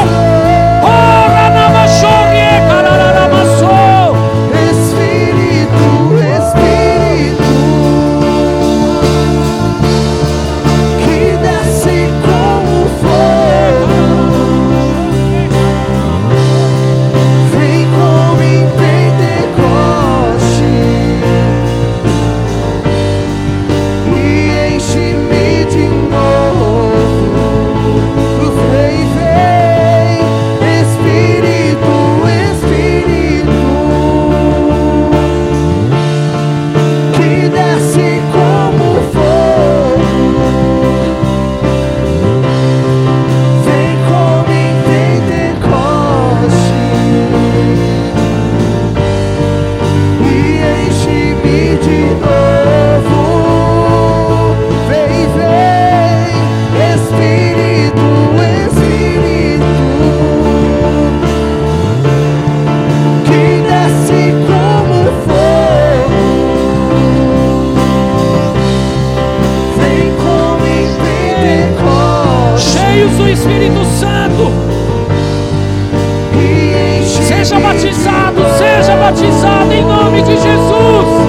[79.12, 81.22] Batizado em nome de Jesus.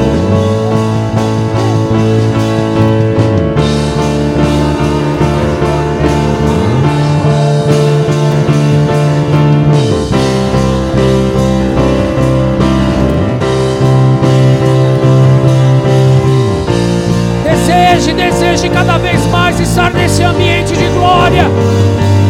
[17.44, 21.46] Deseje, deseje cada vez mais estar nesse ambiente de glória,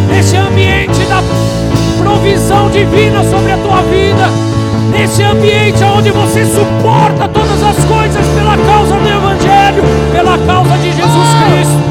[0.08, 1.22] nesse ambiente da
[2.02, 4.51] provisão divina sobre a tua vida,
[4.90, 9.82] nesse ambiente onde você suporta todas as coisas pela causa do Evangelho,
[10.12, 11.82] pela causa de Jesus Cristo.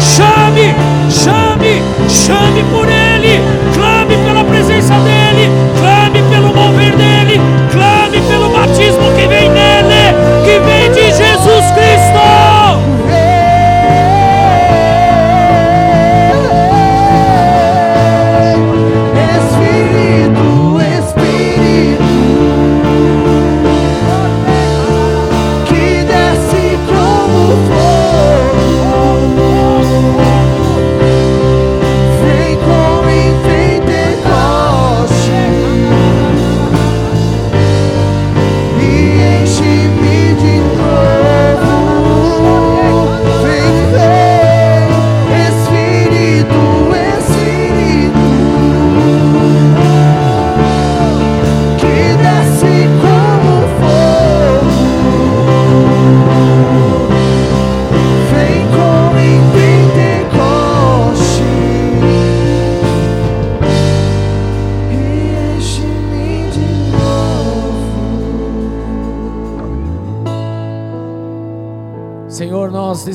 [0.00, 0.74] Chame,
[1.10, 3.40] chame, chame por Ele,
[3.74, 7.40] clame pela presença dEle, clame pelo mover dEle,
[7.72, 7.97] clame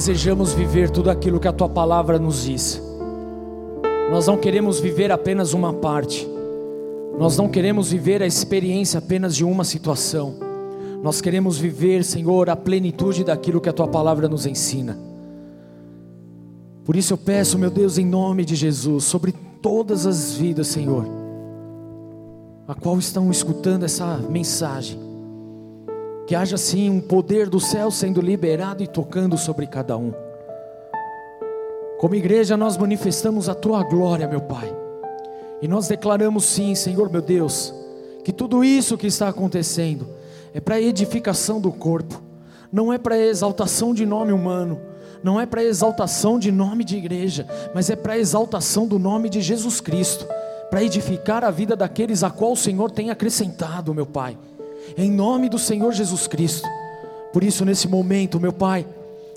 [0.05, 2.81] desejamos viver tudo aquilo que a tua palavra nos diz.
[4.11, 6.27] Nós não queremos viver apenas uma parte.
[7.17, 10.35] Nós não queremos viver a experiência apenas de uma situação.
[11.01, 14.99] Nós queremos viver, Senhor, a plenitude daquilo que a tua palavra nos ensina.
[16.84, 21.05] Por isso eu peço, meu Deus, em nome de Jesus, sobre todas as vidas, Senhor,
[22.67, 24.99] a qual estão escutando essa mensagem
[26.34, 30.11] que haja sim um poder do céu sendo liberado e tocando sobre cada um.
[31.99, 34.76] Como igreja, nós manifestamos a tua glória, meu Pai.
[35.61, 37.72] E nós declaramos sim, Senhor meu Deus,
[38.23, 40.07] que tudo isso que está acontecendo
[40.55, 42.19] é para edificação do corpo,
[42.72, 44.81] não é para exaltação de nome humano,
[45.22, 47.45] não é para exaltação de nome de igreja,
[47.76, 50.26] mas é para exaltação do nome de Jesus Cristo,
[50.72, 54.35] para edificar a vida daqueles a qual o Senhor tem acrescentado, meu Pai
[54.98, 56.68] em nome do Senhor Jesus Cristo.
[57.32, 58.86] Por isso, nesse momento, meu Pai,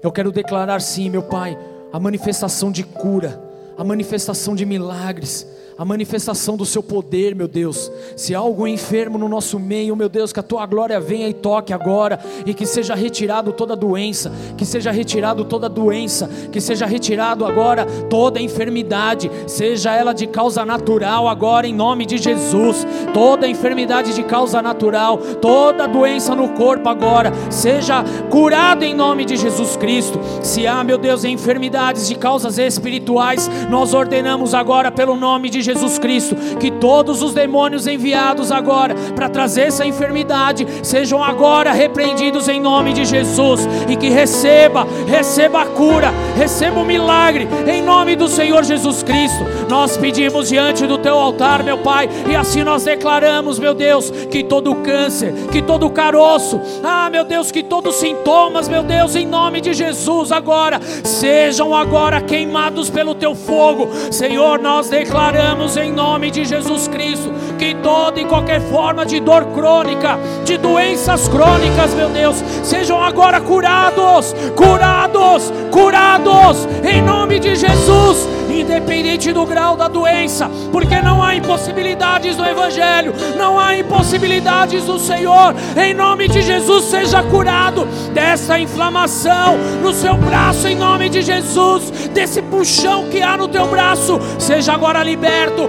[0.03, 1.59] eu quero declarar sim, meu Pai,
[1.93, 3.43] a manifestação de cura,
[3.77, 5.47] a manifestação de milagres,
[5.79, 7.91] a manifestação do seu poder, meu Deus.
[8.17, 11.35] Se há algum enfermo no nosso meio, meu Deus, que a tua glória venha e
[11.35, 16.87] toque agora, e que seja retirado toda doença, que seja retirado toda doença, que seja
[16.87, 22.87] retirado agora toda enfermidade, seja ela de causa natural agora em nome de Jesus.
[23.13, 29.37] Toda enfermidade de causa natural, toda doença no corpo agora, seja curado em nome de
[29.37, 30.19] Jesus Cristo.
[30.43, 35.99] Se há, meu Deus, enfermidades de causas espirituais, nós ordenamos agora pelo nome de Jesus
[35.99, 42.61] Cristo, que todos os demônios enviados agora para trazer essa enfermidade sejam agora repreendidos em
[42.61, 48.29] nome de Jesus e que receba, receba a cura, receba o milagre em nome do
[48.29, 49.45] Senhor Jesus Cristo.
[49.69, 54.45] Nós pedimos diante do teu altar, meu Pai, e assim nós declaramos, meu Deus, que
[54.45, 59.27] todo câncer, que todo caroço, ah, meu Deus, que todos os sintomas, meu Deus, em
[59.27, 63.89] nome de Jesus agora sejam agora queimados pelo teu fogo.
[64.13, 69.19] Senhor, nós declaramos declaramos em nome de Jesus Cristo que toda e qualquer forma de
[69.19, 77.57] dor crônica, de doenças crônicas, meu Deus, sejam agora curados, curados, curados, em nome de
[77.57, 84.85] Jesus independente do grau da doença, porque não há impossibilidades no Evangelho, não há impossibilidades
[84.85, 85.55] do Senhor.
[85.77, 91.91] Em nome de Jesus, seja curado dessa inflamação no seu braço, em nome de Jesus,
[92.13, 95.69] desse puxão que há no teu braço, seja agora liberto.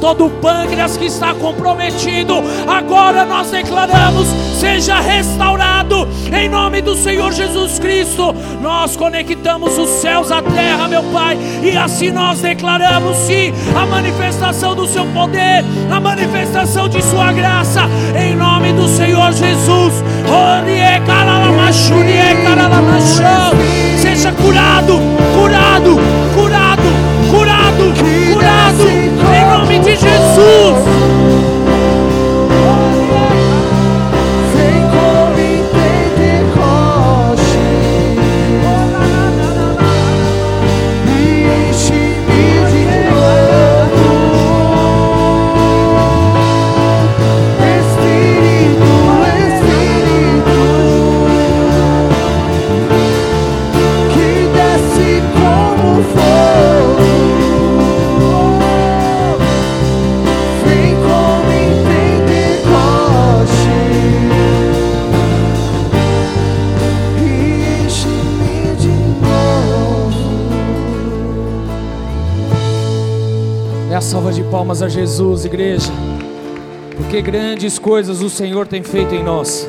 [0.00, 2.34] Todo o pâncreas que está comprometido,
[2.66, 4.28] agora nós declaramos,
[4.58, 8.34] seja restaurado em nome do Senhor Jesus Cristo.
[8.60, 14.74] Nós conectamos os céus à terra, meu Pai, e assim nós declaramos sim a manifestação
[14.74, 20.04] do Seu poder, a manifestação de Sua graça, em nome do Senhor Jesus.
[23.98, 25.00] Seja curado,
[25.34, 25.96] curado,
[26.34, 26.82] curado,
[27.30, 27.94] curado,
[28.32, 29.96] curado, em salva de
[74.56, 75.92] palmas a Jesus, igreja.
[76.96, 79.68] Porque grandes coisas o Senhor tem feito em nós.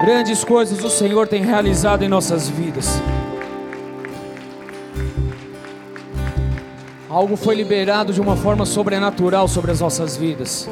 [0.00, 3.00] Grandes coisas o Senhor tem realizado em nossas vidas.
[7.08, 10.68] Algo foi liberado de uma forma sobrenatural sobre as nossas vidas.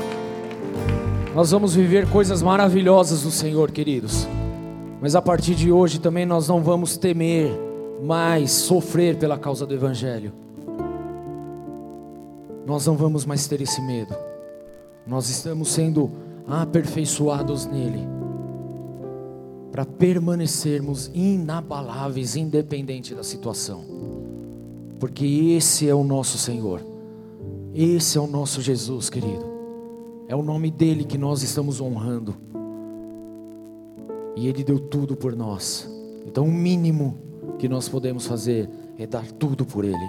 [1.32, 4.26] Nós vamos viver coisas maravilhosas do Senhor, queridos.
[5.00, 7.56] Mas a partir de hoje também nós não vamos temer
[8.02, 10.32] mais sofrer pela causa do Evangelho.
[12.66, 14.14] Nós não vamos mais ter esse medo.
[15.06, 16.10] Nós estamos sendo
[16.46, 18.06] aperfeiçoados nele
[19.70, 24.02] para permanecermos inabaláveis, independente da situação
[25.02, 26.80] porque esse é o nosso Senhor,
[27.74, 29.44] esse é o nosso Jesus, querido.
[30.28, 32.36] É o nome dele que nós estamos honrando,
[34.36, 35.90] e ele deu tudo por nós.
[36.24, 37.18] Então, o mínimo
[37.58, 40.08] que nós podemos fazer é dar tudo por ele,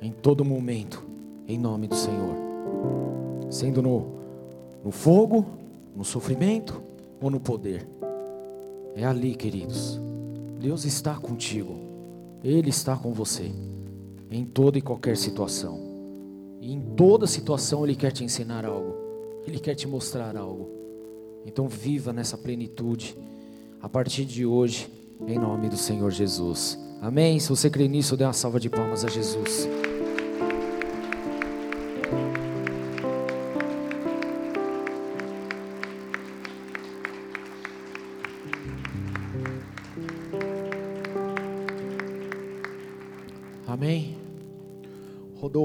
[0.00, 1.04] em todo momento,
[1.46, 2.34] em nome do Senhor,
[3.50, 4.06] sendo no,
[4.84, 5.46] no fogo,
[5.94, 6.82] no sofrimento
[7.20, 7.86] ou no poder.
[8.94, 10.00] É ali, queridos.
[10.58, 11.76] Deus está contigo.
[12.42, 13.50] Ele está com você
[14.30, 15.80] em toda e qualquer situação.
[16.60, 18.94] E em toda situação Ele quer te ensinar algo,
[19.46, 20.68] Ele quer te mostrar algo.
[21.44, 23.16] Então viva nessa plenitude
[23.80, 24.90] a partir de hoje,
[25.26, 26.78] em nome do Senhor Jesus.
[27.00, 27.38] Amém?
[27.38, 29.68] Se você crê nisso, dê uma salva de palmas a Jesus.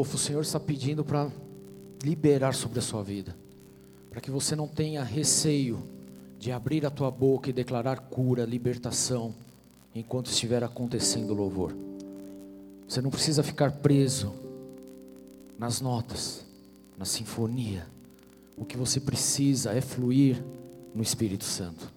[0.02, 1.30] Rodolfo, o Senhor está pedindo para
[2.04, 3.36] liberar sobre a sua vida,
[4.10, 5.84] para que você não tenha receio
[6.40, 9.36] de abrir a tua boca e declarar cura, libertação,
[9.94, 11.76] enquanto estiver acontecendo o louvor.
[12.88, 14.34] Você não precisa ficar preso
[15.60, 16.48] nas notas,
[16.98, 17.86] na sinfonia.
[18.58, 20.44] O que você precisa é fluir
[20.96, 21.94] no Espírito Santo,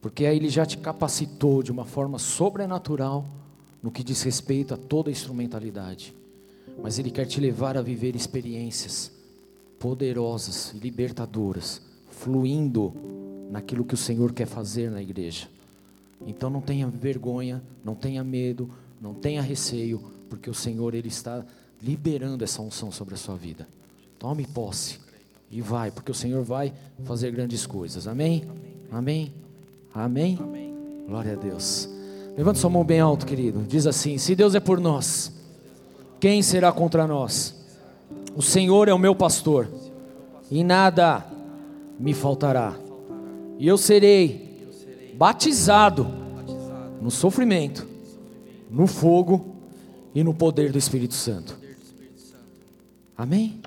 [0.00, 3.24] porque aí Ele já te capacitou de uma forma sobrenatural
[3.80, 6.12] no que diz respeito a toda instrumentalidade,
[6.82, 9.10] mas Ele quer te levar a viver experiências
[9.78, 12.92] poderosas e libertadoras, fluindo
[13.50, 15.48] naquilo que o Senhor quer fazer na igreja.
[16.26, 18.70] Então não tenha vergonha, não tenha medo,
[19.00, 21.44] não tenha receio, porque o Senhor ele está
[21.82, 23.68] liberando essa unção sobre a sua vida.
[24.18, 24.98] Tome posse
[25.50, 26.72] e vai, porque o Senhor vai
[27.04, 28.08] fazer grandes coisas.
[28.08, 28.44] Amém?
[28.90, 29.32] Amém?
[29.94, 30.38] Amém?
[30.40, 30.74] Amém.
[31.06, 31.88] Glória a Deus.
[32.36, 33.62] Levanta sua mão bem alto, querido.
[33.62, 35.32] Diz assim: Se Deus é por nós,
[36.20, 37.54] quem será contra nós?
[38.34, 39.68] O Senhor é o meu pastor,
[40.50, 41.24] e nada
[41.98, 42.74] me faltará.
[43.58, 46.06] E eu serei batizado
[47.00, 47.86] no sofrimento,
[48.70, 49.56] no fogo
[50.14, 51.58] e no poder do Espírito Santo.
[53.16, 53.60] Amém?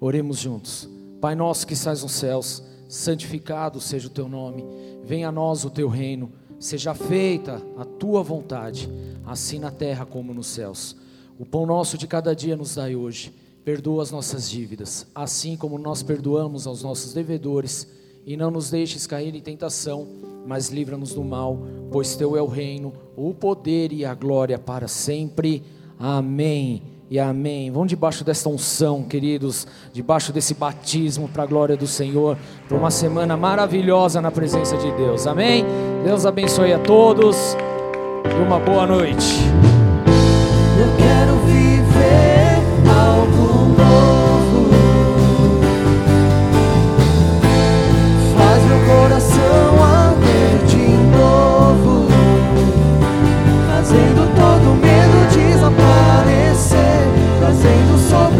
[0.00, 0.88] Oremos juntos.
[1.20, 4.64] Pai nosso que estás nos céus, santificado seja o teu nome.
[5.04, 6.30] Venha a nós o teu reino
[6.64, 8.88] Seja feita a tua vontade,
[9.26, 10.96] assim na terra como nos céus.
[11.38, 13.32] O pão nosso de cada dia nos dai hoje.
[13.64, 17.88] Perdoa as nossas dívidas, assim como nós perdoamos aos nossos devedores,
[18.26, 20.06] e não nos deixes cair em tentação,
[20.46, 21.58] mas livra-nos do mal,
[21.90, 25.62] pois teu é o reino, o poder e a glória para sempre.
[25.98, 27.70] Amém e amém.
[27.70, 32.36] Vão debaixo desta unção, queridos, debaixo desse batismo para a glória do Senhor,
[32.68, 35.26] para uma semana maravilhosa na presença de Deus.
[35.26, 35.64] Amém?
[36.04, 37.36] Deus abençoe a todos
[38.24, 39.24] e uma boa noite.
[57.64, 58.33] sendo sobre